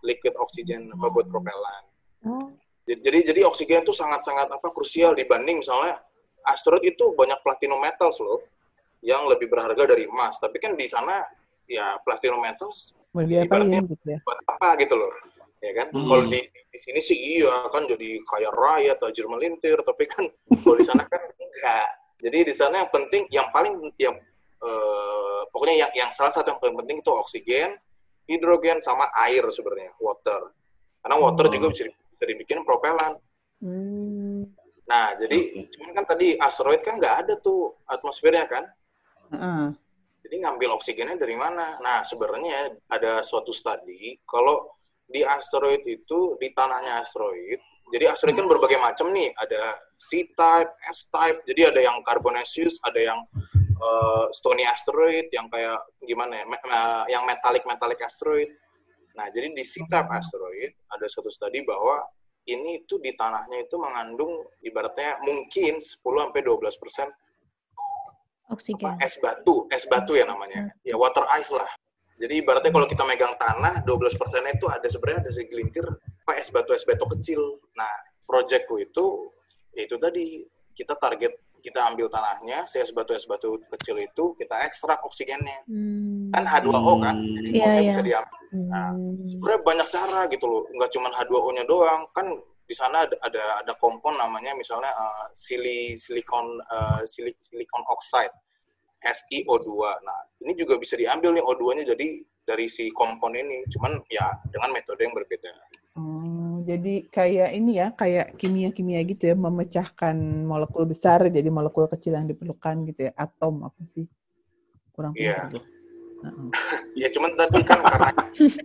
Liquid 0.05 0.37
oksigen 0.37 0.93
apa 0.93 1.09
buat 1.09 1.25
propelan. 1.27 1.83
Oh, 2.23 2.53
Jadi 2.85 3.19
jadi, 3.25 3.41
oksigen 3.43 3.81
itu 3.83 3.91
sangat-sangat 3.91 4.47
apa 4.47 4.67
krusial 4.71 5.11
dibanding 5.17 5.59
misalnya 5.59 5.99
asteroid 6.45 6.83
itu 6.85 7.11
banyak 7.17 7.39
platinum 7.41 7.79
metals 7.79 8.19
loh 8.21 8.43
yang 9.01 9.25
lebih 9.27 9.49
berharga 9.49 9.89
dari 9.89 10.05
emas. 10.07 10.37
Tapi 10.37 10.55
kan 10.61 10.77
di 10.77 10.85
sana 10.87 11.25
ya 11.65 11.97
platinum 12.05 12.39
metals 12.43 12.93
Mau 13.15 13.23
diapain 13.25 13.83
gitu 13.89 14.05
ya? 14.07 14.19
buat 14.21 14.39
apa 14.45 14.77
gitu 14.79 14.93
loh. 14.99 15.11
Ya 15.63 15.71
kan? 15.71 15.87
Hmm. 15.95 16.11
Kalau 16.11 16.23
di, 16.27 16.43
di 16.43 16.77
sini 16.77 16.99
sih 16.99 17.15
iya 17.39 17.71
kan 17.71 17.87
jadi 17.87 18.19
kaya 18.27 18.51
raya, 18.51 18.93
tajir 18.99 19.31
melintir, 19.31 19.79
tapi 19.79 20.03
kan 20.11 20.27
kalau 20.63 20.75
di 20.75 20.83
sana 20.83 21.07
kan 21.07 21.23
enggak. 21.23 21.87
Jadi 22.19 22.37
di 22.43 22.53
sana 22.55 22.83
yang 22.83 22.91
penting, 22.91 23.23
yang 23.31 23.47
paling 23.51 23.79
yang 23.95 24.15
eh, 24.59 25.41
pokoknya 25.47 25.87
yang 25.87 25.91
yang 25.95 26.09
salah 26.11 26.31
satu 26.35 26.51
yang 26.51 26.59
paling 26.59 26.75
penting 26.83 26.97
itu 26.99 27.11
oksigen, 27.15 27.79
hidrogen 28.27 28.83
sama 28.83 29.07
air 29.23 29.43
sebenarnya, 29.47 29.95
water. 30.03 30.51
Karena 30.99 31.15
water 31.19 31.47
Hmm. 31.47 31.53
juga 31.55 31.67
bisa, 31.71 31.83
bisa 31.87 32.23
dibikin 32.27 32.59
propelan. 32.67 33.15
Hmm. 33.63 34.43
Nah, 34.83 35.15
jadi 35.15 35.63
cuman 35.71 35.91
kan 35.95 36.05
tadi 36.11 36.35
asteroid 36.35 36.83
kan 36.83 36.99
nggak 36.99 37.15
ada 37.23 37.33
tuh 37.39 37.71
atmosfernya 37.87 38.51
kan. 38.51 38.67
Heeh. 39.31 39.65
Jadi 40.23 40.35
ngambil 40.43 40.75
oksigennya 40.79 41.19
dari 41.19 41.35
mana? 41.35 41.79
Nah, 41.83 42.03
sebenarnya 42.03 42.71
ada 42.87 43.23
suatu 43.23 43.51
studi 43.51 44.19
kalau 44.23 44.71
di 45.07 45.21
asteroid 45.21 45.83
itu 45.83 46.35
di 46.39 46.49
tanahnya 46.51 47.03
asteroid. 47.03 47.59
Jadi 47.93 48.09
asteroid 48.09 48.35
kan 48.39 48.47
berbagai 48.49 48.79
macam 48.81 49.13
nih, 49.13 49.29
ada 49.37 49.77
C-type, 50.01 50.71
S-type. 50.89 51.45
Jadi 51.45 51.61
ada 51.69 51.79
yang 51.83 52.01
carbonaceous, 52.01 52.81
ada 52.81 52.97
yang 52.97 53.19
eh, 53.73 54.25
stony 54.33 54.63
asteroid, 54.63 55.27
yang 55.29 55.45
kayak 55.51 55.77
gimana 56.01 56.41
ya, 56.41 56.45
me- 56.47 56.63
eh, 56.63 57.03
yang 57.13 57.23
metallic 57.27 57.61
metallic 57.67 57.99
asteroid. 58.01 58.49
Nah, 59.13 59.29
jadi 59.29 59.53
di 59.53 59.61
C-type 59.61 60.09
asteroid 60.09 60.73
ada 60.89 61.05
suatu 61.05 61.29
studi 61.29 61.61
bahwa 61.61 62.01
ini 62.43 62.83
itu 62.83 62.99
di 62.99 63.13
tanahnya 63.15 63.63
itu 63.63 63.75
mengandung 63.79 64.43
ibaratnya 64.59 65.15
mungkin 65.23 65.79
10 65.79 66.01
sampai 66.01 66.41
12 66.43 66.75
persen 66.81 67.07
oksigen. 68.51 68.99
es 68.99 69.15
batu, 69.21 69.67
es 69.71 69.85
batu 69.87 70.13
ya 70.17 70.25
namanya. 70.27 70.73
Ya 70.83 70.95
water 70.99 71.23
ice 71.39 71.51
lah. 71.53 71.69
Jadi 72.21 72.33
ibaratnya 72.39 72.71
kalau 72.71 72.87
kita 72.87 73.03
megang 73.03 73.33
tanah, 73.35 73.81
12 73.83 74.19
persennya 74.19 74.53
itu 74.53 74.69
ada 74.69 74.85
sebenarnya 74.85 75.19
ada 75.27 75.31
segelintir 75.33 75.85
apa 76.23 76.39
es 76.39 76.47
batu 76.53 76.71
es 76.71 76.85
batu 76.85 77.03
kecil. 77.17 77.41
Nah, 77.75 77.91
proyekku 78.23 78.79
itu 78.79 79.27
ya 79.73 79.83
itu 79.89 79.95
tadi 79.97 80.45
kita 80.77 80.95
target 80.97 81.33
kita 81.63 81.79
ambil 81.79 82.11
tanahnya, 82.11 82.67
si 82.67 82.75
es 82.83 82.91
batu 82.91 83.15
es 83.15 83.23
batu 83.23 83.55
kecil 83.71 83.95
itu 84.03 84.35
kita 84.35 84.67
ekstrak 84.67 84.99
oksigennya. 85.07 85.63
Hmm. 85.63 86.27
Kan 86.35 86.43
H2O 86.43 86.93
kan, 86.99 87.15
jadi 87.39 87.49
Iya, 87.55 87.63
O-nya 87.63 87.79
iya. 87.79 87.89
bisa 87.89 88.01
diambil. 88.03 88.39
Nah, 88.67 88.89
Hmm. 88.91 89.23
sebenarnya 89.23 89.61
banyak 89.63 89.87
cara 89.87 90.19
gitu 90.27 90.45
loh, 90.45 90.61
nggak 90.75 90.91
cuma 90.91 91.07
H2O-nya 91.15 91.63
doang. 91.63 92.03
Kan 92.11 92.27
di 92.63 92.75
sana 92.75 93.07
ada 93.07 93.15
ada, 93.23 93.43
ada 93.63 93.73
kompon 93.79 94.15
namanya 94.15 94.55
misalnya 94.55 94.91
uh, 94.95 95.27
sili 95.35 95.99
silikon 95.99 96.63
uh, 96.71 97.03
silik 97.03 97.35
silikon 97.35 97.83
oxide 97.91 98.31
SiO2. 99.03 99.69
Nah, 100.01 100.19
ini 100.41 100.55
juga 100.55 100.79
bisa 100.79 100.95
diambil 100.95 101.35
nih 101.35 101.43
O2-nya 101.43 101.83
jadi 101.83 102.07
dari 102.43 102.67
si 102.71 102.87
kompon 102.91 103.35
ini, 103.35 103.67
cuman 103.71 104.03
ya 104.07 104.27
dengan 104.51 104.71
metode 104.71 105.03
yang 105.03 105.15
berbeda. 105.15 105.51
Oh, 105.93 106.59
jadi 106.65 107.05
kayak 107.07 107.49
ini 107.53 107.77
ya, 107.77 107.93
kayak 107.93 108.35
kimia-kimia 108.41 109.05
gitu 109.05 109.29
ya, 109.29 109.35
memecahkan 109.37 110.15
molekul 110.43 110.89
besar 110.89 111.21
jadi 111.29 111.47
molekul 111.53 111.85
kecil 111.85 112.17
yang 112.17 112.25
diperlukan 112.25 112.87
gitu 112.89 113.07
ya, 113.07 113.11
atom 113.13 113.69
apa 113.69 113.77
sih? 113.93 114.09
Kurang 114.89 115.13
Iya. 115.13 115.47
pintar. 115.47 115.63
Heeh. 116.23 116.49
Ya 117.03 117.07
cuman 117.13 117.33
tadi 117.37 117.59
kan 117.61 117.79
karena 117.83 118.09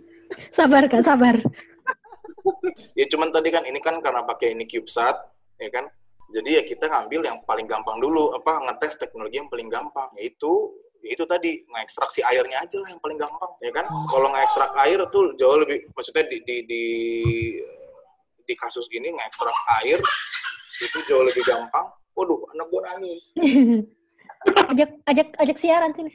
Sabar 0.57 0.83
kak, 0.89 1.01
sabar. 1.05 1.35
ya 2.99 3.05
cuman 3.09 3.29
tadi 3.33 3.49
kan 3.53 3.63
ini 3.65 3.79
kan 3.81 3.97
karena 4.01 4.21
pakai 4.25 4.53
ini 4.57 4.65
CubeSat, 4.65 5.17
ya 5.61 5.69
kan. 5.69 5.85
Jadi 6.29 6.49
ya 6.55 6.61
kita 6.61 6.85
ngambil 6.85 7.21
yang 7.25 7.37
paling 7.41 7.65
gampang 7.65 7.97
dulu, 7.97 8.37
apa 8.37 8.61
ngetes 8.69 9.01
teknologi 9.01 9.41
yang 9.41 9.49
paling 9.49 9.65
gampang, 9.65 10.09
yaitu 10.13 10.69
itu 11.01 11.23
tadi 11.25 11.63
ngekstraksi 11.65 12.21
airnya 12.21 12.61
aja 12.61 12.77
lah 12.77 12.89
yang 12.91 13.01
paling 13.01 13.17
gampang, 13.17 13.51
ya 13.65 13.71
kan. 13.73 13.85
Kalau 13.89 14.27
ngekstrak 14.29 14.71
air 14.85 14.99
tuh 15.09 15.33
jauh 15.41 15.57
lebih, 15.57 15.89
maksudnya 15.95 16.29
di 16.29 16.37
di 16.45 16.57
di, 16.69 16.83
di 18.45 18.53
kasus 18.53 18.85
ini 18.93 19.09
ngekstrak 19.15 19.57
air 19.81 19.97
itu 20.79 20.97
jauh 21.09 21.25
lebih 21.25 21.41
gampang. 21.47 21.89
Waduh, 22.13 22.39
anak 22.53 22.67
gua 22.69 22.81
nangis. 22.93 23.21
ajak 24.71 24.89
ajak 25.09 25.27
ajak 25.39 25.57
siaran 25.57 25.91
sini. 25.97 26.13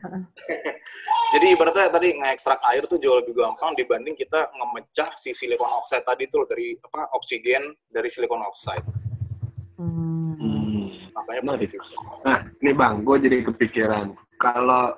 Jadi 1.36 1.46
ibaratnya 1.52 1.92
tadi 1.92 2.16
ngekstrak 2.16 2.64
air 2.64 2.88
tuh 2.88 2.96
jauh 2.96 3.20
lebih 3.20 3.36
gampang 3.36 3.76
dibanding 3.76 4.16
kita 4.16 4.48
ngemecah 4.56 5.14
si 5.20 5.36
silikon 5.36 5.68
oxide 5.68 6.02
tadi 6.02 6.26
tuh 6.32 6.48
dari 6.48 6.74
apa 6.80 7.12
oksigen 7.12 7.76
dari 7.92 8.08
silikon 8.08 8.40
oxide. 8.40 8.99
Hmm. 9.80 10.36
Hmm. 10.36 10.84
Makanya 11.16 11.42
pakai 11.56 11.68
gypsum. 11.72 12.00
Nah, 12.20 12.38
ini 12.60 12.72
Bang, 12.76 13.00
gue 13.00 13.16
jadi 13.16 13.36
kepikiran. 13.48 14.12
Kalau 14.36 14.92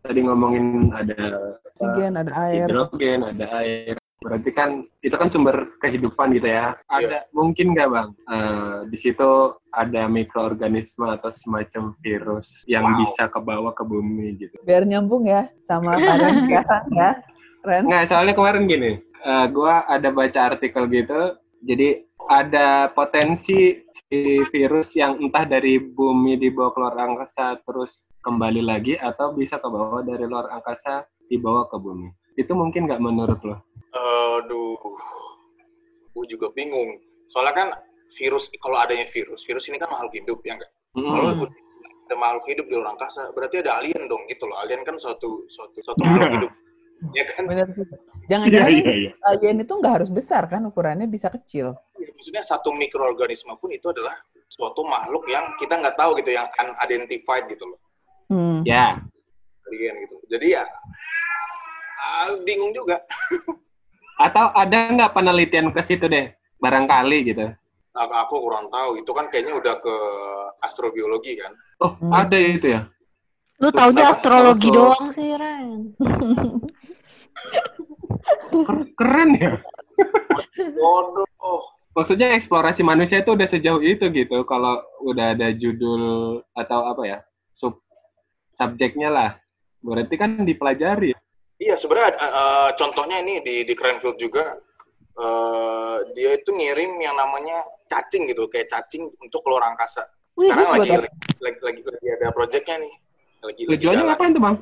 tadi 0.00 0.22
ngomongin 0.22 0.94
ada 0.94 1.50
Oksigen, 1.66 2.14
ada 2.14 2.32
air. 2.46 2.66
hidrogen, 2.70 3.20
ada 3.26 3.46
air. 3.58 3.94
Berarti 4.20 4.50
kan 4.52 4.84
itu 5.00 5.16
kan 5.16 5.32
sumber 5.32 5.64
kehidupan 5.80 6.36
gitu 6.36 6.44
ya. 6.46 6.76
Ada 6.86 7.24
mungkin 7.32 7.72
nggak 7.72 7.88
bang? 7.88 8.08
eh, 8.28 8.78
di 8.86 8.98
situ 9.00 9.30
ada 9.72 10.02
mikroorganisme 10.06 11.08
atau 11.08 11.32
semacam 11.32 11.96
virus 12.04 12.60
yang 12.68 12.84
Wow. 12.84 13.00
bisa 13.00 13.32
kebawa 13.32 13.72
ke 13.72 13.80
bumi 13.80 14.36
gitu. 14.36 14.60
Biar 14.60 14.84
nyambung 14.84 15.24
ya 15.24 15.48
sama 15.64 15.96
Karen 15.96 16.36
sekarang 16.44 16.86
ya. 16.92 17.10
Ren. 17.64 17.82
Nggak, 17.88 18.04
soalnya 18.12 18.34
kemarin 18.36 18.68
gini, 18.68 18.92
eh, 19.00 19.46
gua 19.48 19.88
ada 19.88 20.08
baca 20.12 20.40
artikel 20.52 20.84
gitu. 20.92 21.20
Jadi 21.64 22.04
ada 22.28 22.90
potensi 22.90 23.80
si 24.10 24.20
virus 24.50 24.92
yang 24.98 25.22
entah 25.22 25.46
dari 25.46 25.78
bumi 25.78 26.36
dibawa 26.36 26.74
ke 26.74 26.78
luar 26.82 26.96
angkasa 26.98 27.56
terus 27.62 28.10
kembali 28.20 28.60
lagi 28.60 28.98
atau 28.98 29.32
bisa 29.32 29.56
kebawa 29.56 30.02
dari 30.04 30.26
luar 30.26 30.50
angkasa 30.52 31.06
dibawa 31.30 31.70
ke 31.70 31.78
bumi. 31.78 32.10
Itu 32.36 32.52
mungkin 32.58 32.90
nggak 32.90 33.00
menurut 33.00 33.40
lo? 33.46 33.56
Aduh, 33.94 34.76
gue 36.14 36.24
juga 36.26 36.50
bingung. 36.52 36.98
Soalnya 37.30 37.54
kan 37.54 37.68
virus, 38.18 38.50
kalau 38.58 38.76
adanya 38.78 39.06
virus, 39.06 39.46
virus 39.46 39.70
ini 39.70 39.78
kan 39.78 39.86
makhluk 39.90 40.14
hidup, 40.14 40.38
ya? 40.42 40.58
Kalau 40.94 41.30
Hmm. 41.30 41.46
ada 42.10 42.16
makhluk 42.18 42.50
hidup 42.50 42.66
di 42.66 42.74
luar 42.74 42.98
angkasa, 42.98 43.30
berarti 43.30 43.62
ada 43.62 43.78
alien 43.78 44.10
dong, 44.10 44.26
gitu 44.26 44.50
loh. 44.50 44.58
Alien 44.58 44.82
kan 44.82 44.98
suatu 44.98 45.46
suatu 45.46 45.78
suatu 45.78 46.02
makhluk 46.02 46.30
hidup, 46.42 46.52
ya 47.14 47.24
kan? 47.30 47.42
Jangan-jangan 48.26 48.70
iya, 48.74 48.94
iya. 49.06 49.10
alien 49.30 49.62
itu 49.62 49.72
nggak 49.78 50.02
harus 50.02 50.10
besar 50.10 50.50
kan 50.50 50.66
ukurannya 50.66 51.06
bisa 51.06 51.30
kecil. 51.30 51.78
Maksudnya 52.20 52.44
satu 52.44 52.76
mikroorganisme 52.76 53.56
pun 53.56 53.72
itu 53.72 53.88
adalah 53.88 54.12
suatu 54.44 54.84
makhluk 54.84 55.24
yang 55.24 55.56
kita 55.56 55.72
nggak 55.72 55.96
tahu 55.96 56.20
gitu, 56.20 56.36
yang 56.36 56.44
unidentified 56.52 57.48
gitu 57.48 57.64
loh, 57.64 57.80
Hmm. 58.28 58.60
Ya, 58.62 59.00
alien 59.64 59.94
gitu. 60.04 60.20
Jadi 60.28 60.52
ya 60.52 60.68
ah, 61.96 62.28
bingung 62.44 62.76
juga. 62.76 63.00
atau 64.28 64.52
ada 64.52 64.92
nggak 64.92 65.16
penelitian 65.16 65.72
ke 65.72 65.80
situ 65.80 66.04
deh? 66.04 66.28
Barangkali 66.60 67.24
gitu. 67.24 67.48
Aku, 67.90 68.12
aku 68.12 68.34
kurang 68.38 68.68
tahu. 68.68 69.00
Itu 69.00 69.16
kan 69.16 69.26
kayaknya 69.26 69.56
udah 69.56 69.80
ke 69.80 69.96
astrobiologi 70.60 71.40
kan. 71.40 71.56
Oh, 71.80 71.96
Hmm. 71.96 72.12
ada 72.12 72.36
itu 72.36 72.68
ya? 72.68 72.84
Lu 73.58 73.72
taunya 73.72 74.12
astrologi 74.12 74.68
sama- 74.68 74.76
doang 74.76 75.08
sih, 75.08 75.32
Ren. 75.32 75.96
Ker- 78.44 78.92
Keren 78.92 79.30
ya? 79.34 79.52
Bodoh. 80.76 81.79
Maksudnya 81.90 82.38
eksplorasi 82.38 82.86
manusia 82.86 83.18
itu 83.18 83.34
udah 83.34 83.48
sejauh 83.50 83.82
itu 83.82 84.06
gitu. 84.14 84.46
Kalau 84.46 84.78
udah 85.02 85.34
ada 85.34 85.50
judul 85.50 86.38
atau 86.54 86.86
apa 86.86 87.02
ya, 87.02 87.18
sub 87.50 87.82
subjeknya 88.54 89.10
lah. 89.10 89.30
Berarti 89.82 90.14
kan 90.14 90.46
dipelajari. 90.46 91.10
Iya, 91.60 91.74
sebenarnya 91.76 92.14
eh, 92.16 92.70
contohnya 92.78 93.16
ini 93.20 93.42
di 93.42 93.66
di 93.66 93.74
Cranfield 93.74 94.16
juga 94.22 94.54
eh, 95.18 95.96
dia 96.14 96.30
itu 96.38 96.54
ngirim 96.54 96.94
yang 97.02 97.18
namanya 97.18 97.66
cacing 97.90 98.30
gitu, 98.30 98.46
kayak 98.46 98.70
cacing 98.70 99.10
untuk 99.18 99.42
keluar 99.42 99.66
angkasa. 99.66 100.06
Sekarang 100.38 100.66
itu 100.70 100.72
lagi, 100.78 100.90
buat 100.94 101.04
lagi 101.42 101.60
lagi 101.60 101.80
lagi 101.84 102.06
ada 102.16 102.26
proyeknya 102.30 102.76
nih. 102.80 102.94
Lagi 103.40 103.62
lagi 103.66 103.76
Tujuannya 103.82 104.04
ngapain 104.06 104.30
tuh 104.30 104.42
bang? 104.46 104.56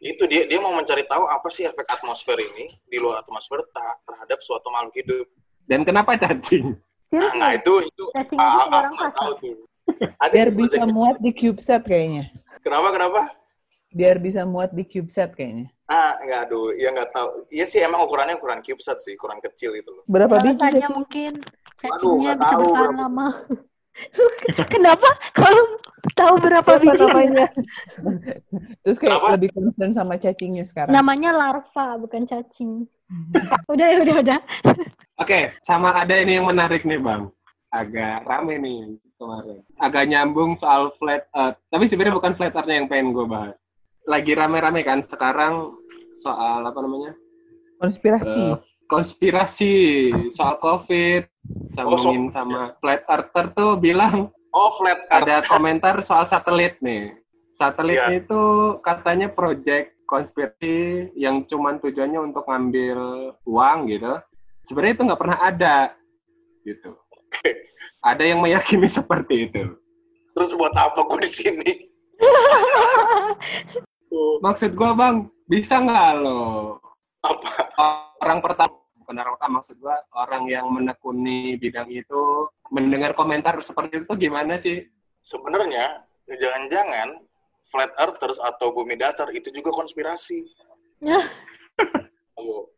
Itu 0.00 0.24
dia 0.24 0.42
dia 0.48 0.58
mau 0.64 0.72
mencari 0.72 1.04
tahu 1.04 1.28
apa 1.28 1.48
sih 1.52 1.68
efek 1.68 1.84
atmosfer 1.84 2.40
ini 2.40 2.72
di 2.88 2.96
luar 2.96 3.20
atmosfer 3.20 3.60
terhadap 4.06 4.40
suatu 4.40 4.72
makhluk 4.72 4.96
hidup. 4.96 5.28
Dan 5.70 5.86
kenapa 5.86 6.18
cacing? 6.18 6.74
Serius 7.06 7.30
Nah, 7.38 7.54
itu 7.54 7.86
itu 7.86 8.04
Cacing 8.10 8.38
ah, 8.38 8.42
itu 8.42 8.58
keluar 8.58 8.66
nggak 8.66 8.90
angkasa. 8.90 9.18
tahu 9.22 9.32
tuh. 9.38 9.54
Ada 10.22 10.32
Biar 10.34 10.48
bisa 10.50 10.82
muat 10.86 11.16
di 11.22 11.30
CubeSat 11.30 11.82
kayaknya. 11.86 12.24
Kenapa 12.66 12.88
kenapa? 12.90 13.20
Biar 13.90 14.16
bisa 14.18 14.42
muat 14.42 14.74
di 14.74 14.82
CubeSat 14.82 15.30
kayaknya. 15.38 15.70
Ah, 15.86 16.18
nggak 16.22 16.50
aduh, 16.50 16.74
ya 16.74 16.90
nggak 16.90 17.10
tahu. 17.10 17.28
Iya 17.50 17.66
sih 17.66 17.78
emang 17.82 18.02
ukurannya 18.02 18.34
ukuran 18.38 18.62
CubeSat 18.62 18.98
sih, 18.98 19.14
ukuran 19.14 19.38
kecil 19.38 19.74
gitu 19.78 19.90
loh. 19.90 20.02
Berapa 20.06 20.42
biji 20.42 20.58
sih? 20.58 20.90
mungkin 20.90 21.32
Aduh, 21.38 21.78
cacingnya 21.78 22.18
nggak 22.34 22.38
bisa 22.42 22.50
tahu 22.54 22.62
bertahan 22.66 22.82
berapa. 22.90 23.02
lama. 23.06 23.28
Kenapa? 24.72 25.08
Kalau 25.36 25.64
tahu 26.16 26.34
berapa 26.40 26.72
biji? 26.80 27.04
namanya? 27.04 27.46
Terus 28.84 28.96
kayak 28.96 29.20
Kenapa? 29.20 29.34
lebih 29.36 29.50
concern 29.52 29.92
sama 29.92 30.14
cacingnya 30.16 30.64
sekarang. 30.64 30.92
Namanya 30.94 31.30
larva, 31.36 32.00
bukan 32.00 32.24
cacing. 32.24 32.86
udah 33.72 33.86
ya, 33.86 33.96
udah, 34.06 34.16
udah. 34.22 34.40
Oke, 35.20 35.52
sama 35.66 35.92
ada 35.92 36.14
ini 36.16 36.38
yang 36.38 36.48
menarik 36.48 36.86
nih 36.86 37.00
bang. 37.00 37.28
Agak 37.70 38.26
rame 38.26 38.58
nih 38.58 38.98
kemarin. 39.14 39.60
Agak 39.78 40.04
nyambung 40.10 40.58
soal 40.58 40.90
flat 40.98 41.28
earth. 41.36 41.58
Tapi 41.70 41.84
sebenarnya 41.86 42.16
bukan 42.18 42.34
flat 42.34 42.54
earth 42.56 42.70
yang 42.70 42.88
pengen 42.90 43.12
gue 43.14 43.26
bahas. 43.28 43.54
Lagi 44.08 44.32
rame-rame 44.34 44.82
kan 44.82 45.04
sekarang 45.06 45.76
soal 46.18 46.64
apa 46.64 46.78
namanya? 46.82 47.12
Konspirasi. 47.78 48.56
Eh, 48.56 48.69
konspirasi 48.90 49.72
soal 50.34 50.58
COVID. 50.58 51.22
Sambungin 51.72 52.28
sama 52.28 52.74
flat 52.82 53.06
earther 53.06 53.54
tuh 53.54 53.78
bilang 53.78 54.28
Oh, 54.50 54.74
flat 54.74 55.06
earth. 55.06 55.24
ada 55.24 55.36
komentar 55.46 56.02
soal 56.02 56.26
satelit 56.26 56.76
nih. 56.82 57.14
Satelit 57.54 57.96
Iya. 57.96 58.06
itu 58.18 58.42
katanya 58.82 59.30
project 59.30 59.94
konspirasi 60.04 61.06
yang 61.14 61.46
cuman 61.46 61.78
tujuannya 61.78 62.18
untuk 62.20 62.42
ngambil 62.44 62.98
uang 63.46 63.78
gitu. 63.86 64.18
Sebenarnya 64.66 64.94
itu 64.98 65.04
nggak 65.06 65.20
pernah 65.22 65.38
ada 65.40 65.76
gitu. 66.66 66.90
Ada 68.02 68.22
yang 68.26 68.42
meyakini 68.42 68.90
seperti 68.98 69.46
itu. 69.46 69.62
Terus 70.34 70.50
buat 70.58 70.74
apa 70.74 70.98
gue 70.98 71.18
di 71.22 71.30
sini? 71.30 71.72
Maksud 74.40 74.72
gua 74.72 74.92
bang, 74.92 75.16
bisa 75.46 75.78
nggak 75.78 76.10
lo 76.20 76.76
apa? 77.20 77.68
orang 78.20 78.40
pertama 78.40 78.79
pertama 79.10 79.58
maksud 79.58 79.76
gua 79.82 79.96
orang 80.14 80.46
yang 80.46 80.66
menekuni 80.70 81.58
bidang 81.58 81.90
itu 81.90 82.46
mendengar 82.70 83.12
komentar 83.18 83.58
seperti 83.66 84.06
itu 84.06 84.12
gimana 84.14 84.56
sih? 84.62 84.86
Sebenarnya 85.26 86.06
jangan-jangan 86.30 87.18
flat 87.66 87.90
earthers 87.98 88.38
atau 88.38 88.70
bumi 88.70 88.94
datar 88.94 89.30
itu 89.34 89.50
juga 89.50 89.74
konspirasi. 89.74 90.46
Ayo, 92.38 92.70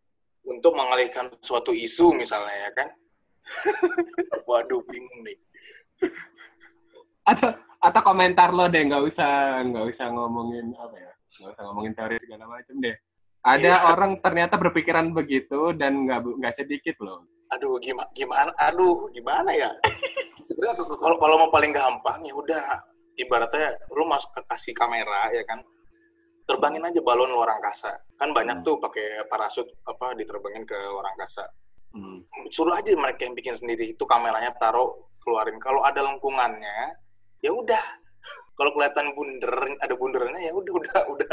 untuk 0.45 0.73
mengalihkan 0.75 1.33
suatu 1.41 1.73
isu 1.73 2.17
misalnya 2.17 2.69
ya 2.69 2.71
kan? 2.73 2.89
Waduh, 4.49 4.83
bingung 4.89 5.21
nih. 5.25 5.39
atau 7.23 7.55
atau 7.79 8.01
komentar 8.03 8.51
lo 8.51 8.67
deh 8.67 8.83
nggak 8.83 9.07
usah 9.07 9.63
nggak 9.63 9.95
usah 9.95 10.11
ngomongin 10.11 10.75
apa 10.75 10.97
ya 10.99 11.13
nggak 11.39 11.51
usah 11.55 11.65
ngomongin 11.71 11.93
teori 11.95 12.17
segala 12.19 12.47
macam 12.51 12.75
deh 12.83 12.97
ada 13.43 13.91
orang 13.91 14.19
ternyata 14.23 14.55
berpikiran 14.59 15.11
begitu 15.11 15.75
dan 15.75 16.07
nggak 16.07 16.23
nggak 16.23 16.55
sedikit 16.55 16.97
loh 17.03 17.27
Aduh, 17.53 17.77
gimana? 17.85 18.09
Gimana? 18.17 18.49
Aduh, 18.57 19.13
gimana 19.13 19.53
ya? 19.53 19.69
Sebenarnya 20.41 20.73
kalau 20.97 21.21
kalau 21.21 21.37
mau 21.37 21.53
paling 21.53 21.69
gampang 21.69 22.25
ya 22.25 22.33
udah 22.33 22.81
ibaratnya 23.21 23.77
lu 23.93 24.09
masuk 24.09 24.33
ke 24.33 24.41
kasih 24.49 24.73
kamera 24.73 25.29
ya 25.37 25.45
kan 25.45 25.61
terbangin 26.49 26.81
aja 26.81 27.01
balon 27.05 27.29
luar 27.29 27.53
angkasa 27.53 27.93
kan 28.17 28.33
banyak 28.33 28.65
tuh 28.65 28.81
pakai 28.81 29.29
parasut 29.29 29.69
apa 29.85 30.17
diterbangin 30.17 30.65
ke 30.65 30.77
luar 30.91 31.13
angkasa 31.13 31.45
Hmm. 31.93 32.25
suruh 32.49 32.73
aja 32.73 32.89
mereka 32.97 33.29
yang 33.29 33.37
bikin 33.37 33.53
sendiri 33.53 33.93
itu 33.93 34.01
kameranya 34.09 34.49
taruh 34.57 34.97
keluarin 35.21 35.61
kalau 35.61 35.85
ada 35.85 36.01
lengkungannya 36.01 36.97
ya 37.45 37.53
udah 37.53 37.85
kalau 38.53 38.71
kelihatan 38.71 39.07
bunder 39.13 39.53
ada 39.77 39.95
bunderannya 39.95 40.41
ya 40.43 40.53
udah 40.53 40.73
udah 40.73 41.01
udah 41.09 41.31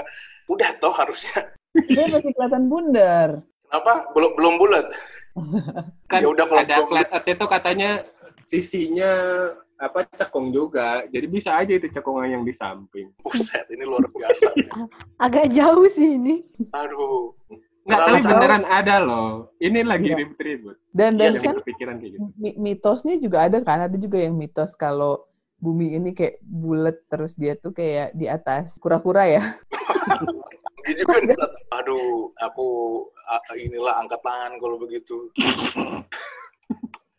udah 0.48 0.70
toh 0.78 0.92
harusnya. 0.92 1.54
Dia 1.86 2.06
masih 2.08 2.32
kelihatan 2.32 2.66
bundar. 2.66 3.30
kenapa? 3.64 4.10
Belum 4.12 4.32
belum 4.34 4.54
bulat. 4.58 4.86
Kan 6.06 6.20
Ya 6.24 6.28
udah, 6.28 6.46
kalau 6.46 6.60
ada 6.60 6.76
flat 6.84 7.10
earth 7.10 7.28
itu 7.28 7.46
katanya 7.46 7.90
sisinya 8.40 9.12
apa 9.78 10.10
cekung 10.12 10.50
juga. 10.50 11.06
Jadi 11.06 11.26
bisa 11.26 11.56
aja 11.56 11.72
itu 11.72 11.88
cekungan 11.88 12.28
yang 12.28 12.44
di 12.44 12.52
samping. 12.52 13.14
Buset 13.20 13.70
ini 13.70 13.84
luar 13.84 14.10
biasa. 14.10 14.50
Agak 15.26 15.48
jauh 15.50 15.86
sih 15.88 16.18
ini. 16.18 16.42
aduh. 16.72 17.32
Nggak 17.86 18.00
tapi 18.00 18.18
tahu- 18.20 18.30
beneran 18.36 18.66
ada 18.66 18.96
loh. 19.00 19.30
Ini 19.58 19.80
lagi 19.82 20.10
Iya. 20.10 20.18
ribut-ribut. 20.18 20.76
Dan 20.90 21.16
dan 21.16 21.32
Iya 21.32 21.38
sih. 21.38 21.46
kan 21.48 21.56
berpikiran 21.58 21.96
kayak 21.98 22.12
gitu. 22.12 22.26
mi- 22.36 22.58
mitosnya 22.60 23.16
juga 23.16 23.38
ada 23.46 23.58
kan, 23.62 23.80
ada 23.82 23.96
juga 23.96 24.18
yang 24.18 24.34
mitos 24.34 24.74
kalau 24.74 25.26
bumi 25.60 26.00
ini 26.00 26.16
kayak 26.16 26.40
bulat 26.42 26.98
terus 27.12 27.36
dia 27.36 27.54
tuh 27.60 27.76
kayak 27.76 28.16
di 28.16 28.26
atas 28.32 28.80
kura-kura 28.80 29.28
ya. 29.28 29.44
juga 30.90 31.22
nih. 31.22 31.38
aduh 31.70 32.34
aku 32.42 32.68
inilah 33.54 34.02
angkat 34.02 34.22
tangan 34.26 34.58
kalau 34.58 34.82
begitu 34.82 35.30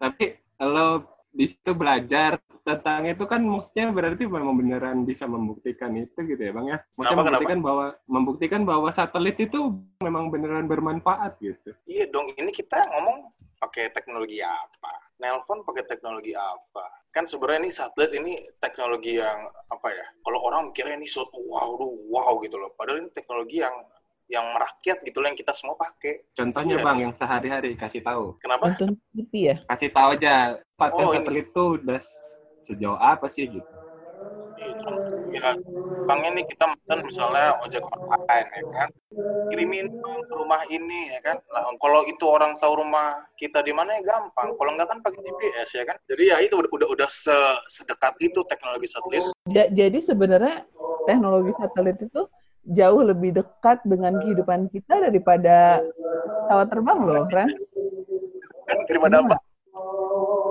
tapi 0.03 0.34
kalau 0.59 1.07
di 1.30 1.47
situ 1.47 1.70
belajar 1.76 2.43
tentang 2.66 3.09
itu 3.09 3.24
kan 3.24 3.41
maksudnya 3.41 3.95
berarti 3.95 4.26
memang 4.26 4.59
beneran 4.59 5.07
bisa 5.07 5.24
membuktikan 5.24 5.95
itu 5.97 6.18
gitu 6.26 6.43
ya 6.43 6.53
bang 6.53 6.66
ya 6.66 6.78
maksudnya 6.99 7.16
Kenapa, 7.16 7.30
membuktikan 7.30 7.61
bahwa 7.62 7.86
membuktikan 8.05 8.62
bahwa 8.66 8.88
satelit 8.91 9.38
itu 9.38 9.80
memang 10.03 10.28
beneran 10.28 10.66
bermanfaat 10.66 11.38
gitu 11.41 11.72
Iya 11.86 12.11
dong, 12.11 12.34
ini 12.34 12.51
kita 12.53 12.76
ngomong 12.91 13.32
pakai 13.61 13.93
teknologi 13.93 14.41
apa? 14.45 15.09
Nelpon 15.20 15.60
pakai 15.68 15.84
teknologi 15.84 16.32
apa? 16.32 16.84
Kan 17.12 17.28
sebenarnya 17.28 17.60
ini 17.68 17.70
satelit 17.70 18.12
ini 18.16 18.32
teknologi 18.56 19.20
yang 19.20 19.44
apa 19.68 19.88
ya? 19.92 20.06
Kalau 20.24 20.40
orang 20.40 20.72
mikirnya 20.72 20.96
ini 20.96 21.04
suatu 21.04 21.36
wow, 21.36 21.76
wow 22.08 22.32
gitu 22.40 22.56
loh. 22.56 22.72
Padahal 22.72 23.04
ini 23.04 23.10
teknologi 23.12 23.60
yang 23.60 23.76
yang 24.30 24.46
merakyat 24.54 25.02
gitu 25.02 25.18
loh 25.20 25.26
yang 25.28 25.38
kita 25.38 25.50
semua 25.52 25.74
pakai. 25.74 26.22
contohnya 26.38 26.78
Iya. 26.78 26.86
bang 26.86 26.98
yang 27.02 27.14
sehari-hari 27.18 27.74
kasih 27.74 28.00
tahu 28.00 28.38
Kenapa? 28.38 28.70
Nonton 28.70 28.94
TV 29.12 29.32
ya? 29.52 29.56
kasih 29.66 29.90
tahu 29.90 30.08
aja 30.16 30.34
paten 30.78 31.02
Oh, 31.04 31.10
ini. 31.12 31.18
satelit 31.18 31.46
tuh 31.50 31.68
udah 31.82 32.00
sejauh 32.62 32.94
apa 32.96 33.26
sih 33.26 33.44
gitu 33.58 33.74
contoh, 34.86 35.19
ya, 35.30 35.54
banknya 36.06 36.30
nih 36.38 36.44
kita 36.50 36.64
mesen 36.70 36.98
misalnya 37.06 37.46
ojek 37.62 37.84
online 37.86 38.48
ya 38.50 38.62
kan, 38.74 38.88
kirimin 39.50 39.86
Bang, 40.00 40.20
ke 40.26 40.34
rumah 40.34 40.62
ini 40.66 41.14
ya 41.14 41.20
kan. 41.22 41.36
Nah, 41.50 41.70
kalau 41.78 42.02
itu 42.06 42.24
orang 42.26 42.54
tahu 42.58 42.82
rumah 42.82 43.26
kita 43.38 43.62
di 43.62 43.72
mana 43.74 43.98
ya 43.98 44.02
gampang. 44.04 44.54
Kalau 44.54 44.70
nggak 44.74 44.88
kan 44.90 44.98
pakai 45.02 45.20
GPS 45.22 45.68
ya 45.74 45.84
kan. 45.86 45.96
Jadi 46.06 46.22
ya 46.30 46.36
itu 46.42 46.54
udah 46.58 46.70
udah, 46.70 46.88
udah 46.94 47.08
se- 47.10 47.60
sedekat 47.70 48.14
itu 48.22 48.40
teknologi 48.46 48.86
satelit. 48.90 49.22
Ja- 49.50 49.70
jadi 49.70 49.98
sebenarnya 50.02 50.66
teknologi 51.06 51.52
satelit 51.58 51.98
itu 52.02 52.22
jauh 52.70 53.02
lebih 53.02 53.34
dekat 53.40 53.80
dengan 53.88 54.20
kehidupan 54.20 54.68
kita 54.68 55.08
daripada 55.08 55.80
pesawat 56.46 56.66
terbang 56.68 56.98
loh, 57.00 57.24
Ren. 57.30 57.48
kan 58.68 58.78
daripada 58.86 59.18
apa? 59.24 59.36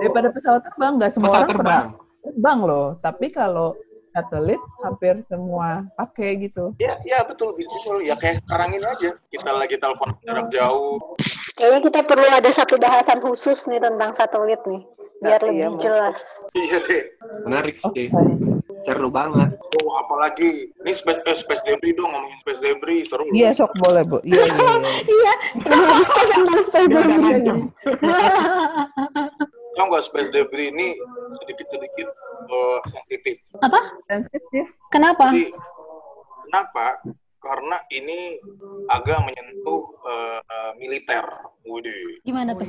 Daripada 0.00 0.28
pesawat 0.28 0.62
terbang, 0.66 0.92
nggak 1.00 1.12
semua 1.12 1.28
pesawat 1.32 1.40
orang 1.40 1.50
terbang 1.56 1.84
pernah 1.88 2.24
terbang 2.24 2.58
loh. 2.66 2.86
Tapi 3.00 3.26
kalau 3.32 3.68
satelit 4.10 4.60
hampir 4.82 5.14
semua 5.30 5.86
pakai 5.94 6.50
gitu. 6.50 6.74
Ya, 6.82 6.98
ya 7.06 7.22
betul, 7.22 7.54
betul. 7.54 8.02
Ya 8.02 8.14
kayak 8.18 8.42
sekarang 8.46 8.74
ini 8.74 8.86
aja. 8.86 9.10
Kita 9.30 9.50
lagi 9.50 9.76
telepon 9.78 10.14
jarak 10.26 10.50
jauh. 10.50 10.98
Kayaknya 11.54 11.80
kita 11.90 12.00
perlu 12.06 12.26
ada 12.26 12.50
satu 12.50 12.74
bahasan 12.80 13.18
khusus 13.22 13.66
nih 13.70 13.80
tentang 13.82 14.10
satelit 14.14 14.60
nih, 14.66 14.82
biar 15.22 15.40
Nah, 15.40 15.50
iya, 15.52 15.66
lebih 15.68 15.78
jelas. 15.78 16.20
Iya 16.56 16.78
deh. 16.84 17.02
menarik 17.46 17.78
sih 17.94 18.10
seru 18.84 19.08
banget 19.08 19.60
Oh, 19.80 19.94
apalagi. 20.02 20.74
Ini 20.82 20.92
space, 20.92 21.22
eh, 21.24 21.36
space 21.38 21.62
debris 21.62 21.94
dong, 21.94 22.10
ngomongin 22.10 22.38
space 22.42 22.60
debris. 22.60 23.06
Seru. 23.06 23.22
Iya, 23.30 23.54
sok 23.54 23.70
boleh, 23.78 24.02
Bu. 24.02 24.18
Iya, 24.26 24.42
iya, 24.50 24.74
iya. 25.06 25.34
Iya, 25.70 26.34
tentang 26.34 26.60
space 26.66 26.88
debris? 26.90 27.46
Tahu 29.80 29.96
nggak 29.96 30.04
space 30.12 30.28
debris 30.28 30.68
ini 30.76 30.92
sedikit-sedikit 31.40 32.08
eh, 32.52 32.80
sensitif. 32.84 33.40
Apa? 33.64 33.80
Sensitif. 34.12 34.68
Kenapa? 34.92 35.32
Jadi 35.32 35.56
kenapa? 36.44 37.00
Karena 37.40 37.80
ini 37.88 38.36
agak 38.92 39.24
menyentuh 39.24 39.82
eh, 40.04 40.40
eh, 40.44 40.72
militer. 40.76 41.24
Widih. 41.64 42.20
Gimana 42.28 42.52
tuh? 42.52 42.68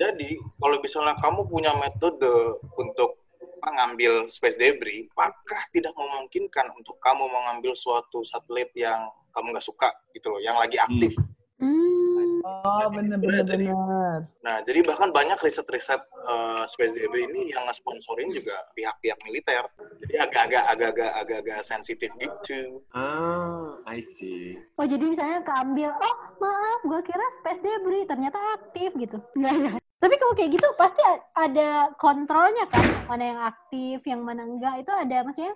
Jadi 0.00 0.40
kalau 0.56 0.80
misalnya 0.80 1.20
kamu 1.20 1.44
punya 1.52 1.76
metode 1.76 2.32
untuk 2.80 3.20
mengambil 3.60 4.24
space 4.32 4.56
debris, 4.56 5.04
apakah 5.12 5.68
tidak 5.68 5.92
memungkinkan 5.92 6.72
untuk 6.80 6.96
kamu 6.96 7.28
mengambil 7.28 7.76
suatu 7.76 8.24
satelit 8.24 8.72
yang 8.72 9.04
kamu 9.36 9.52
nggak 9.52 9.68
suka 9.68 9.92
gitu 10.16 10.32
loh, 10.32 10.40
yang 10.40 10.56
lagi 10.56 10.80
aktif. 10.80 11.12
Hmm. 11.60 12.07
Oh, 12.44 12.86
bener, 12.92 13.18
bener, 13.18 13.44
bener. 13.44 14.18
Nah, 14.44 14.56
jadi 14.62 14.80
bahkan 14.86 15.10
banyak 15.10 15.38
riset-riset 15.40 16.02
eh, 16.04 16.62
space 16.68 16.94
debris 16.94 17.26
ini 17.30 17.52
yang 17.52 17.66
nge-sponsorin 17.66 18.30
juga 18.30 18.54
pihak-pihak 18.74 19.18
militer. 19.26 19.64
Jadi 20.04 20.14
agak-agak 20.14 20.64
agak-agak 20.70 21.10
agak-agak 21.18 21.58
sensitif 21.66 22.10
gitu. 22.20 22.82
ah 22.94 23.78
I 23.88 24.02
see 24.14 24.58
Oh 24.78 24.86
jadi 24.86 25.02
misalnya 25.02 25.42
keambil, 25.42 25.90
oh 25.90 26.16
maaf, 26.38 26.80
gue 26.86 27.00
kira 27.02 27.26
space 27.42 27.62
debris, 27.62 28.06
ternyata 28.06 28.38
aktif 28.54 28.94
gitu. 28.94 29.18
Enggak, 29.34 29.54
enggak. 29.58 29.76
Tapi 29.98 30.14
kalau 30.14 30.34
kayak 30.38 30.50
gitu 30.54 30.68
pasti 30.78 31.02
ada 31.34 31.90
kontrolnya 31.98 32.70
kan, 32.70 32.86
mana 33.10 33.24
yang 33.24 33.40
aktif, 33.42 33.98
yang 34.06 34.22
mana 34.22 34.46
enggak, 34.46 34.86
itu 34.86 34.92
ada 34.94 35.26
maksudnya 35.26 35.54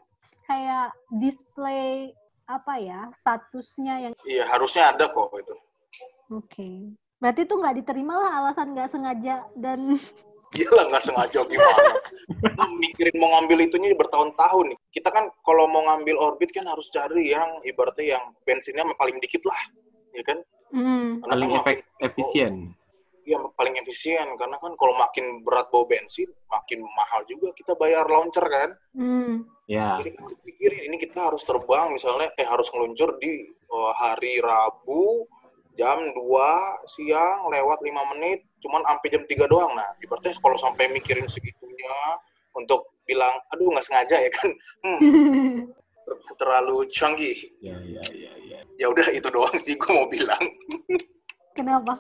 kayak 0.50 0.90
display 1.22 2.10
apa 2.50 2.74
ya 2.82 3.06
statusnya 3.14 3.94
yang 4.10 4.12
Iya, 4.26 4.44
harusnya 4.50 4.90
ada 4.90 5.06
kok 5.08 5.30
itu. 5.38 5.54
Oke. 6.32 6.68
Berarti 7.16 7.40
itu 7.44 7.54
nggak 7.54 7.76
diterima 7.78 8.14
lah 8.16 8.30
alasan 8.42 8.72
nggak 8.72 8.90
sengaja 8.90 9.46
dan 9.54 9.78
Iyalah 10.52 10.84
nggak 10.84 11.04
sengaja 11.06 11.40
gimana. 11.48 11.92
Mikirin 12.76 13.16
mau 13.16 13.40
ngambil 13.40 13.72
itunya 13.72 13.96
bertahun-tahun 13.96 14.76
nih. 14.76 14.78
Kita 14.92 15.08
kan 15.08 15.32
kalau 15.40 15.64
mau 15.64 15.80
ngambil 15.80 16.20
orbit 16.20 16.52
kan 16.52 16.68
harus 16.68 16.92
cari 16.92 17.32
yang 17.32 17.56
ibaratnya 17.64 18.20
yang 18.20 18.24
bensinnya 18.44 18.84
paling 18.92 19.16
dikit 19.16 19.40
lah. 19.48 19.56
Ya 20.12 20.20
kan? 20.20 20.44
hmm, 20.76 21.24
Karena 21.24 21.32
paling 21.32 21.48
kan 21.48 21.56
efek 21.56 21.76
makin- 21.80 22.04
efisien 22.04 22.52
Iya, 23.22 23.38
paling 23.54 23.74
efisien. 23.80 24.28
Karena 24.36 24.60
kan 24.60 24.76
kalau 24.76 24.92
makin 24.92 25.40
berat 25.40 25.72
bawa 25.72 25.88
bensin, 25.88 26.28
makin 26.50 26.84
mahal 26.84 27.24
juga 27.24 27.48
kita 27.56 27.72
bayar 27.72 28.04
launcher 28.04 28.44
kan. 28.44 28.76
hmm, 28.92 29.48
ya 29.72 30.04
Jadi 30.04 30.10
kan 30.20 30.36
pikirin 30.36 30.80
ini 30.84 30.96
kita 31.00 31.32
harus 31.32 31.46
terbang 31.48 31.96
misalnya, 31.96 32.28
eh 32.36 32.44
harus 32.44 32.68
ngeluncur 32.68 33.16
di 33.16 33.46
eh, 33.48 33.92
hari 33.96 34.36
Rabu 34.36 35.24
jam 35.72 35.98
2 36.00 36.16
siang 36.86 37.48
lewat 37.48 37.78
5 37.78 38.12
menit, 38.12 38.44
cuman 38.58 38.82
sampai 38.82 39.08
jam 39.08 39.22
3 39.22 39.44
doang. 39.46 39.72
Nah, 39.72 39.88
ibaratnya 39.98 40.32
kalau 40.36 40.54
sampai 40.54 40.88
mikirin 40.88 41.24
segitunya 41.26 41.96
untuk 42.52 42.92
bilang, 43.02 43.32
aduh 43.48 43.68
nggak 43.68 43.82
sengaja 43.82 44.16
ya 44.18 44.30
kan, 44.30 44.48
hmm, 44.84 44.98
ter- 46.04 46.20
terlalu 46.40 46.84
canggih. 46.88 47.36
ya 47.58 47.72
ya 47.80 48.04
ya 48.12 48.32
ya 48.42 48.58
Ya 48.76 48.86
udah 48.88 49.08
itu 49.08 49.28
doang 49.28 49.54
sih 49.58 49.74
gue 49.74 49.90
mau 49.90 50.06
bilang. 50.06 50.42
kenapa? 51.56 51.92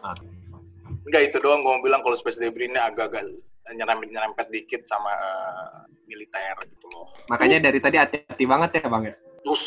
Enggak 1.02 1.22
itu 1.28 1.38
doang 1.38 1.60
gue 1.60 1.72
mau 1.72 1.82
bilang 1.82 2.00
kalau 2.00 2.14
space 2.14 2.38
debris 2.38 2.68
ini 2.68 2.78
agak-agak 2.78 3.24
nyerempet-nyerempet 3.68 4.46
dikit 4.48 4.82
sama 4.82 5.10
eh, 5.10 5.78
militer 6.04 6.56
gitu 6.66 6.86
loh. 6.90 7.08
makanya 7.26 7.70
dari 7.70 7.78
tadi 7.78 7.96
hati-hati 7.96 8.44
banget 8.44 8.70
ya 8.76 8.86
bang 8.86 9.02
ya 9.08 9.14
Terus 9.42 9.62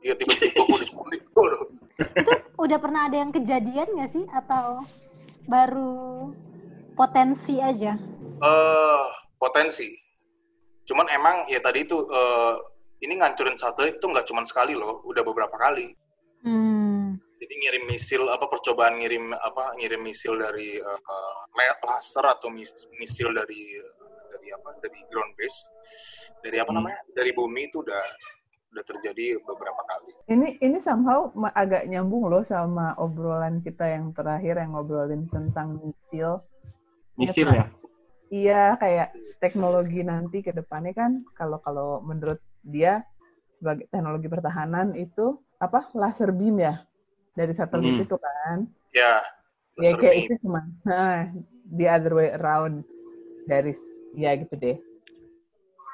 dia 0.00 0.14
tiba-tiba 0.14 0.62
gue 0.62 0.80
diculik. 0.86 1.22
Udah 2.66 2.82
pernah 2.82 3.06
ada 3.06 3.22
yang 3.22 3.30
kejadian 3.30 3.94
nggak 3.94 4.10
sih 4.10 4.26
atau 4.26 4.82
baru 5.46 6.34
potensi 6.98 7.62
aja? 7.62 7.94
eh 8.36 9.04
potensi. 9.38 9.94
Cuman 10.82 11.06
emang 11.08 11.46
ya 11.46 11.62
tadi 11.62 11.86
itu 11.86 12.02
eh, 12.10 12.54
ini 13.06 13.22
ngancurin 13.22 13.54
satelit 13.54 14.02
itu 14.02 14.06
nggak 14.10 14.26
cuma 14.26 14.42
sekali 14.42 14.74
loh, 14.74 14.98
udah 15.06 15.22
beberapa 15.22 15.54
kali. 15.54 15.94
Hmm. 16.42 17.14
Jadi 17.38 17.54
ngirim 17.54 17.84
misil 17.86 18.26
apa 18.26 18.50
percobaan 18.50 18.98
ngirim 18.98 19.30
apa 19.30 19.78
ngirim 19.78 20.02
misil 20.02 20.34
dari 20.34 20.76
eh, 20.76 21.00
eh, 21.06 21.74
laser 21.86 22.26
atau 22.26 22.50
mis- 22.50 22.90
misil 22.98 23.30
dari 23.30 23.78
dari 24.26 24.48
apa 24.50 24.74
dari 24.82 25.00
ground 25.06 25.32
base 25.38 25.70
dari 26.42 26.58
apa 26.58 26.74
Hmm. 26.74 26.82
namanya 26.82 26.98
dari 27.14 27.30
bumi 27.30 27.70
itu 27.70 27.80
udah 27.80 28.02
udah 28.76 28.84
terjadi 28.84 29.40
beberapa 29.40 29.80
kali. 29.88 30.12
Ini 30.28 30.48
ini 30.60 30.76
somehow 30.76 31.32
agak 31.56 31.88
nyambung 31.88 32.28
loh 32.28 32.44
sama 32.44 32.92
obrolan 33.00 33.64
kita 33.64 33.88
yang 33.88 34.12
terakhir 34.12 34.60
yang 34.60 34.76
ngobrolin 34.76 35.24
tentang 35.32 35.80
misil. 35.80 36.44
misil 37.16 37.48
Iya, 37.48 37.56
ya 37.56 37.66
Iya, 38.28 38.62
kayak 38.76 39.08
teknologi 39.40 40.04
nanti 40.04 40.44
ke 40.44 40.52
depannya 40.52 40.92
kan 40.92 41.24
kalau 41.32 41.56
kalau 41.64 42.04
menurut 42.04 42.42
dia 42.60 43.00
sebagai 43.56 43.88
teknologi 43.88 44.28
pertahanan 44.28 44.92
itu 44.92 45.40
apa 45.56 45.88
laser 45.96 46.36
beam 46.36 46.60
ya 46.60 46.84
dari 47.32 47.56
satelit 47.56 47.96
Hmm. 47.96 48.04
itu 48.04 48.16
kan. 48.20 48.56
Ya. 48.92 49.24
Ya 49.80 49.92
laser 49.96 50.00
kayak 50.04 50.14
beam. 50.20 50.24
itu 50.28 50.34
cuma 50.44 50.60
nah, 50.84 51.32
the 51.80 51.86
other 51.88 52.12
way 52.12 52.28
around 52.36 52.84
dari 53.48 53.72
ya 54.12 54.36
gitu 54.36 54.52
deh. 54.52 54.76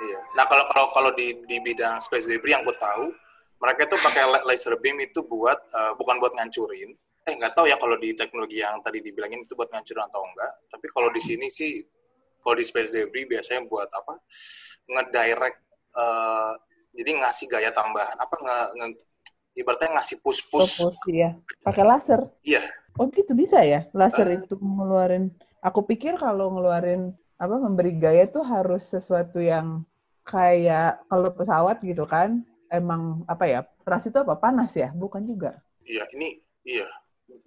Iya. 0.03 0.20
Nah 0.34 0.44
kalau 0.50 0.64
kalau 0.66 0.86
kalau 0.90 1.11
di 1.14 1.38
di 1.46 1.62
bidang 1.62 2.03
space 2.03 2.26
debris 2.26 2.53
yang 2.53 2.66
gue 2.66 2.74
tahu, 2.74 3.14
mereka 3.57 3.86
itu 3.86 3.96
pakai 3.96 4.22
la- 4.26 4.44
laser 4.44 4.74
beam 4.82 4.98
itu 4.98 5.22
buat 5.22 5.59
eh, 5.70 5.92
bukan 5.94 6.18
buat 6.18 6.34
ngancurin. 6.34 6.90
Eh 7.22 7.38
nggak 7.38 7.55
tahu 7.55 7.70
ya 7.70 7.78
kalau 7.78 7.94
di 7.94 8.11
teknologi 8.12 8.59
yang 8.59 8.82
tadi 8.82 8.98
dibilangin 8.98 9.46
itu 9.46 9.55
buat 9.55 9.70
ngancurin 9.70 10.03
atau 10.03 10.26
enggak. 10.26 10.53
Tapi 10.68 10.86
kalau 10.90 11.09
di 11.14 11.22
sini 11.22 11.46
sih, 11.46 11.78
kalau 12.42 12.59
di 12.59 12.64
space 12.66 12.90
debris 12.90 13.30
biasanya 13.30 13.62
buat 13.64 13.86
apa? 13.88 14.18
Ngedirect, 14.90 15.59
eh, 15.94 16.53
jadi 16.98 17.11
ngasih 17.22 17.46
gaya 17.46 17.70
tambahan. 17.70 18.18
Apa 18.18 18.34
nge, 18.36 18.59
nge- 18.74 18.98
ibaratnya 19.55 20.00
ngasih 20.00 20.18
push-push. 20.18 20.82
Proporsi 20.82 21.12
ya. 21.22 21.30
Pakai 21.62 21.84
laser. 21.86 22.20
Iya. 22.42 22.66
Oh 22.98 23.07
gitu 23.09 23.32
bisa 23.32 23.62
ya? 23.62 23.86
Laser 23.94 24.26
Ah. 24.26 24.36
itu 24.36 24.55
ngeluarin. 24.59 25.30
Aku 25.62 25.86
pikir 25.86 26.18
kalau 26.18 26.50
ngeluarin 26.53 27.14
apa 27.38 27.55
memberi 27.57 27.94
gaya 27.96 28.26
tuh 28.26 28.42
harus 28.42 28.82
sesuatu 28.84 29.38
yang 29.38 29.86
kayak 30.24 31.06
kalau 31.06 31.30
pesawat 31.34 31.78
gitu 31.82 32.06
kan. 32.06 32.42
Emang 32.72 33.20
apa 33.28 33.44
ya? 33.44 33.60
Teras 33.84 34.08
itu 34.08 34.16
apa? 34.16 34.32
Panas 34.40 34.72
ya? 34.72 34.88
Bukan 34.96 35.28
juga. 35.28 35.60
Iya, 35.84 36.08
ini 36.16 36.40
iya. 36.64 36.88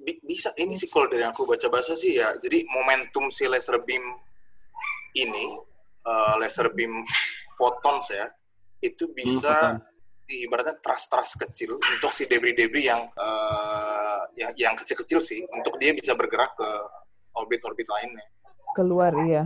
Bi- 0.01 0.21
bisa 0.21 0.53
ini 0.57 0.77
sih 0.77 0.85
kalau 0.85 1.09
dari 1.09 1.25
aku 1.25 1.49
baca 1.49 1.65
bahasa 1.65 1.97
sih 1.97 2.17
ya. 2.17 2.37
Jadi 2.37 2.65
momentum 2.69 3.33
si 3.33 3.49
laser 3.49 3.81
beam 3.81 4.05
ini 5.17 5.57
uh, 6.05 6.37
laser 6.37 6.69
beam 6.77 7.01
photons 7.57 8.11
ya, 8.13 8.29
itu 8.83 9.09
bisa 9.15 9.81
Hmm, 10.25 10.41
ibaratnya 10.45 10.75
trust-trust 10.81 11.37
kecil 11.37 11.77
untuk 11.77 12.09
si 12.09 12.25
debris-debris 12.25 12.89
yang 12.89 13.05
uh, 13.13 14.25
yang 14.33 14.51
yang 14.57 14.73
kecil-kecil 14.73 15.21
sih 15.21 15.45
untuk 15.53 15.77
dia 15.77 15.93
bisa 15.93 16.17
bergerak 16.17 16.57
ke 16.57 16.69
orbit-orbit 17.37 17.85
lainnya. 17.85 18.25
Keluar 18.73 19.13
iya. 19.25 19.45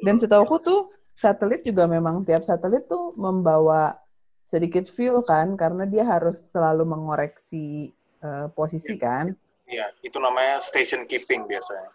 Dan 0.00 0.22
setahu 0.22 0.46
aku 0.46 0.56
tuh 0.62 0.80
satelit 1.14 1.62
juga 1.62 1.86
memang 1.86 2.26
tiap 2.26 2.42
satelit 2.42 2.86
tuh 2.90 3.14
membawa 3.14 3.98
sedikit 4.44 4.86
fuel 4.90 5.24
kan 5.24 5.56
karena 5.56 5.88
dia 5.88 6.04
harus 6.04 6.50
selalu 6.52 6.84
mengoreksi 6.84 7.90
uh, 8.20 8.50
posisi 8.52 8.94
kan. 9.00 9.32
Iya, 9.64 9.88
itu 10.04 10.20
namanya 10.20 10.60
station 10.60 11.08
keeping 11.08 11.48
biasanya. 11.48 11.88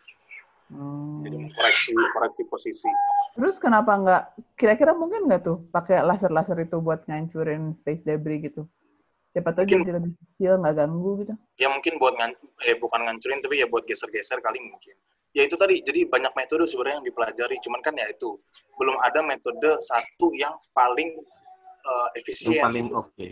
Hmm. 0.70 1.22
Jadi 1.26 1.38
koreksi 1.54 1.92
koreksi 1.94 2.44
posisi. 2.50 2.90
Terus 3.38 3.62
kenapa 3.62 3.94
nggak 3.98 4.24
kira-kira 4.58 4.94
mungkin 4.98 5.30
nggak 5.30 5.42
tuh 5.46 5.58
pakai 5.70 6.02
laser-laser 6.02 6.58
itu 6.66 6.82
buat 6.82 7.06
ngancurin 7.06 7.74
space 7.78 8.02
debris 8.06 8.50
gitu? 8.50 8.66
Siapa 9.30 9.54
tahu 9.54 9.70
Mungkin- 9.70 9.82
jadi 9.86 9.94
lebih 10.02 10.12
kecil 10.18 10.52
nggak 10.58 10.76
ganggu 10.78 11.12
gitu. 11.22 11.34
Ya 11.62 11.70
mungkin 11.70 12.02
buat 12.02 12.18
ngan, 12.18 12.34
eh 12.66 12.76
bukan 12.82 13.02
ngancurin 13.06 13.40
tapi 13.46 13.62
ya 13.62 13.70
buat 13.70 13.86
geser-geser 13.86 14.42
kali 14.42 14.58
mungkin. 14.58 14.98
Ya 15.38 15.46
itu 15.46 15.54
tadi, 15.62 15.86
jadi 15.86 16.10
banyak 16.10 16.34
metode 16.34 16.66
sebenarnya 16.66 17.02
yang 17.02 17.08
dipelajari, 17.14 17.56
cuman 17.62 17.80
kan 17.86 17.94
ya 17.94 18.10
itu 18.10 18.34
belum 18.82 18.98
ada 19.06 19.22
metode 19.22 19.78
satu 19.78 20.34
yang 20.34 20.54
paling 20.74 21.14
Yang 21.80 22.18
efisien. 22.22 22.66
paling 22.66 22.88
oke. 22.94 23.28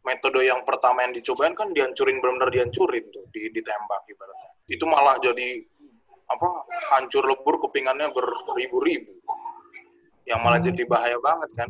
Metode 0.00 0.40
yang 0.46 0.64
pertama 0.64 1.04
yang 1.04 1.12
dicobain 1.12 1.52
kan 1.52 1.70
dihancurin 1.76 2.18
benar-benar 2.22 2.50
dihancurin 2.50 3.04
tuh, 3.12 3.26
di, 3.34 3.52
ditembak 3.52 4.02
ibaratnya. 4.08 4.50
Itu 4.70 4.88
malah 4.88 5.20
jadi 5.20 5.60
apa 6.30 6.48
hancur 6.94 7.26
lebur 7.26 7.58
kepingannya 7.66 8.08
beribu-ribu. 8.14 9.12
Yang 10.24 10.40
malah 10.40 10.60
jadi 10.62 10.82
bahaya 10.86 11.18
banget 11.18 11.50
kan. 11.58 11.68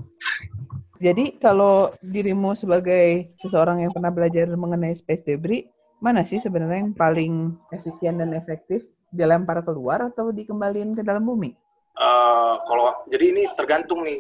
Jadi 1.01 1.41
kalau 1.41 1.89
dirimu 2.05 2.53
sebagai 2.53 3.33
seseorang 3.41 3.81
yang 3.81 3.93
pernah 3.93 4.13
belajar 4.13 4.45
mengenai 4.53 4.93
space 4.93 5.25
debris, 5.25 5.65
mana 6.05 6.29
sih 6.29 6.37
sebenarnya 6.37 6.85
yang 6.85 6.93
paling 6.93 7.57
efisien 7.73 8.21
dan 8.21 8.37
efektif? 8.37 8.85
Dilempar 9.11 9.67
keluar 9.67 10.11
atau 10.11 10.31
dikembaliin 10.31 10.95
ke 10.95 11.03
dalam 11.03 11.27
bumi? 11.27 11.51
Eh, 12.01 12.55
kalau 12.65 13.05
jadi 13.11 13.25
ini 13.35 13.43
tergantung 13.59 14.07
nih. 14.07 14.19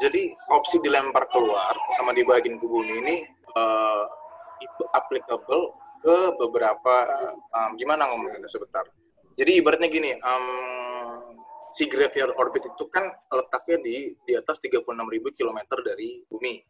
Jadi 0.00 0.32
opsi 0.48 0.80
dilempar 0.80 1.28
keluar 1.28 1.76
sama 2.00 2.16
dibagiin 2.16 2.56
ke 2.56 2.64
bumi 2.64 3.04
ini 3.04 3.16
eh, 3.28 4.02
itu 4.64 4.82
applicable 4.94 5.76
ke 6.02 6.16
beberapa 6.34 6.94
em, 7.54 7.70
gimana 7.78 8.10
ngomongnya 8.10 8.48
sebentar. 8.50 8.82
Jadi 9.38 9.62
ibaratnya 9.62 9.88
gini, 9.88 10.10
em, 10.18 10.44
si 11.72 11.86
graveyard 11.86 12.34
orbit 12.36 12.68
itu 12.68 12.84
kan 12.90 13.08
letaknya 13.32 13.78
di 13.80 13.96
di 14.26 14.32
atas 14.34 14.58
36.000 14.60 15.30
km 15.30 15.58
dari 15.80 16.20
bumi. 16.26 16.60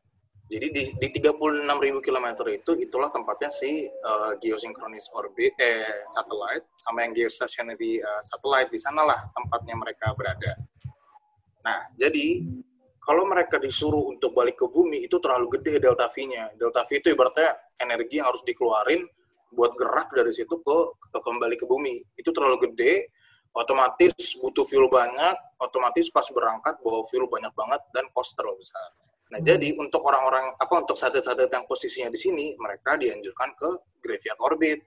Jadi 0.52 0.68
di, 0.68 0.84
di 1.00 1.08
36.000 1.16 2.04
km 2.04 2.26
itu 2.52 2.72
itulah 2.76 3.08
tempatnya 3.08 3.48
si 3.48 3.88
eh, 3.88 4.32
geosynchronous 4.36 5.08
orbit 5.16 5.56
eh 5.56 6.04
satellite 6.04 6.76
sama 6.76 7.08
yang 7.08 7.16
geostationary 7.16 8.04
eh, 8.04 8.20
satellite 8.20 8.68
di 8.68 8.76
sanalah 8.76 9.16
tempatnya 9.32 9.80
mereka 9.80 10.12
berada. 10.12 10.52
Nah, 11.64 11.88
jadi 11.96 12.44
kalau 13.00 13.24
mereka 13.24 13.56
disuruh 13.56 14.12
untuk 14.12 14.36
balik 14.36 14.60
ke 14.60 14.68
bumi 14.68 15.08
itu 15.08 15.16
terlalu 15.24 15.56
gede 15.56 15.80
delta 15.88 16.12
V-nya. 16.12 16.52
Delta 16.60 16.84
V 16.84 17.00
itu 17.00 17.08
ibaratnya 17.16 17.56
energi 17.80 18.20
yang 18.20 18.28
harus 18.28 18.44
dikeluarin 18.44 19.08
buat 19.56 19.72
gerak 19.72 20.12
dari 20.12 20.36
situ 20.36 20.60
ke, 20.60 20.76
ke 21.16 21.18
kembali 21.24 21.56
ke 21.56 21.64
bumi. 21.64 22.04
Itu 22.12 22.28
terlalu 22.28 22.68
gede, 22.68 23.08
otomatis 23.56 24.12
butuh 24.36 24.68
fuel 24.68 24.92
banyak, 24.92 25.32
otomatis 25.64 26.12
pas 26.12 26.28
berangkat 26.28 26.76
bawa 26.84 27.00
fuel 27.08 27.24
banyak 27.24 27.56
banget 27.56 27.80
dan 27.96 28.04
cost 28.12 28.36
terlalu 28.36 28.60
besar. 28.60 28.92
Nah, 29.32 29.40
Hmm. 29.40 29.48
jadi 29.48 29.68
untuk 29.80 30.04
orang-orang 30.04 30.52
apa 30.60 30.74
untuk 30.76 30.92
satelit-satelit 30.92 31.48
yang 31.48 31.64
posisinya 31.64 32.12
di 32.12 32.20
sini, 32.20 32.52
mereka 32.60 33.00
dianjurkan 33.00 33.56
ke 33.56 33.68
graveyard 34.04 34.40
orbit. 34.44 34.78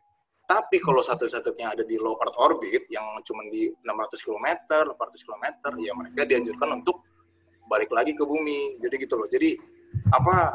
Tapi 0.45 0.77
kalau 0.77 1.01
satelit-satelit 1.01 1.57
yang 1.57 1.73
ada 1.73 1.81
di 1.81 1.97
low 1.97 2.13
Earth 2.21 2.37
orbit 2.37 2.85
yang 2.93 3.17
cuma 3.25 3.41
di 3.49 3.73
600 3.81 4.21
km, 4.21 4.47
400 4.93 5.25
km, 5.25 5.45
ya 5.81 5.91
mereka 5.97 6.21
dianjurkan 6.21 6.77
untuk 6.77 7.01
balik 7.65 7.89
lagi 7.89 8.13
ke 8.13 8.21
bumi. 8.21 8.77
Jadi 8.77 8.95
gitu 9.01 9.17
loh. 9.17 9.25
Jadi 9.25 9.57
apa 10.13 10.53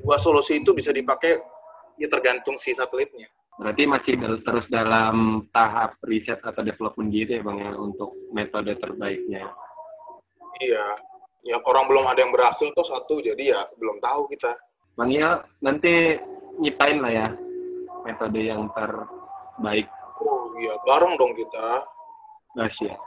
dua 0.00 0.16
solusi 0.16 0.64
itu 0.64 0.72
bisa 0.72 0.88
dipakai 0.88 1.36
ya 2.00 2.08
tergantung 2.08 2.56
si 2.56 2.72
satelitnya. 2.72 3.28
Berarti 3.60 3.84
masih 3.84 4.16
dal- 4.16 4.40
terus 4.40 4.68
dalam 4.68 5.44
tahap 5.52 6.00
riset 6.04 6.40
atau 6.40 6.64
development 6.64 7.12
gitu 7.12 7.36
ya 7.36 7.42
Bang 7.44 7.60
ya 7.60 7.76
untuk 7.76 8.16
metode 8.32 8.72
terbaiknya. 8.80 9.52
Iya. 10.64 10.96
Ya 11.46 11.62
orang 11.62 11.86
belum 11.86 12.04
ada 12.10 12.18
yang 12.18 12.34
berhasil 12.34 12.66
tuh 12.74 12.82
satu, 12.82 13.22
jadi 13.22 13.54
ya 13.54 13.60
belum 13.78 14.02
tahu 14.02 14.26
kita. 14.34 14.50
Bang 14.98 15.14
Iyo 15.14 15.46
nanti 15.62 16.18
nyiptain 16.58 16.98
lah 16.98 17.12
ya 17.12 17.28
metode 18.02 18.40
yang 18.42 18.66
terbaik. 18.74 19.86
Oh 20.22 20.50
iya, 20.58 20.74
bareng 20.82 21.14
dong 21.14 21.32
kita. 21.38 21.86
Nah, 22.56 22.66
siap. 22.66 22.98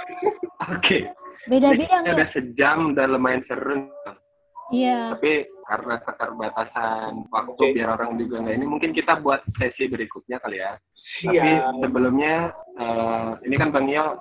Oke. 0.76 1.10
Beda-beda 1.50 2.00
Ini 2.00 2.04
nggak? 2.06 2.16
udah 2.16 2.28
sejam, 2.28 2.78
udah 2.96 3.04
lumayan 3.12 3.42
seru. 3.44 3.92
Iya. 4.72 5.14
Tapi 5.14 5.46
karena 5.66 5.94
keterbatasan 6.02 7.28
waktu 7.30 7.60
Oke. 7.60 7.74
biar 7.74 7.88
orang 7.98 8.18
juga 8.18 8.42
nggak 8.42 8.56
ini, 8.56 8.66
mungkin 8.66 8.90
kita 8.94 9.18
buat 9.20 9.42
sesi 9.50 9.86
berikutnya 9.90 10.38
kali 10.42 10.58
ya. 10.62 10.74
Tapi 10.74 11.38
Siap. 11.38 11.76
sebelumnya, 11.82 12.50
eh, 12.78 13.30
ini 13.46 13.54
kan 13.58 13.70
Bang 13.74 13.86
Iyo 13.90 14.16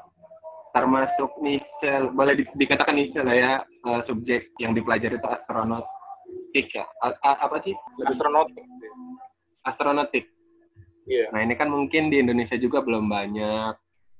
termasuk 0.75 1.31
nisel, 1.39 2.11
boleh 2.11 2.43
di- 2.43 2.51
dikatakan 2.59 2.99
nisel 2.99 3.23
lah 3.23 3.35
ya, 3.35 3.51
eh, 3.63 4.01
subjek 4.03 4.51
yang 4.59 4.75
dipelajari 4.75 5.15
itu 5.15 5.29
astronautik 5.31 6.67
ya. 6.75 6.83
A- 6.99 7.15
a- 7.23 7.39
apa 7.47 7.63
sih? 7.63 7.71
Astronautik. 9.63 10.27
Iya. 11.07 11.31
Nah 11.31 11.39
ini 11.47 11.55
kan 11.55 11.71
mungkin 11.71 12.11
di 12.11 12.19
Indonesia 12.19 12.59
juga 12.59 12.83
belum 12.83 13.07
banyak 13.07 13.73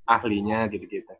ahlinya 0.07 0.71
gitu-gitu. 0.71 1.11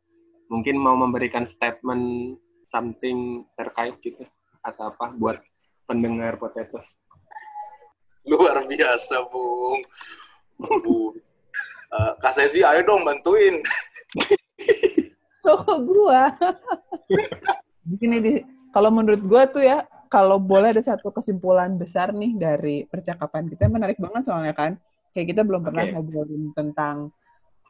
Mungkin 0.47 0.79
mau 0.79 0.95
memberikan 0.95 1.43
statement 1.43 2.37
something 2.71 3.43
terkait 3.59 3.99
gitu 3.99 4.23
atau 4.63 4.93
apa 4.95 5.11
buat 5.19 5.41
pendengar 5.83 6.39
potatoes. 6.39 6.95
Luar 8.25 8.63
biasa, 8.65 9.25
Bung. 9.29 9.83
Bung. 10.57 11.13
Eh, 11.91 12.13
Kak 12.23 12.33
Sezi, 12.33 12.65
ayo 12.65 12.81
dong 12.87 13.03
bantuin. 13.03 13.59
Oh, 15.45 15.61
kok 15.61 15.79
gua. 15.85 16.33
Gini 17.85 18.17
di 18.17 18.33
kalau 18.73 18.89
menurut 18.89 19.21
gua 19.21 19.45
tuh 19.45 19.61
ya, 19.61 19.85
kalau 20.09 20.41
boleh 20.41 20.73
ada 20.73 20.81
satu 20.81 21.13
kesimpulan 21.13 21.77
besar 21.77 22.11
nih 22.11 22.33
dari 22.33 22.75
percakapan 22.89 23.45
kita 23.47 23.69
menarik 23.69 24.01
banget 24.01 24.25
soalnya 24.25 24.53
kan. 24.57 24.75
Kayak 25.13 25.27
kita 25.31 25.41
belum 25.47 25.61
pernah 25.63 25.85
Oke. 25.85 25.91
ngobrolin 25.95 26.51
tentang 26.51 27.13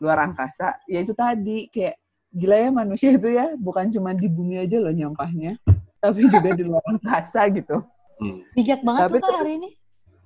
luar 0.02 0.18
angkasa. 0.24 0.80
Ya 0.90 1.04
itu 1.04 1.14
tadi 1.14 1.70
kayak 1.70 2.00
gila 2.36 2.58
ya 2.58 2.70
manusia 2.74 3.10
itu 3.16 3.30
ya, 3.32 3.56
bukan 3.56 3.92
cuma 3.94 4.12
di 4.12 4.28
bumi 4.28 4.60
aja 4.60 4.76
loh 4.82 4.92
nyampahnya, 4.92 5.56
tapi 6.04 6.28
juga 6.28 6.52
di 6.52 6.64
luar 6.68 6.84
angkasa 6.90 7.48
gitu. 7.54 7.80
Hmm, 8.20 8.44
Bijak 8.56 8.80
banget 8.84 9.02
Tapi 9.08 9.18
tuh 9.20 9.36
hari 9.36 9.52
ini. 9.60 9.70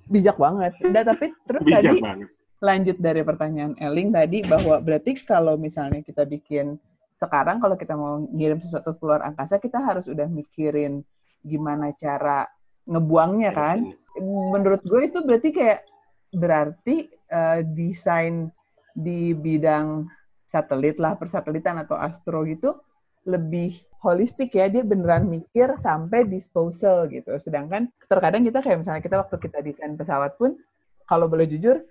Bijak 0.09 0.37
banget. 0.41 0.73
Nah, 0.89 1.03
tapi 1.05 1.25
terus 1.45 1.61
bijak 1.65 1.81
tadi 1.85 1.97
banget. 2.01 2.29
lanjut 2.59 2.97
dari 2.97 3.21
pertanyaan 3.21 3.73
Eling 3.77 4.09
tadi 4.09 4.41
bahwa 4.41 4.81
berarti 4.81 5.11
kalau 5.21 5.53
misalnya 5.57 6.01
kita 6.01 6.25
bikin 6.25 6.81
sekarang 7.19 7.59
kalau 7.59 7.75
kita 7.75 7.99
mau 7.99 8.23
ngirim 8.31 8.63
sesuatu 8.63 8.95
keluar 8.95 9.19
angkasa 9.27 9.59
kita 9.59 9.83
harus 9.83 10.07
udah 10.07 10.25
mikirin 10.31 11.03
gimana 11.43 11.91
cara 11.91 12.47
ngebuangnya 12.87 13.51
kan. 13.51 13.77
Menurut 14.23 14.81
gue 14.87 15.11
itu 15.11 15.19
berarti 15.27 15.49
kayak 15.51 15.83
berarti 16.31 17.11
eh, 17.11 17.61
desain 17.67 18.47
di 18.95 19.35
bidang 19.35 20.07
satelit 20.49 20.97
lah 20.97 21.13
persatelitan 21.19 21.83
atau 21.83 21.99
astro 21.99 22.47
gitu 22.47 22.79
lebih 23.27 23.75
holistik 23.99 24.55
ya. 24.55 24.71
Dia 24.71 24.87
beneran 24.87 25.27
mikir 25.27 25.75
sampai 25.75 26.23
disposal 26.23 27.11
gitu. 27.11 27.35
Sedangkan 27.35 27.91
terkadang 28.07 28.47
kita 28.47 28.63
kayak 28.63 28.79
misalnya 28.79 29.03
kita 29.03 29.19
waktu 29.19 29.35
kita 29.43 29.59
desain 29.59 29.93
pesawat 29.99 30.39
pun 30.39 30.55
kalau 31.03 31.27
boleh 31.27 31.45
jujur 31.51 31.83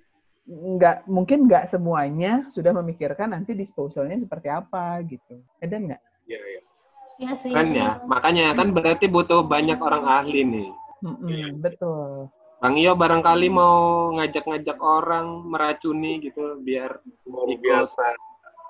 nggak 0.48 1.04
mungkin 1.04 1.44
nggak 1.44 1.68
semuanya 1.68 2.48
sudah 2.48 2.72
memikirkan 2.72 3.36
nanti 3.36 3.52
disposalnya 3.52 4.16
seperti 4.16 4.48
apa 4.48 5.04
gitu 5.04 5.44
ada 5.60 5.76
nggak 5.76 6.02
Iya, 6.24 6.40
iya. 6.40 6.60
Iya 7.18 7.32
sih. 7.34 7.50
Kan 7.50 7.72
ya, 7.72 7.98
makanya 8.04 8.52
kan 8.54 8.70
berarti 8.70 9.08
butuh 9.08 9.42
banyak 9.42 9.80
orang 9.80 10.04
ahli 10.06 10.44
nih. 10.44 10.70
Mm-mm, 11.02 11.28
Iya. 11.28 11.48
betul 11.56 12.28
Bang 12.58 12.74
Iyo 12.74 12.92
barangkali 12.94 13.48
mau 13.48 14.10
ngajak-ngajak 14.14 14.78
orang 14.78 15.46
meracuni 15.46 16.18
gitu 16.20 16.58
biar 16.58 16.98
Luar 17.26 17.48
Ikut. 17.48 17.62
biasa. 17.62 18.06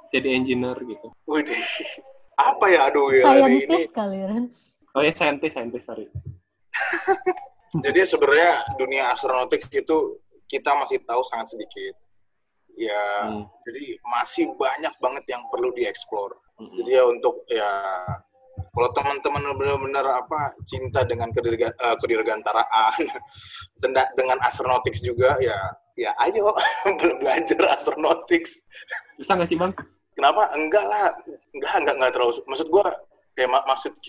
jadi 0.08 0.28
engineer 0.38 0.76
gitu. 0.84 1.08
Wih, 1.24 1.44
apa 2.40 2.64
ya 2.68 2.88
aduh 2.88 3.12
ya 3.12 3.24
hari 3.28 3.40
ini. 3.44 3.66
Scientist 3.68 3.92
kalian. 3.92 4.42
Oh 4.96 5.02
ya 5.04 5.12
saintis, 5.12 5.52
saintis 5.52 5.84
sorry. 5.84 6.08
Jadi 7.84 8.00
sebenarnya 8.08 8.64
dunia 8.80 9.12
astronautik 9.12 9.68
itu 9.68 9.96
kita 10.48 10.72
masih 10.74 10.98
tahu 11.04 11.22
sangat 11.28 11.52
sedikit. 11.54 11.94
Ya, 12.78 13.26
Hmm. 13.26 13.42
jadi 13.66 13.98
masih 14.06 14.54
banyak 14.54 14.94
banget 15.02 15.24
yang 15.26 15.42
perlu 15.50 15.74
dieksplor. 15.74 16.30
Hmm. 16.56 16.70
Jadi 16.74 16.90
ya 16.94 17.04
untuk 17.06 17.42
ya 17.50 17.70
Kalau 18.74 18.90
teman-teman 18.90 19.54
benar-benar 19.54 20.06
apa 20.18 20.50
cinta 20.66 21.06
dengan 21.06 21.30
kedirga, 21.30 21.70
uh, 21.78 21.94
kedirgantaraan, 21.98 22.98
dengan, 23.82 24.06
dengan 24.18 24.38
astronautics 24.42 24.98
juga, 24.98 25.38
ya 25.38 25.54
ya 25.94 26.10
ayo 26.26 26.50
belajar 27.22 27.74
astronautics. 27.74 28.62
Susah 29.18 29.38
nggak 29.38 29.50
sih 29.50 29.58
bang? 29.58 29.70
Kenapa? 30.14 30.50
Enggak 30.58 30.84
lah, 30.90 31.10
enggak 31.54 31.74
enggak 31.78 31.94
enggak 32.02 32.12
terlalu. 32.18 32.32
Maksud 32.50 32.68
gue 32.70 32.86
kayak 33.34 33.50
mak 33.50 33.64
maksud 33.66 33.94
Q. 34.02 34.08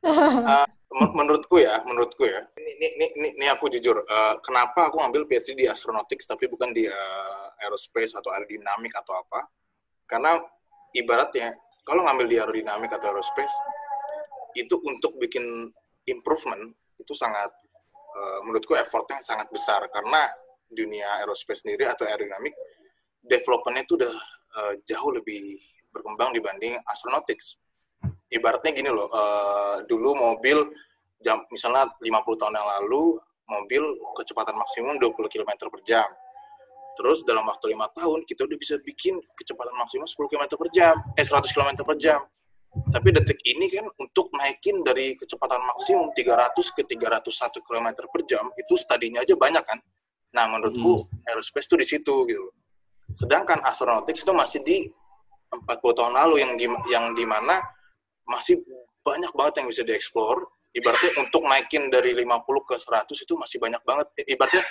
Uh, 0.00 0.64
menurutku 1.12 1.60
ya, 1.60 1.84
menurutku 1.84 2.24
ya. 2.24 2.40
Ini 2.56 2.88
ini 2.96 3.06
ini, 3.20 3.28
ini 3.36 3.46
aku 3.52 3.68
jujur. 3.68 4.00
Uh, 4.08 4.40
kenapa 4.40 4.88
aku 4.88 4.96
ngambil 4.96 5.28
PhD 5.28 5.52
di 5.52 5.66
astronautics 5.68 6.24
tapi 6.24 6.48
bukan 6.48 6.72
di 6.72 6.88
uh, 6.88 7.46
aerospace 7.60 8.16
atau 8.16 8.32
aerodinamik 8.32 8.96
atau 8.96 9.20
apa? 9.20 9.44
Karena 10.08 10.40
ibaratnya 10.96 11.52
kalau 11.84 12.08
ngambil 12.08 12.26
di 12.26 12.36
aerodinamik 12.40 12.90
atau 12.96 13.12
aerospace 13.12 13.54
itu 14.56 14.80
untuk 14.82 15.14
bikin 15.20 15.68
improvement 16.08 16.72
itu 16.96 17.12
sangat 17.12 17.52
uh, 18.16 18.40
menurutku 18.42 18.72
effortnya 18.74 19.20
sangat 19.20 19.52
besar 19.52 19.84
karena 19.92 20.26
dunia 20.70 21.20
aerospace 21.20 21.62
sendiri 21.62 21.86
atau 21.86 22.08
aerodinamik 22.08 22.56
developmentnya 23.20 23.84
itu 23.84 23.94
udah 24.00 24.14
uh, 24.56 24.74
jauh 24.82 25.12
lebih 25.12 25.60
berkembang 25.92 26.32
dibanding 26.32 26.78
astronautics 26.88 27.59
ibaratnya 28.30 28.70
gini 28.70 28.90
loh, 28.90 29.10
uh, 29.10 29.82
dulu 29.84 30.14
mobil 30.14 30.62
jam 31.20 31.44
misalnya 31.52 31.90
50 32.00 32.40
tahun 32.40 32.54
yang 32.56 32.68
lalu 32.80 33.20
mobil 33.50 33.82
kecepatan 34.16 34.54
maksimum 34.56 34.96
20 34.96 35.26
km 35.28 35.68
per 35.68 35.82
jam. 35.84 36.08
Terus 36.94 37.22
dalam 37.26 37.46
waktu 37.46 37.74
lima 37.74 37.90
tahun 37.94 38.26
kita 38.26 38.46
udah 38.46 38.58
bisa 38.58 38.78
bikin 38.82 39.18
kecepatan 39.34 39.74
maksimum 39.78 40.06
10 40.06 40.30
km 40.30 40.44
per 40.58 40.68
jam, 40.70 40.94
eh 41.18 41.26
100 41.26 41.50
km 41.50 41.70
per 41.82 41.96
jam. 41.98 42.20
Tapi 42.70 43.08
detik 43.10 43.42
ini 43.42 43.66
kan 43.66 43.82
untuk 43.98 44.30
naikin 44.30 44.86
dari 44.86 45.18
kecepatan 45.18 45.58
maksimum 45.58 46.14
300 46.14 46.54
ke 46.54 46.82
301 46.86 47.66
km 47.66 47.88
per 48.06 48.22
jam 48.30 48.46
itu 48.54 48.74
stadinya 48.78 49.26
aja 49.26 49.34
banyak 49.34 49.64
kan. 49.66 49.78
Nah 50.30 50.46
menurutku 50.46 51.02
hmm. 51.02 51.26
aerospace 51.26 51.66
itu 51.66 51.76
di 51.78 51.86
situ 51.86 52.14
gitu. 52.30 52.46
Sedangkan 53.18 53.58
astronautics 53.66 54.22
itu 54.22 54.30
masih 54.30 54.62
di 54.62 54.86
40 55.50 55.66
tahun 55.98 56.14
lalu 56.14 56.34
yang 56.46 56.52
di, 56.54 56.66
yang 56.94 57.04
di 57.10 57.26
mana 57.26 57.58
masih 58.30 58.62
banyak 59.02 59.32
banget 59.34 59.54
yang 59.60 59.68
bisa 59.68 59.82
dieksplor. 59.82 60.46
Ibaratnya 60.70 61.18
untuk 61.18 61.42
naikin 61.50 61.90
dari 61.90 62.14
50 62.14 62.46
ke 62.62 62.78
100 62.78 63.10
itu 63.10 63.34
masih 63.34 63.58
banyak 63.58 63.82
banget. 63.82 64.06
Ibaratnya 64.22 64.62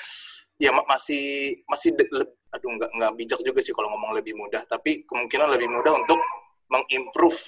ya 0.59 0.71
masih 0.75 1.55
masih 1.67 1.95
de, 1.95 2.07
le, 2.11 2.23
aduh 2.51 2.71
nggak 2.75 2.91
nggak 2.95 3.11
bijak 3.19 3.39
juga 3.43 3.59
sih 3.63 3.75
kalau 3.75 3.91
ngomong 3.91 4.15
lebih 4.15 4.35
mudah, 4.35 4.63
tapi 4.67 5.03
kemungkinan 5.03 5.51
lebih 5.55 5.67
mudah 5.71 5.95
untuk 5.95 6.19
mengimprove 6.71 7.39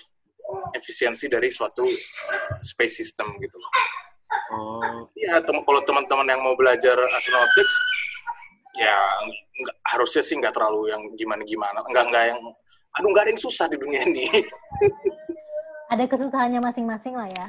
efisiensi 0.76 1.32
dari 1.32 1.48
suatu 1.48 1.88
uh, 1.88 2.60
space 2.60 3.04
system 3.04 3.32
gitu 3.40 3.56
loh. 3.56 3.72
Oh. 4.52 5.08
Ya, 5.16 5.44
tem 5.44 5.60
kalau 5.64 5.84
teman-teman 5.84 6.28
yang 6.28 6.42
mau 6.44 6.56
belajar 6.56 6.96
astronautics, 6.96 7.76
ya 8.80 8.96
nggak, 9.60 9.76
harusnya 9.96 10.24
sih 10.24 10.36
nggak 10.40 10.56
terlalu 10.56 10.92
yang 10.92 11.04
gimana-gimana, 11.20 11.84
nggak 11.88 12.06
nggak 12.12 12.26
yang, 12.32 12.42
aduh 13.00 13.10
nggak 13.12 13.24
ada 13.28 13.32
yang 13.32 13.44
susah 13.44 13.68
di 13.68 13.76
dunia 13.80 14.04
ini. 14.08 14.28
ada 15.92 16.04
kesusahannya 16.08 16.64
masing-masing 16.64 17.20
lah 17.20 17.28
ya. 17.28 17.48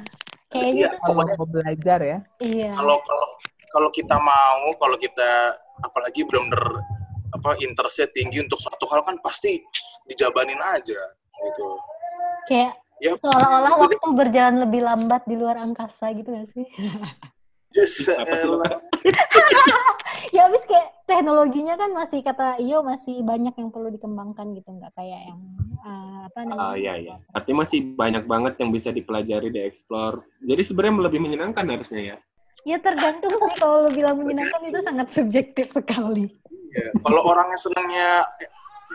Kayaknya 0.51 0.85
iya, 0.85 0.89
kalau 0.99 1.23
mau 1.23 1.47
belajar 1.47 1.99
ya. 2.03 2.19
Iya. 2.43 2.71
Kalau 2.75 2.99
kalau 3.01 3.27
kalau 3.73 3.89
kita 3.89 4.15
mau, 4.19 4.69
kalau 4.77 4.97
kita 4.99 5.57
apalagi 5.81 6.27
benar-benar 6.27 6.83
apa 7.33 7.57
interestnya 7.65 8.05
tinggi 8.13 8.43
untuk 8.43 8.61
satu 8.61 8.85
hal 8.93 9.01
kan 9.01 9.17
pasti 9.23 9.57
dijabanin 10.05 10.59
aja 10.61 10.99
gitu. 11.33 11.67
Kayak 12.45 12.77
ya, 13.01 13.17
seolah-olah 13.17 13.73
waktu 13.81 13.97
dia... 13.97 14.13
berjalan 14.13 14.55
lebih 14.67 14.85
lambat 14.85 15.25
di 15.25 15.35
luar 15.39 15.57
angkasa 15.57 16.13
gitu 16.13 16.29
gak 16.29 16.51
sih? 16.53 16.67
Yes, 17.73 18.05
ya 20.35 20.47
habis 20.47 20.63
kayak 20.65 20.93
teknologinya 21.05 21.75
kan 21.75 21.91
masih 21.93 22.19
kata 22.23 22.57
Iyo 22.59 22.81
masih 22.81 23.21
banyak 23.21 23.53
yang 23.57 23.69
perlu 23.69 23.89
dikembangkan 23.93 24.55
gitu 24.57 24.69
nggak 24.73 24.93
kayak 24.95 25.21
yang 25.29 25.41
uh, 25.83 26.27
apa 26.27 26.39
namanya? 26.47 26.63
Oh 26.71 26.75
iya 26.75 26.93
iya. 26.97 27.15
Artinya 27.35 27.67
masih 27.67 27.79
banyak 27.95 28.23
banget 28.25 28.53
yang 28.59 28.69
bisa 28.71 28.89
dipelajari, 28.89 29.51
dieksplor. 29.51 30.23
Jadi 30.43 30.61
sebenarnya 30.63 31.05
lebih 31.09 31.19
menyenangkan 31.21 31.65
harusnya 31.67 32.01
ya. 32.15 32.17
Ya 32.63 32.77
tergantung 32.79 33.33
sih 33.33 33.53
kalau 33.59 33.87
lo 33.87 33.89
bilang 33.91 34.21
menyenangkan 34.21 34.61
itu 34.69 34.79
sangat 34.85 35.07
subjektif 35.11 35.73
sekali. 35.73 36.31
Ya, 36.73 36.89
kalau 37.05 37.21
orangnya 37.27 37.59
senangnya 37.59 38.25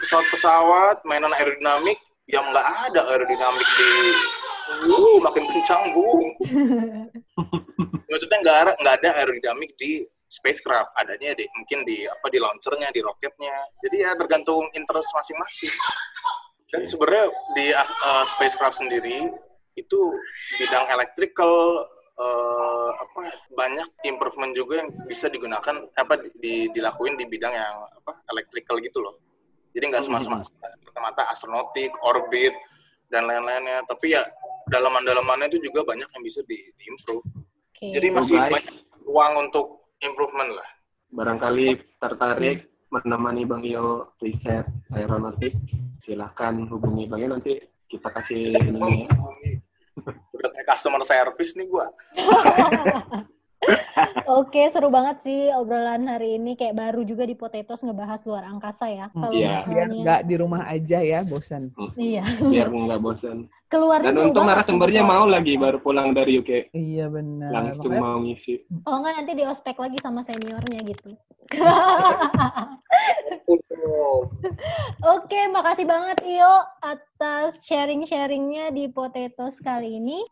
pesawat-pesawat, 0.03 1.05
mainan 1.07 1.31
aerodinamik, 1.37 2.01
yang 2.29 2.45
nggak 2.53 2.67
ada 2.89 3.01
aerodinamik 3.09 3.69
di 3.81 3.91
uh 4.69 5.17
makin 5.25 5.45
kencang 5.49 5.97
bu 5.97 6.05
maksudnya 8.13 8.39
nggak 8.45 8.57
ada 8.61 8.73
nggak 8.85 8.95
ada 9.01 9.09
aerodinamik 9.17 9.73
di 9.81 10.05
spacecraft 10.29 10.93
adanya 11.01 11.33
di 11.33 11.49
mungkin 11.57 11.89
di 11.89 12.05
apa 12.05 12.29
di 12.29 12.39
launchernya 12.39 12.93
di 12.93 13.01
roketnya 13.01 13.57
jadi 13.81 13.97
ya 13.97 14.11
tergantung 14.15 14.69
interest 14.77 15.09
masing-masing 15.17 15.73
dan 16.69 16.85
sebenarnya 16.85 17.27
di 17.57 17.67
uh, 17.73 18.25
spacecraft 18.29 18.77
sendiri 18.77 19.33
itu 19.73 20.01
bidang 20.61 20.91
electrical 20.93 21.87
uh, 22.19 22.91
apa 22.99 23.21
banyak 23.55 23.89
improvement 24.05 24.53
juga 24.53 24.83
yang 24.83 24.91
bisa 25.07 25.31
digunakan 25.31 25.87
apa 25.95 26.15
di, 26.43 26.69
dilakuin 26.75 27.15
di 27.15 27.25
bidang 27.25 27.55
yang 27.55 27.77
apa 28.03 28.21
electrical 28.35 28.83
gitu 28.83 28.99
loh. 29.01 29.17
Jadi 29.73 29.85
nggak 29.95 30.05
semata 30.05 30.43
mata 30.99 31.23
astronautik, 31.31 31.95
orbit 32.03 32.53
dan 33.07 33.31
lain-lainnya. 33.31 33.87
Tapi 33.87 34.19
ya 34.19 34.27
dalaman-dalamannya 34.67 35.55
itu 35.55 35.71
juga 35.71 35.87
banyak 35.87 36.11
yang 36.11 36.23
bisa 36.27 36.43
di, 36.45 36.59
di 36.75 36.85
improve. 36.91 37.23
Okay. 37.73 37.95
Jadi 37.95 38.07
masih 38.11 38.37
banyak 38.43 38.75
ruang 39.07 39.49
untuk 39.49 39.78
improvement 40.03 40.51
lah. 40.55 40.69
Barangkali 41.09 41.97
tertarik 41.97 42.69
menemani 42.93 43.43
Bang 43.45 43.65
Iyo 43.65 44.17
riset 44.21 44.65
aeronautik, 44.93 45.57
silahkan 46.03 46.55
hubungi 46.69 47.09
Bang 47.09 47.21
Iyo 47.23 47.29
nanti 47.37 47.53
kita 47.89 48.09
kasih 48.13 48.53
ini 48.53 49.09
ya. 49.09 49.13
Udah 50.35 50.51
kayak 50.55 50.67
customer 50.69 51.03
service 51.03 51.57
nih 51.57 51.67
gua. 51.67 51.89
Oke, 54.39 54.71
seru 54.71 54.89
banget 54.89 55.25
sih 55.25 55.51
obrolan 55.51 56.07
hari 56.07 56.39
ini. 56.39 56.55
Kayak 56.55 56.79
baru 56.79 57.03
juga 57.03 57.27
di 57.27 57.35
Potatoes 57.35 57.83
ngebahas 57.83 58.23
luar 58.25 58.47
angkasa 58.47 58.87
ya. 58.87 59.07
Kalau 59.11 59.35
yeah. 59.35 59.67
biar 59.67 59.89
nggak 59.91 60.21
di 60.31 60.35
rumah 60.39 60.63
aja 60.71 61.03
ya, 61.03 61.27
bosan. 61.27 61.75
Hmm. 61.75 61.91
Iya. 61.99 62.23
Biar 62.39 62.71
nggak 62.71 63.03
bosan. 63.03 63.51
Keluar 63.69 64.01
Dan 64.01 64.17
untung 64.17 64.49
narasumbernya 64.49 65.05
mau 65.05 65.29
lagi 65.29 65.61
baru 65.61 65.77
pulang 65.77 66.17
dari 66.17 66.41
UK. 66.41 66.73
Iya 66.73 67.13
benar. 67.13 67.53
Langsung 67.53 67.93
Makanya... 67.93 68.01
mau 68.01 68.17
ngisi. 68.25 68.65
Oh 68.89 68.97
enggak 68.97 69.21
nanti 69.21 69.33
di 69.37 69.45
ospek 69.45 69.77
lagi 69.77 70.01
sama 70.01 70.25
seniornya 70.25 70.81
gitu. 70.89 71.13
Oke, 75.05 75.41
makasih 75.53 75.85
banget 75.85 76.19
Iyo 76.25 76.53
atas 76.81 77.65
sharing-sharingnya 77.69 78.73
di 78.73 78.89
Potatoes 78.89 79.61
kali 79.61 80.01
ini. 80.01 80.25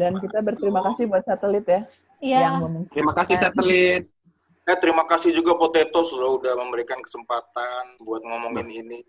Dan 0.00 0.16
kita 0.20 0.40
berterima 0.40 0.80
kasih 0.80 1.12
buat 1.12 1.28
satelit 1.28 1.68
ya. 1.68 1.84
Iya. 2.22 2.62
Terima 2.94 3.12
kasih 3.12 3.36
satelit. 3.36 4.06
Eh, 4.62 4.78
terima 4.78 5.02
kasih 5.10 5.34
juga 5.34 5.58
Potato 5.58 6.06
sudah 6.06 6.38
udah 6.38 6.54
memberikan 6.54 7.02
kesempatan 7.02 7.98
buat 7.98 8.22
ngomongin 8.22 8.62
nah. 8.62 8.78
ini, 8.78 9.02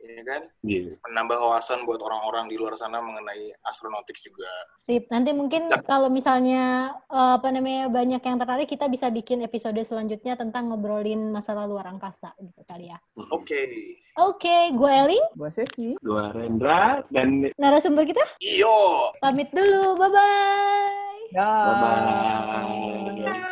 ya 0.00 0.24
kan? 0.24 0.42
Yeah. 0.64 0.96
Menambah 1.04 1.44
wawasan 1.44 1.84
buat 1.84 2.00
orang-orang 2.00 2.48
di 2.48 2.56
luar 2.56 2.72
sana 2.80 3.04
mengenai 3.04 3.52
astronautics 3.68 4.24
juga. 4.24 4.48
Sip. 4.80 5.04
Nanti 5.12 5.36
mungkin 5.36 5.68
ya. 5.68 5.84
kalau 5.84 6.08
misalnya 6.08 6.96
uh, 7.12 7.36
apa 7.36 7.52
namanya 7.52 7.92
banyak 7.92 8.24
yang 8.24 8.40
tertarik, 8.40 8.64
kita 8.64 8.88
bisa 8.88 9.12
bikin 9.12 9.44
episode 9.44 9.76
selanjutnya 9.84 10.40
tentang 10.40 10.72
ngobrolin 10.72 11.28
masalah 11.28 11.68
luar 11.68 11.84
angkasa 11.84 12.32
gitu 12.40 12.64
kali 12.64 12.88
ya. 12.88 12.96
Oke. 13.28 13.44
Okay. 13.44 13.68
Oke, 14.16 14.48
okay, 14.48 14.62
gue 14.72 14.88
Elin. 14.88 15.24
Gue 15.36 15.50
Sesi. 15.52 16.00
Gue 16.00 16.24
Rendra 16.32 17.04
dan 17.12 17.52
narasumber 17.60 18.08
kita. 18.08 18.24
Iyo. 18.40 19.12
Pamit 19.20 19.52
dulu. 19.52 20.00
Bye. 21.32 21.80
Bye. 21.80 22.44
Bye. 22.46 23.16
Bye. 23.24 23.46